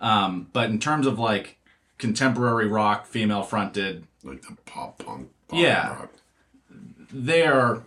Um, 0.00 0.48
but 0.52 0.70
in 0.70 0.78
terms 0.78 1.06
of 1.06 1.18
like 1.18 1.58
contemporary 1.98 2.66
rock, 2.66 3.06
female-fronted, 3.06 4.04
like 4.24 4.42
the 4.42 4.56
pop 4.66 4.98
punk. 4.98 5.30
Pop 5.48 5.58
Yeah. 5.60 5.88
rock. 5.96 6.08
they're 7.14 7.82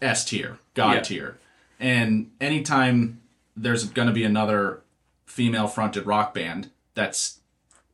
S 0.00 0.24
tier, 0.24 0.58
God 0.74 0.94
Yeah. 0.94 1.00
tier. 1.00 1.38
And 1.78 2.30
anytime 2.40 3.20
there's 3.56 3.84
going 3.84 4.08
to 4.08 4.14
be 4.14 4.24
another 4.24 4.80
female 5.26 5.68
fronted 5.68 6.06
rock 6.06 6.32
band 6.34 6.70
that's 6.94 7.40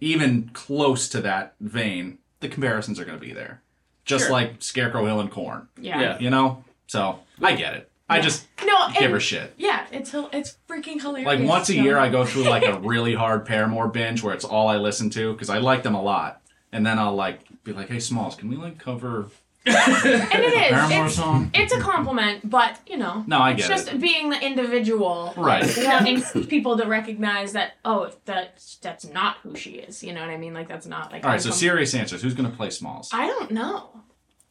even 0.01 0.51
close 0.53 1.09
to 1.09 1.20
that 1.22 1.55
vein, 1.61 2.18
the 2.40 2.48
comparisons 2.48 3.01
are 3.01 3.05
going 3.05 3.18
to 3.18 3.24
be 3.27 3.33
there. 3.33 3.62
Just 4.05 4.24
Sure. 4.27 4.33
like 4.33 4.62
Scarecrow 4.62 5.05
Hill 5.07 5.20
and 5.20 5.31
Korn, 5.31 5.68
Yeah. 5.81 6.01
Yeah. 6.01 6.18
you 6.20 6.31
know? 6.31 6.64
So 6.87 7.20
I 7.42 7.55
get 7.57 7.74
it. 7.74 7.88
I 8.09 8.21
just 8.21 8.47
No, 8.64 8.88
give 8.94 9.03
and- 9.03 9.12
her 9.12 9.21
shit. 9.21 9.55
Yeah, 9.59 9.87
it's 9.92 10.14
it's 10.33 10.57
freaking 10.68 11.01
hilarious. 11.01 11.27
Like 11.27 11.40
once 11.49 11.68
a 11.68 11.75
so- 11.75 11.83
year, 11.83 11.99
I 11.99 12.09
go 12.09 12.25
through 12.25 12.44
like 12.44 12.64
a 12.64 12.79
really 12.81 13.14
hard 13.14 13.44
Paramore 13.47 13.88
binge 13.88 14.23
where 14.23 14.35
it's 14.35 14.44
all 14.44 14.68
I 14.68 14.77
listen 14.79 15.11
to 15.11 15.33
because 15.33 15.51
I 15.51 15.59
like 15.59 15.83
them 15.83 15.94
a 15.94 16.03
lot, 16.03 16.40
and 16.73 16.87
then 16.87 16.99
I'll 16.99 17.14
like 17.14 17.40
be 17.64 17.73
like, 17.73 17.88
"Hey, 17.88 18.01
Smalls, 18.01 18.35
can 18.35 18.49
we 18.49 18.57
like 18.57 18.79
cover 18.79 19.27
And 19.68 19.77
it 19.77 20.55
is. 20.55 20.71
Paramore 20.71 21.07
It's, 21.07 21.14
song. 21.16 21.51
it's 21.53 21.75
a 21.75 21.81
compliment, 21.81 22.49
but 22.49 22.79
you 22.87 22.97
know. 22.97 23.25
No, 23.27 23.38
I 23.38 23.51
It's 23.51 23.62
get 23.66 23.68
just 23.77 23.88
it. 23.92 24.01
being 24.01 24.31
the 24.31 24.40
individual, 24.42 25.35
Right. 25.37 25.66
Wanting 25.85 26.23
people 26.47 26.79
to 26.79 26.87
recognize 26.87 27.53
that 27.53 27.73
oh, 27.85 28.11
that's 28.25 28.77
that's 28.77 29.05
not 29.05 29.37
who 29.42 29.55
she 29.55 29.73
is. 29.73 30.03
You 30.03 30.14
know 30.14 30.23
what 30.23 30.31
I 30.31 30.38
mean? 30.38 30.55
Like 30.55 30.68
that's 30.68 30.87
not 30.87 31.12
like. 31.12 31.25
All 31.25 31.31
right, 31.31 31.40
so 31.42 31.51
serious 31.51 31.94
answers. 31.94 32.23
Who's 32.23 32.33
gonna 32.35 32.49
play 32.49 32.71
Smalls? 32.71 33.11
I 33.12 33.27
don't 33.27 33.51
know. 33.51 33.90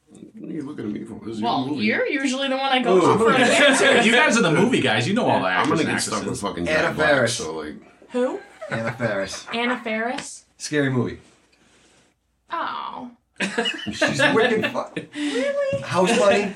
What 0.10 0.50
are 0.50 0.54
you 0.54 0.62
looking 0.64 0.86
at 0.86 0.92
me 0.92 1.04
for? 1.04 1.20
This 1.26 1.36
is 1.36 1.42
your 1.42 1.50
Well, 1.50 1.68
movie. 1.68 1.86
you're 1.86 2.08
usually 2.08 2.48
the 2.48 2.56
one 2.58 2.72
I 2.72 2.82
go 2.82 3.00
oh, 3.02 3.14
to 3.14 3.20
for 3.20 3.32
an 3.32 3.42
answer. 3.42 4.02
you 4.02 4.12
guys 4.14 4.38
are 4.38 4.42
the 4.42 4.52
movie 4.52 4.80
guys. 4.82 5.08
You 5.08 5.14
know 5.14 5.26
all 5.30 5.40
the 5.42 5.48
I'm 5.48 5.68
gonna 5.68 5.82
and 5.82 5.90
get 5.90 6.02
stuck 6.02 6.20
with 6.26 6.30
actresses. 6.30 6.42
fucking 6.42 6.68
Anna 6.68 6.80
Jack 6.88 6.96
Black, 6.96 7.10
Faris. 7.10 7.36
so 7.36 7.56
like 7.58 7.76
Who? 8.12 8.40
Anna 8.70 8.92
Faris. 8.94 9.46
Anna 9.54 9.82
Faris. 9.84 10.46
Scary 10.58 10.90
movie. 10.90 11.20
Oh, 12.50 13.12
She's 13.92 14.22
wicked 14.34 14.66
fun. 14.72 14.92
really? 15.16 15.82
House 15.82 16.18
Bunny. 16.18 16.54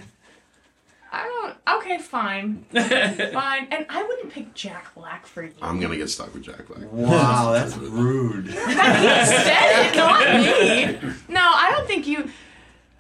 I 1.14 1.24
don't. 1.68 1.78
Okay, 1.82 1.98
fine, 1.98 2.64
fine. 2.72 3.68
And 3.70 3.86
I 3.90 4.04
wouldn't 4.08 4.32
pick 4.32 4.54
Jack 4.54 4.96
Black 4.96 5.26
for 5.26 5.44
you. 5.44 5.52
I'm 5.62 5.80
gonna 5.82 5.98
get 5.98 6.10
stuck 6.10 6.34
with 6.34 6.44
Jack 6.44 6.66
Black. 6.68 6.90
Wow, 6.92 7.52
that's 7.52 7.76
rude. 7.78 8.46
He 8.52 8.54
said 8.54 9.92
it, 9.92 9.96
not 9.98 11.02
me. 11.02 11.12
No, 11.28 11.42
I 11.42 11.72
don't 11.76 11.86
think 11.86 12.08
you. 12.08 12.30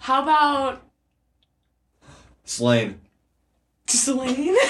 How 0.02 0.24
about 0.24 0.82
Slaine. 2.44 3.00
Celine? 3.88 4.56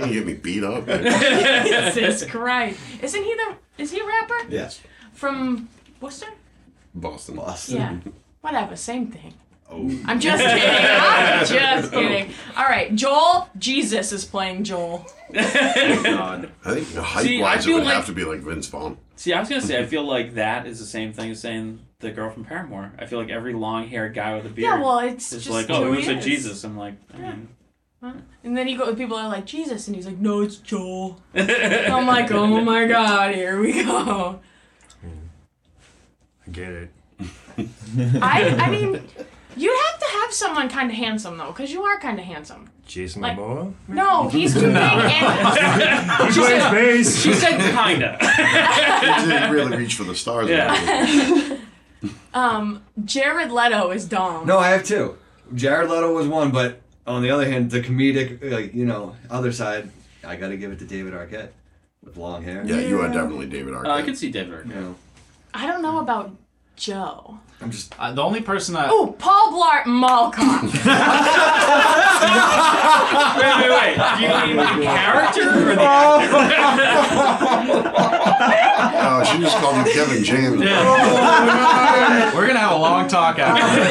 You 0.00 0.14
get 0.14 0.26
me 0.26 0.34
beat 0.34 0.64
up. 0.64 0.86
Jesus 0.86 2.24
Christ! 2.30 2.78
Isn't 3.02 3.22
he 3.22 3.34
the? 3.34 3.54
Is 3.78 3.90
he 3.92 4.00
a 4.00 4.04
rapper 4.04 4.34
yes. 4.48 4.80
from 5.12 5.68
Worcester? 6.00 6.26
Boston. 6.94 7.36
Boston. 7.36 7.76
Yeah. 7.76 7.96
Whatever, 8.40 8.74
same 8.76 9.08
thing. 9.08 9.34
Oh. 9.70 9.88
I'm 10.06 10.18
just 10.18 10.42
kidding. 10.42 10.62
I'm 10.90 11.46
just 11.46 11.92
kidding. 11.92 12.32
All 12.56 12.64
right, 12.64 12.92
Joel. 12.94 13.48
Jesus 13.58 14.10
is 14.12 14.24
playing 14.24 14.64
Joel. 14.64 15.06
Oh, 15.36 16.02
God. 16.02 16.50
I 16.64 16.74
think 16.74 16.94
height 16.96 17.22
See, 17.24 17.38
I 17.40 17.42
wise 17.42 17.66
it 17.66 17.72
would 17.74 17.84
like- 17.84 17.94
have 17.94 18.06
to 18.06 18.12
be 18.12 18.24
like 18.24 18.40
Vince 18.40 18.66
Vaughn. 18.66 18.96
See, 19.20 19.34
I 19.34 19.40
was 19.40 19.50
gonna 19.50 19.60
say, 19.60 19.78
I 19.78 19.84
feel 19.84 20.02
like 20.02 20.36
that 20.36 20.66
is 20.66 20.78
the 20.78 20.86
same 20.86 21.12
thing 21.12 21.32
as 21.32 21.40
saying 21.40 21.80
the 21.98 22.10
girl 22.10 22.30
from 22.30 22.42
Paramore. 22.42 22.90
I 22.98 23.04
feel 23.04 23.18
like 23.18 23.28
every 23.28 23.52
long-haired 23.52 24.14
guy 24.14 24.34
with 24.34 24.46
a 24.46 24.48
beard. 24.48 24.64
Yeah, 24.64 24.80
well, 24.80 25.00
it's 25.00 25.30
is 25.34 25.44
just 25.44 25.54
like, 25.54 25.66
who 25.66 25.74
oh, 25.74 25.82
it 25.82 25.90
he 25.90 25.96
looks 25.96 26.06
like. 26.06 26.22
Jesus. 26.22 26.64
I'm 26.64 26.78
like, 26.78 26.94
I 27.12 27.18
mean, 27.18 27.48
And 28.42 28.56
then 28.56 28.66
you 28.66 28.78
go, 28.78 28.94
people 28.94 29.18
are 29.18 29.28
like 29.28 29.44
Jesus, 29.44 29.88
and 29.88 29.94
he's 29.94 30.06
like, 30.06 30.16
no, 30.16 30.40
it's 30.40 30.56
Joel. 30.56 31.20
I'm 31.34 32.06
like, 32.06 32.32
oh 32.32 32.62
my 32.62 32.86
god, 32.86 33.34
here 33.34 33.60
we 33.60 33.84
go. 33.84 34.40
I 36.46 36.50
get 36.50 36.72
it. 36.72 36.90
I, 38.22 38.56
I 38.58 38.70
mean, 38.70 39.06
you'd 39.60 39.76
have 39.90 40.00
to 40.00 40.06
have 40.18 40.32
someone 40.32 40.68
kind 40.68 40.90
of 40.90 40.96
handsome 40.96 41.36
though, 41.36 41.48
because 41.52 41.70
you 41.72 41.82
are 41.82 41.98
kind 42.00 42.18
of 42.18 42.24
handsome. 42.24 42.70
Jason 42.86 43.22
Like- 43.22 43.36
Momoa? 43.38 43.72
No, 43.88 44.28
he's 44.28 44.52
too 44.54 44.60
big. 44.66 44.76
And 44.76 46.32
He 46.34 46.40
plays 46.40 46.70
bass. 46.72 47.22
she 47.22 47.32
said 47.34 47.58
kinda. 47.58 48.18
You 49.22 49.28
didn't 49.32 49.52
really 49.52 49.76
reach 49.76 49.94
for 49.94 50.04
the 50.04 50.14
stars. 50.14 50.48
Yeah. 50.48 51.56
um, 52.34 52.82
Jared 53.04 53.50
Leto 53.52 53.90
is 53.90 54.06
dumb. 54.06 54.46
No, 54.46 54.58
I 54.58 54.68
have 54.70 54.84
two. 54.84 55.16
Jared 55.54 55.90
Leto 55.90 56.12
was 56.14 56.26
one, 56.26 56.50
but 56.50 56.80
on 57.06 57.22
the 57.22 57.30
other 57.30 57.44
hand, 57.50 57.70
the 57.70 57.80
comedic, 57.80 58.50
like 58.50 58.74
you 58.74 58.84
know, 58.86 59.16
other 59.30 59.52
side, 59.52 59.90
I 60.24 60.36
got 60.36 60.48
to 60.48 60.56
give 60.56 60.72
it 60.72 60.78
to 60.80 60.84
David 60.84 61.12
Arquette 61.12 61.50
with 62.04 62.16
long 62.16 62.42
hair. 62.42 62.62
Yeah, 62.64 62.80
you 62.80 63.00
are 63.00 63.08
definitely 63.08 63.46
David 63.46 63.74
Arquette. 63.74 63.86
Uh, 63.86 63.90
I 63.94 64.02
could 64.02 64.16
see 64.16 64.30
David. 64.30 64.66
You 64.68 64.74
know, 64.74 64.94
I 65.54 65.66
don't 65.66 65.82
know 65.82 65.98
about 65.98 66.34
Joe. 66.80 67.38
I'm 67.60 67.70
just. 67.70 67.94
Uh, 67.98 68.12
the 68.12 68.22
only 68.22 68.40
person 68.40 68.74
I. 68.74 68.88
Oh, 68.90 69.14
Paul 69.18 69.52
Blart 69.52 69.84
Mall 69.86 70.30
Cop. 70.30 70.64
Wait, 73.40 73.56
wait, 73.56 73.70
wait. 73.70 73.96
Do 74.16 74.22
you 74.22 74.28
mean 74.28 74.56
the 74.56 74.64
character 74.84 75.48
or 75.48 75.74
the 75.74 75.82
actor? 75.82 78.09
Oh, 78.42 79.22
she 79.24 79.38
just 79.38 79.56
called 79.58 79.84
me 79.84 79.92
Kevin 79.92 80.24
James. 80.24 80.60
we're 80.60 82.46
gonna 82.46 82.58
have 82.58 82.72
a 82.72 82.78
long 82.78 83.06
talk 83.08 83.38
after 83.38 83.80
this. 83.80 83.88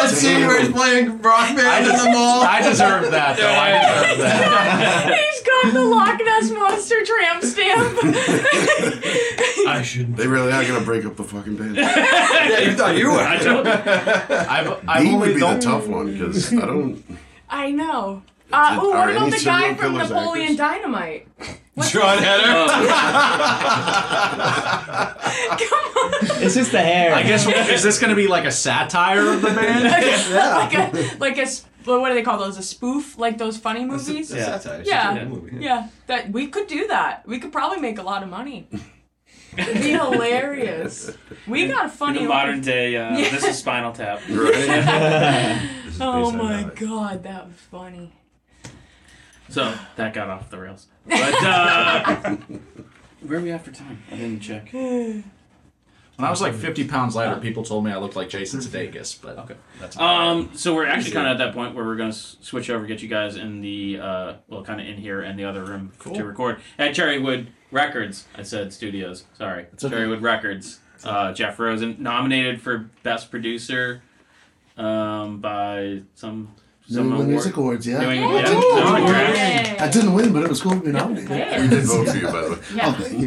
that 0.00 0.10
scene 0.10 0.46
where 0.46 0.60
he's 0.60 0.70
playing 0.72 1.18
rock 1.22 1.54
band 1.56 1.86
in 1.86 1.92
the 1.92 2.10
mall. 2.12 2.42
I 2.42 2.60
deserve 2.62 3.10
that 3.12 3.36
though. 3.36 3.48
I 3.48 3.70
deserve 4.06 4.18
that. 4.18 5.18
He's 5.18 5.42
got 5.42 5.72
the 5.74 5.84
Loch 5.84 6.20
Ness 6.24 6.50
Monster 6.50 7.04
tramp 7.04 7.42
stamp. 7.44 7.98
I 9.68 9.82
shouldn't. 9.84 10.16
They 10.16 10.26
really 10.26 10.50
are 10.52 10.64
gonna 10.64 10.84
break 10.84 11.04
up 11.04 11.16
the 11.16 11.24
fucking 11.24 11.56
band. 11.56 11.76
Yeah, 12.48 12.60
you 12.60 12.72
thought 12.74 12.96
you 12.96 13.10
were. 13.10 13.18
I 13.18 13.36
don't. 13.38 13.66
I've, 13.66 14.88
I've 14.88 15.02
He 15.02 15.08
only 15.12 15.28
would 15.28 15.34
be 15.34 15.40
the 15.40 15.54
the, 15.54 15.60
tough 15.60 15.86
one 15.86 16.12
because 16.12 16.52
I 16.52 16.64
don't. 16.66 17.02
I 17.50 17.70
know. 17.70 18.22
Uh, 18.50 18.70
Did- 18.70 18.78
oh, 18.82 18.88
what 18.90 19.10
about 19.10 19.30
the 19.30 19.42
guy 19.44 19.74
from 19.74 19.98
Napoleon 19.98 20.42
actors? 20.44 20.56
Dynamite? 20.56 21.28
What's 21.74 21.92
Jon 21.92 22.18
Heder. 22.18 22.66
Come 25.58 25.84
on. 25.96 26.42
It's 26.42 26.54
just 26.54 26.72
the 26.72 26.80
hair. 26.80 27.14
I 27.14 27.22
guess 27.22 27.46
is 27.46 27.82
this 27.82 27.98
gonna 28.00 28.14
be 28.14 28.26
like 28.26 28.44
a 28.44 28.50
satire 28.50 29.32
of 29.32 29.42
the 29.42 29.48
band? 29.50 29.84
like 29.84 30.74
a 30.74 31.16
like 31.18 31.38
a 31.38 31.42
s- 31.42 31.64
what 31.84 32.08
do 32.08 32.14
they 32.14 32.22
call 32.22 32.38
those? 32.38 32.58
A 32.58 32.62
spoof, 32.62 33.16
like 33.18 33.38
those 33.38 33.56
funny 33.56 33.84
movies. 33.84 34.30
It's 34.30 34.32
a 34.32 34.44
satire. 34.60 34.80
It's 34.80 34.88
Yeah. 34.88 35.24
movie. 35.24 35.56
Yeah, 35.60 35.88
that 36.06 36.30
we 36.32 36.48
could 36.48 36.66
do 36.66 36.86
that. 36.88 37.26
We 37.26 37.38
could 37.38 37.52
probably 37.52 37.80
make 37.80 37.98
a 37.98 38.02
lot 38.02 38.22
of 38.22 38.28
money. 38.28 38.68
It'd 39.56 39.82
be 39.82 39.90
hilarious. 39.92 41.10
We 41.46 41.68
got 41.68 41.86
a 41.86 41.88
funny. 41.88 42.20
The 42.22 42.28
modern 42.28 42.60
day. 42.60 42.96
Uh, 42.96 43.16
Yeah. 43.16 43.30
This 43.30 43.44
is 43.44 43.58
Spinal 43.58 43.92
Tap. 43.92 44.20
Right? 44.28 45.60
This 45.84 45.94
is 45.94 46.00
Oh 46.00 46.30
my 46.32 46.64
god, 46.74 47.22
that 47.24 47.46
was 47.46 47.56
funny. 47.70 48.12
So 49.48 49.74
that 49.96 50.12
got 50.14 50.28
off 50.28 50.50
the 50.50 50.58
rails. 50.58 50.86
But 51.06 51.34
uh, 51.42 52.36
where 53.22 53.38
are 53.38 53.42
we 53.42 53.50
at 53.50 53.64
for 53.64 53.70
time? 53.72 54.02
I 54.12 54.16
didn't 54.16 54.40
check. 54.40 54.72
When 54.72 56.26
I 56.26 56.30
was 56.30 56.40
like 56.40 56.54
50 56.54 56.88
pounds 56.88 57.14
lighter, 57.14 57.40
people 57.40 57.62
told 57.64 57.84
me 57.84 57.92
I 57.92 57.96
looked 57.98 58.16
like 58.16 58.28
Jason 58.28 58.58
Sudeikis, 58.60 59.22
but 59.22 59.38
okay, 59.38 59.54
that's 59.80 59.96
Um, 59.96 60.50
so 60.52 60.74
we're 60.74 60.86
actually 60.86 61.12
kind 61.12 61.28
of 61.28 61.32
at 61.40 61.44
that 61.44 61.54
point 61.54 61.76
where 61.76 61.84
we're 61.84 61.94
gonna 61.96 62.08
s- 62.08 62.36
switch 62.40 62.68
over, 62.70 62.86
get 62.86 63.00
you 63.02 63.08
guys 63.08 63.36
in 63.36 63.60
the 63.60 64.00
uh, 64.00 64.32
well, 64.48 64.64
kind 64.64 64.80
of 64.80 64.86
in 64.88 64.96
here 64.96 65.20
and 65.20 65.38
the 65.38 65.44
other 65.44 65.64
room 65.64 65.92
f- 66.04 66.12
to 66.12 66.24
record 66.24 66.60
at 66.76 66.92
Cherrywood 66.92 67.46
Records. 67.70 68.26
I 68.34 68.42
said 68.42 68.72
studios. 68.72 69.24
Sorry, 69.34 69.66
Cherrywood 69.76 70.20
Records. 70.20 70.80
Uh, 71.04 71.32
Jeff 71.32 71.56
Rosen 71.60 71.94
nominated 72.00 72.60
for 72.60 72.90
best 73.04 73.30
producer 73.30 74.02
um, 74.76 75.38
by 75.40 76.02
some 76.16 76.52
New 76.88 76.94
some 76.96 77.06
England. 77.08 77.30
Music 77.30 77.56
Awards, 77.56 77.86
yeah. 77.86 78.00
New 78.00 78.10
England- 78.10 78.36
I 78.36 78.40
yeah, 78.40 78.46
didn't- 78.46 79.76
New 79.78 79.84
I 79.84 79.88
didn't 79.90 80.12
win, 80.14 80.32
but 80.32 80.42
it 80.44 80.48
was 80.48 80.62
cool 80.62 80.72
to 80.72 80.80
be 80.80 80.90
nominated. 80.92 81.30
Yeah. 81.30 81.62
We 81.62 81.68
did 81.68 81.84
vote 81.84 82.08
for 82.08 82.16
you, 82.16 82.26
by 82.26 82.40
the 82.42 82.50
way. 82.50 82.58
Yeah, 82.74 82.86
Oh, 82.86 82.92
thank 82.92 83.20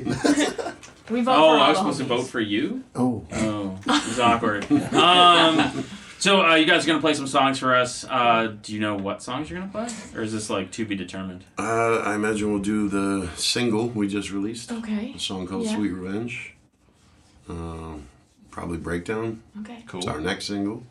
you. 1.10 1.16
we 1.16 1.22
vote 1.22 1.32
Oh, 1.36 1.58
for 1.58 1.64
I 1.64 1.70
was 1.70 1.78
the 1.78 1.82
supposed 1.82 1.98
to 2.00 2.04
vote 2.06 2.24
for 2.28 2.40
you. 2.40 2.84
oh, 2.96 3.26
Oh, 3.34 3.78
it 3.86 3.88
was 3.88 4.20
awkward. 4.20 4.66
Um, 4.94 5.84
so 6.20 6.46
uh, 6.46 6.56
you 6.56 6.66
guys 6.66 6.84
are 6.84 6.88
gonna 6.88 7.02
play 7.02 7.14
some 7.14 7.28
songs 7.28 7.60
for 7.60 7.76
us. 7.76 8.04
Uh, 8.10 8.54
do 8.62 8.74
you 8.74 8.80
know 8.80 8.96
what 8.96 9.22
songs 9.24 9.50
you're 9.50 9.60
gonna 9.60 9.72
play, 9.72 9.88
or 10.16 10.22
is 10.24 10.32
this 10.34 10.50
like 10.50 10.72
to 10.72 10.86
be 10.86 10.96
determined? 10.96 11.44
Uh, 11.58 11.98
I 11.98 12.16
imagine 12.16 12.52
we'll 12.52 12.62
do 12.62 12.88
the 12.90 13.30
single 13.36 13.88
we 13.90 14.08
just 14.08 14.32
released. 14.32 14.72
Okay. 14.72 15.14
A 15.16 15.20
song 15.20 15.46
called 15.48 15.66
Yeah. 15.66 15.76
Sweet 15.76 15.92
Revenge. 15.92 16.56
Um, 17.50 18.08
probably 18.50 18.78
Breakdown. 18.78 19.42
Okay. 19.62 19.84
cool. 19.88 20.00
It's 20.00 20.08
our 20.08 20.22
next 20.22 20.46
single. 20.46 20.84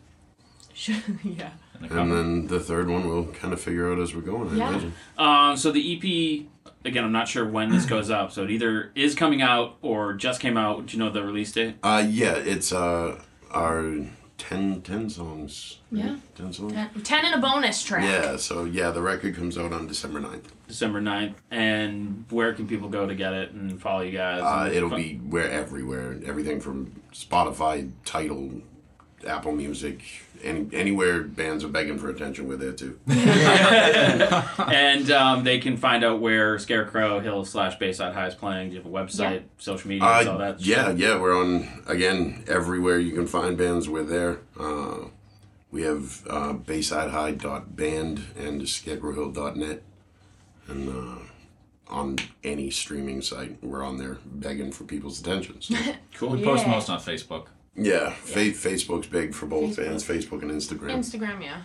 yeah. 1.24 1.50
And 1.82 2.12
then 2.12 2.46
the 2.46 2.60
third 2.60 2.88
one 2.88 3.08
we'll 3.08 3.26
kind 3.26 3.52
of 3.52 3.60
figure 3.60 3.90
out 3.92 3.98
as 3.98 4.14
we're 4.14 4.20
going, 4.20 4.50
I 4.50 4.54
Yeah. 4.54 4.68
imagine. 4.70 4.92
Um, 5.16 5.56
so 5.56 5.70
the 5.72 5.80
EP, 5.96 6.46
again, 6.84 7.04
I'm 7.04 7.12
not 7.12 7.26
sure 7.28 7.46
when 7.48 7.70
this 7.70 7.86
goes 7.86 8.10
up. 8.10 8.32
So 8.32 8.44
it 8.44 8.50
either 8.50 8.90
is 8.94 9.14
coming 9.14 9.40
out 9.42 9.76
or 9.82 10.12
just 10.14 10.40
came 10.40 10.56
out. 10.56 10.86
Do 10.86 10.96
you 10.96 11.02
know 11.02 11.10
the 11.10 11.22
release 11.24 11.52
date? 11.52 11.76
Uh, 11.82 12.04
yeah, 12.08 12.34
it's 12.34 12.72
uh, 12.72 13.20
our 13.50 13.94
10, 14.36 14.82
10 14.82 15.08
songs. 15.10 15.78
right? 15.90 16.04
Yeah. 16.04 16.16
10 16.34 16.52
songs? 16.52 16.72
Ten, 16.74 16.90
ten 17.02 17.24
and 17.24 17.34
a 17.34 17.38
bonus 17.46 17.82
track. 17.82 18.04
Yeah, 18.04 18.36
so 18.36 18.64
yeah, 18.64 18.90
the 18.90 19.00
record 19.02 19.34
comes 19.36 19.56
out 19.56 19.72
on 19.72 19.86
December 19.86 20.20
9th. 20.20 20.44
December 20.68 21.00
9th. 21.00 21.34
And 21.50 22.24
where 22.30 22.52
can 22.54 22.66
people 22.68 22.88
go 22.90 23.06
to 23.06 23.14
get 23.14 23.32
it 23.32 23.52
and 23.52 23.80
follow 23.80 24.02
you 24.02 24.12
guys? 24.16 24.42
Uh, 24.42 24.70
it'll 24.72 24.90
fu- 24.90 24.96
be 24.96 25.14
where 25.16 25.50
everywhere, 25.50 26.18
everything 26.26 26.60
from 26.60 26.92
Spotify, 27.12 27.90
Tidal, 28.04 28.62
Apple 29.26 29.52
Music, 29.52 30.02
any 30.42 30.68
anywhere 30.72 31.22
bands 31.22 31.64
are 31.64 31.68
begging 31.68 31.98
for 31.98 32.08
attention, 32.10 32.48
we're 32.48 32.56
there 32.56 32.72
too. 32.72 32.98
And 33.08 35.10
um, 35.10 35.44
they 35.44 35.58
can 35.58 35.76
find 35.76 36.04
out 36.04 36.20
where 36.20 36.58
Scarecrow 36.58 37.20
Hill 37.20 37.44
slash 37.44 37.78
Bayside 37.78 38.14
High 38.14 38.28
is 38.28 38.34
playing. 38.34 38.70
Do 38.70 38.76
you 38.76 38.82
have 38.82 38.90
a 38.90 38.94
website, 38.94 39.42
social 39.58 39.88
media, 39.88 40.04
all 40.06 40.28
Uh, 40.28 40.36
that? 40.38 40.60
yeah, 40.60 40.90
yeah, 40.90 41.20
we're 41.20 41.36
on 41.36 41.68
again 41.86 42.44
everywhere 42.48 42.98
you 42.98 43.12
can 43.12 43.26
find 43.26 43.56
bands. 43.56 43.88
We're 43.88 44.04
there. 44.04 44.40
Uh, 44.58 45.06
we 45.70 45.82
have 45.82 46.22
uh, 46.28 46.52
BaysideHigh.band 46.54 48.24
and 48.38 48.62
ScarecrowHill.net, 48.62 49.82
and 50.68 50.88
uh, 50.88 51.18
on 51.88 52.16
any 52.44 52.70
streaming 52.70 53.20
site, 53.22 53.62
we're 53.62 53.84
on 53.84 53.96
there 53.98 54.18
begging 54.24 54.72
for 54.72 54.84
people's 54.84 55.20
attention. 55.20 55.60
So. 55.60 55.74
Cool. 56.14 56.30
We 56.30 56.44
post 56.44 56.66
most 56.66 56.90
on 56.90 56.98
Facebook. 57.00 57.46
Yeah, 57.76 58.10
Fa- 58.10 58.38
Facebook's 58.38 59.06
big 59.06 59.34
for 59.34 59.46
both 59.46 59.76
bands. 59.76 60.04
Facebook 60.06 60.42
and 60.42 60.50
Instagram. 60.50 60.96
Instagram, 60.98 61.42
yeah. 61.42 61.62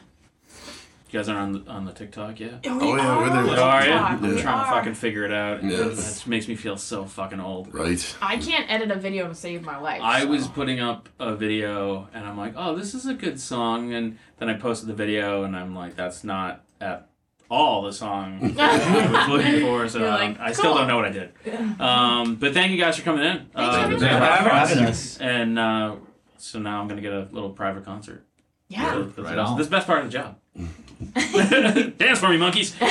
You 1.09 1.19
guys 1.19 1.29
are 1.29 1.37
on 1.37 1.51
the, 1.53 1.71
on 1.71 1.85
the 1.85 1.93
TikTok 1.93 2.39
yet? 2.39 2.65
Oh, 2.65 2.77
we 2.77 2.85
Oh, 2.87 2.95
yeah, 2.97 3.07
are 3.07 3.21
we're 3.21 3.29
there. 3.29 3.37
on 3.37 3.49
Oh, 3.59 3.61
are 3.63 3.79
you? 3.85 3.85
TikTok. 3.91 4.11
I'm 4.11 4.21
We 4.35 4.41
trying 4.41 4.65
to 4.65 4.71
fucking 4.71 4.93
figure 4.95 5.23
it 5.23 5.31
out. 5.31 5.63
Yeah. 5.63 5.77
That 5.83 6.23
makes 6.27 6.47
me 6.47 6.55
feel 6.55 6.77
so 6.77 7.05
fucking 7.05 7.39
old. 7.39 7.73
right. 7.73 8.17
I 8.21 8.37
can't 8.37 8.69
edit 8.69 8.91
a 8.91 8.95
video 8.95 9.27
to 9.27 9.35
save 9.35 9.61
my 9.63 9.77
life. 9.77 10.01
I 10.01 10.21
so. 10.21 10.27
was 10.27 10.47
putting 10.47 10.79
up 10.79 11.07
a 11.19 11.35
video 11.35 12.09
and 12.13 12.25
I'm 12.25 12.37
like, 12.37 12.53
oh, 12.57 12.75
this 12.75 12.93
is 12.93 13.05
a 13.05 13.13
good 13.13 13.39
song. 13.39 13.93
And 13.93 14.17
then 14.39 14.49
I 14.49 14.55
posted 14.55 14.89
the 14.89 14.93
video 14.93 15.43
and 15.43 15.55
I'm 15.55 15.73
like, 15.75 15.95
that's 15.95 16.23
not 16.23 16.63
at 16.81 17.07
all 17.49 17.81
the 17.83 17.93
song 17.93 18.55
I 18.59 19.07
was 19.11 19.27
looking 19.29 19.61
for. 19.61 19.87
So 19.87 19.99
You're 19.99 20.09
um, 20.09 20.13
like, 20.15 20.39
I 20.39 20.51
still 20.51 20.65
cool. 20.65 20.75
don't 20.75 20.87
know 20.87 20.95
what 20.97 21.05
I 21.05 21.11
did. 21.11 21.31
Um, 21.79 22.35
but 22.35 22.53
thank 22.53 22.71
you 22.71 22.77
guys 22.77 22.97
for 22.97 23.03
coming 23.03 23.25
in. 23.25 23.49
Uh, 23.55 23.87
you 23.91 23.99
for 23.99 24.05
having 24.05 24.85
us. 24.85 25.17
And 25.19 25.59
uh, 25.59 25.95
so 26.37 26.59
now 26.59 26.81
I'm 26.81 26.87
going 26.87 26.97
to 26.97 27.01
get 27.01 27.13
a 27.13 27.27
little 27.31 27.49
private 27.51 27.85
concert. 27.85 28.25
Yeah. 28.67 28.91
So 28.91 29.03
that's, 29.03 29.17
Right 29.17 29.35
the 29.35 29.35
best, 29.35 29.49
on. 29.51 29.57
the 29.57 29.65
best 29.65 29.87
part 29.87 29.99
of 30.05 30.11
the 30.11 30.17
job. 30.17 30.37
Dance 31.97 32.19
for 32.19 32.29
me, 32.29 32.37
monkeys. 32.37 32.73
but 32.79 32.89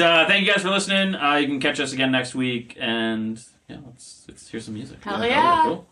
uh, 0.00 0.26
thank 0.26 0.46
you 0.46 0.52
guys 0.52 0.62
for 0.62 0.70
listening. 0.70 1.14
Uh, 1.14 1.34
you 1.34 1.46
can 1.48 1.60
catch 1.60 1.80
us 1.80 1.92
again 1.92 2.12
next 2.12 2.34
week. 2.34 2.76
And 2.80 3.42
yeah, 3.68 3.78
let's, 3.84 4.24
let's 4.28 4.48
hear 4.48 4.60
some 4.60 4.74
music. 4.74 5.02
Hell 5.02 5.24
yeah. 5.26 5.62
Cool. 5.64 5.86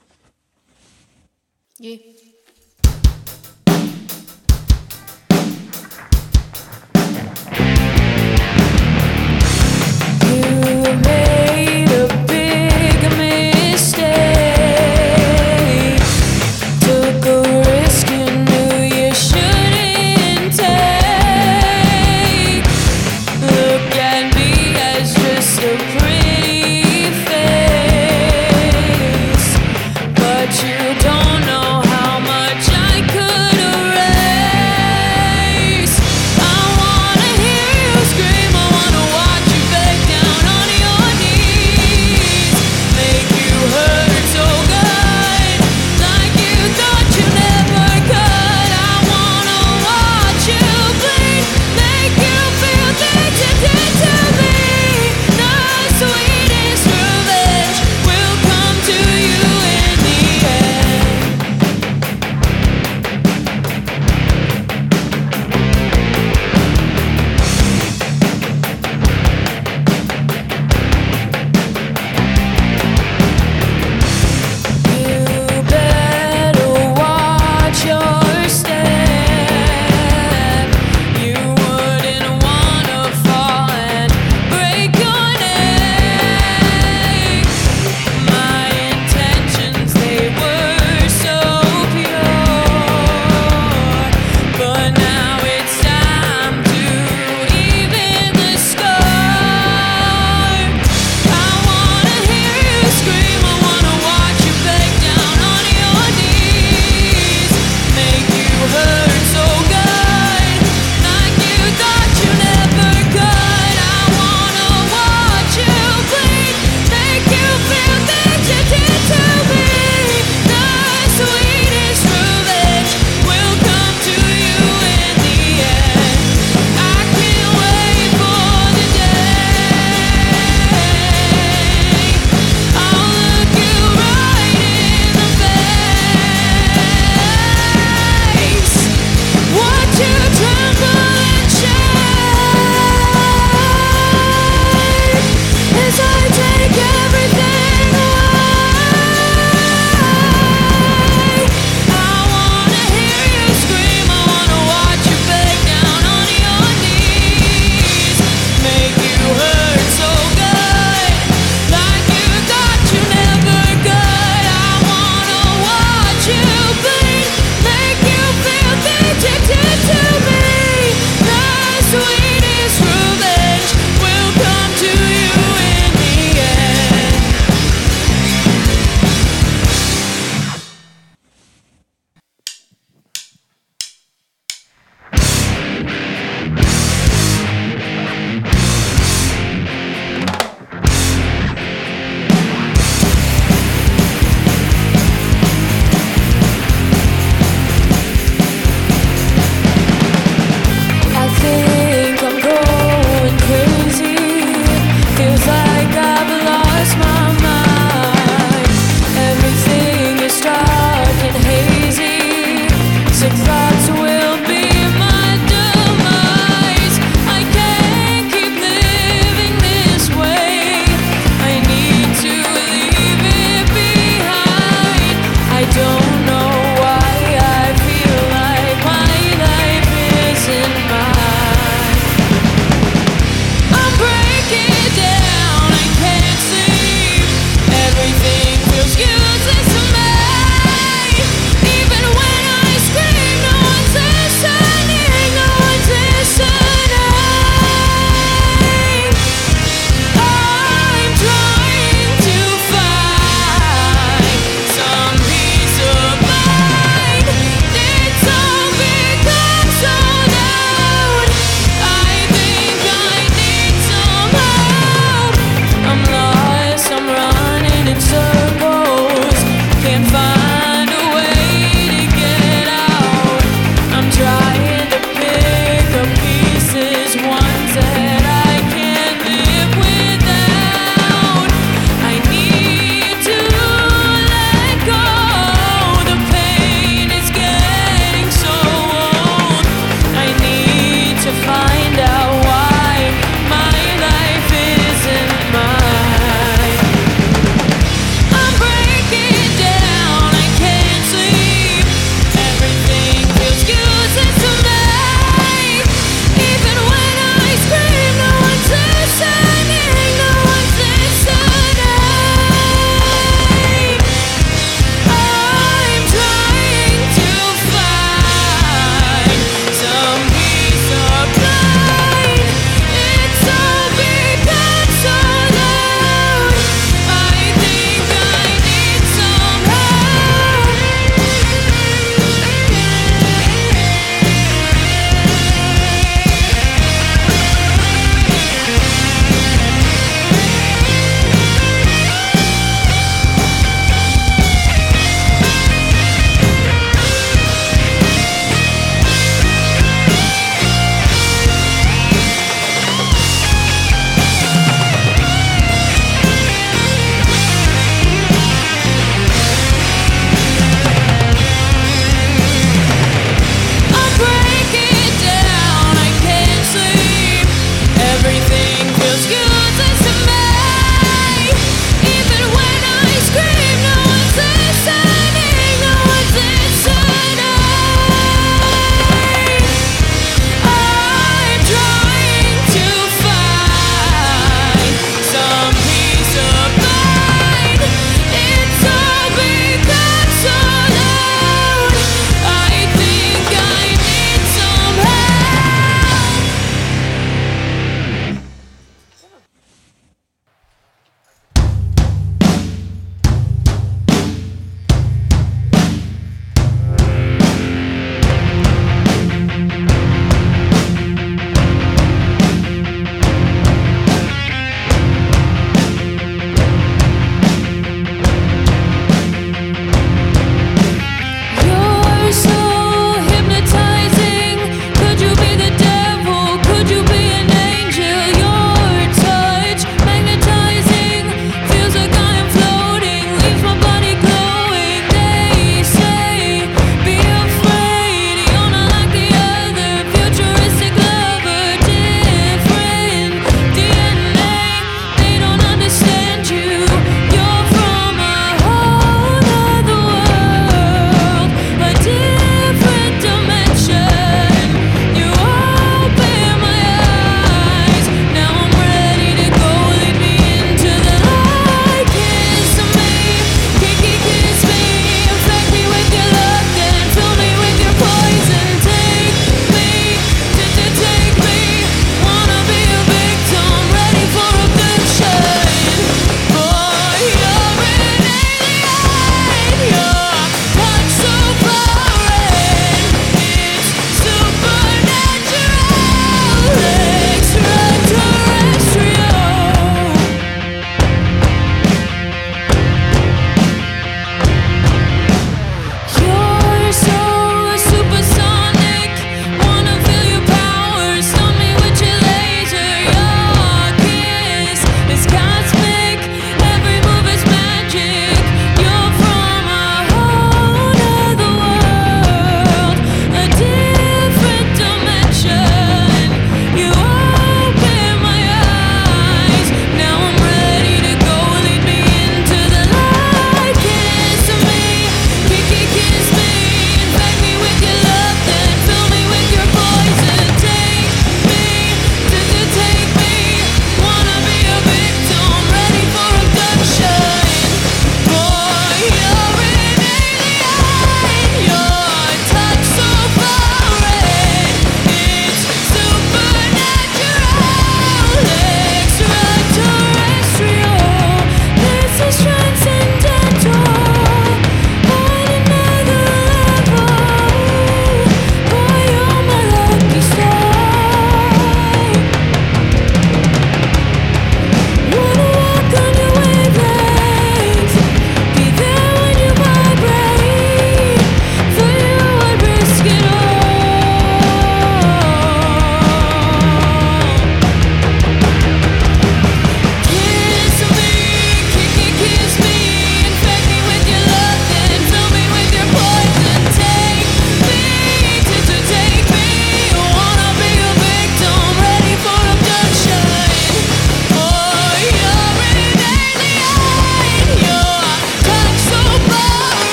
Yeah. 1.79 1.97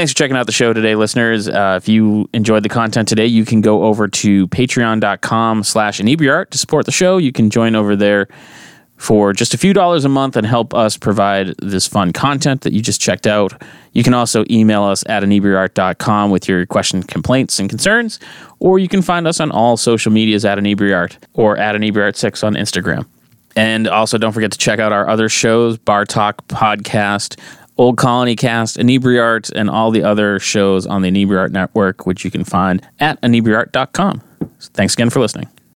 Thanks 0.00 0.12
for 0.12 0.16
checking 0.16 0.34
out 0.34 0.46
the 0.46 0.52
show 0.52 0.72
today, 0.72 0.94
listeners. 0.94 1.46
Uh, 1.46 1.74
if 1.76 1.86
you 1.86 2.26
enjoyed 2.32 2.62
the 2.62 2.70
content 2.70 3.06
today, 3.06 3.26
you 3.26 3.44
can 3.44 3.60
go 3.60 3.84
over 3.84 4.08
to 4.08 4.48
patreon.com 4.48 5.62
slash 5.62 6.00
inebriart 6.00 6.48
to 6.48 6.56
support 6.56 6.86
the 6.86 6.90
show. 6.90 7.18
You 7.18 7.32
can 7.32 7.50
join 7.50 7.74
over 7.74 7.94
there 7.94 8.26
for 8.96 9.34
just 9.34 9.52
a 9.52 9.58
few 9.58 9.74
dollars 9.74 10.06
a 10.06 10.08
month 10.08 10.38
and 10.38 10.46
help 10.46 10.72
us 10.72 10.96
provide 10.96 11.54
this 11.58 11.86
fun 11.86 12.14
content 12.14 12.62
that 12.62 12.72
you 12.72 12.80
just 12.80 12.98
checked 12.98 13.26
out. 13.26 13.62
You 13.92 14.02
can 14.02 14.14
also 14.14 14.46
email 14.48 14.84
us 14.84 15.04
at 15.06 15.22
inebriart.com 15.22 16.30
with 16.30 16.48
your 16.48 16.64
questions, 16.64 17.04
complaints, 17.04 17.58
and 17.58 17.68
concerns, 17.68 18.18
or 18.58 18.78
you 18.78 18.88
can 18.88 19.02
find 19.02 19.28
us 19.28 19.38
on 19.38 19.50
all 19.50 19.76
social 19.76 20.10
medias 20.10 20.46
at 20.46 20.56
inebriart 20.56 21.18
or 21.34 21.58
at 21.58 21.76
inebriart6 21.76 22.42
on 22.42 22.54
Instagram. 22.54 23.04
And 23.56 23.88
also, 23.88 24.16
don't 24.16 24.32
forget 24.32 24.52
to 24.52 24.58
check 24.58 24.78
out 24.78 24.92
our 24.92 25.08
other 25.08 25.28
shows 25.28 25.76
Bar 25.76 26.04
Talk 26.04 26.46
Podcast, 26.48 27.38
Old 27.80 27.96
Colony 27.96 28.36
Cast, 28.36 28.76
Inebriart, 28.76 29.50
and 29.56 29.70
all 29.70 29.90
the 29.90 30.02
other 30.02 30.38
shows 30.38 30.86
on 30.86 31.00
the 31.00 31.10
Inebriart 31.10 31.50
Network, 31.50 32.04
which 32.04 32.26
you 32.26 32.30
can 32.30 32.44
find 32.44 32.86
at 32.98 33.18
inebriart.com. 33.22 34.20
Thanks 34.74 34.92
again 34.92 35.08
for 35.08 35.18
listening. 35.18 35.48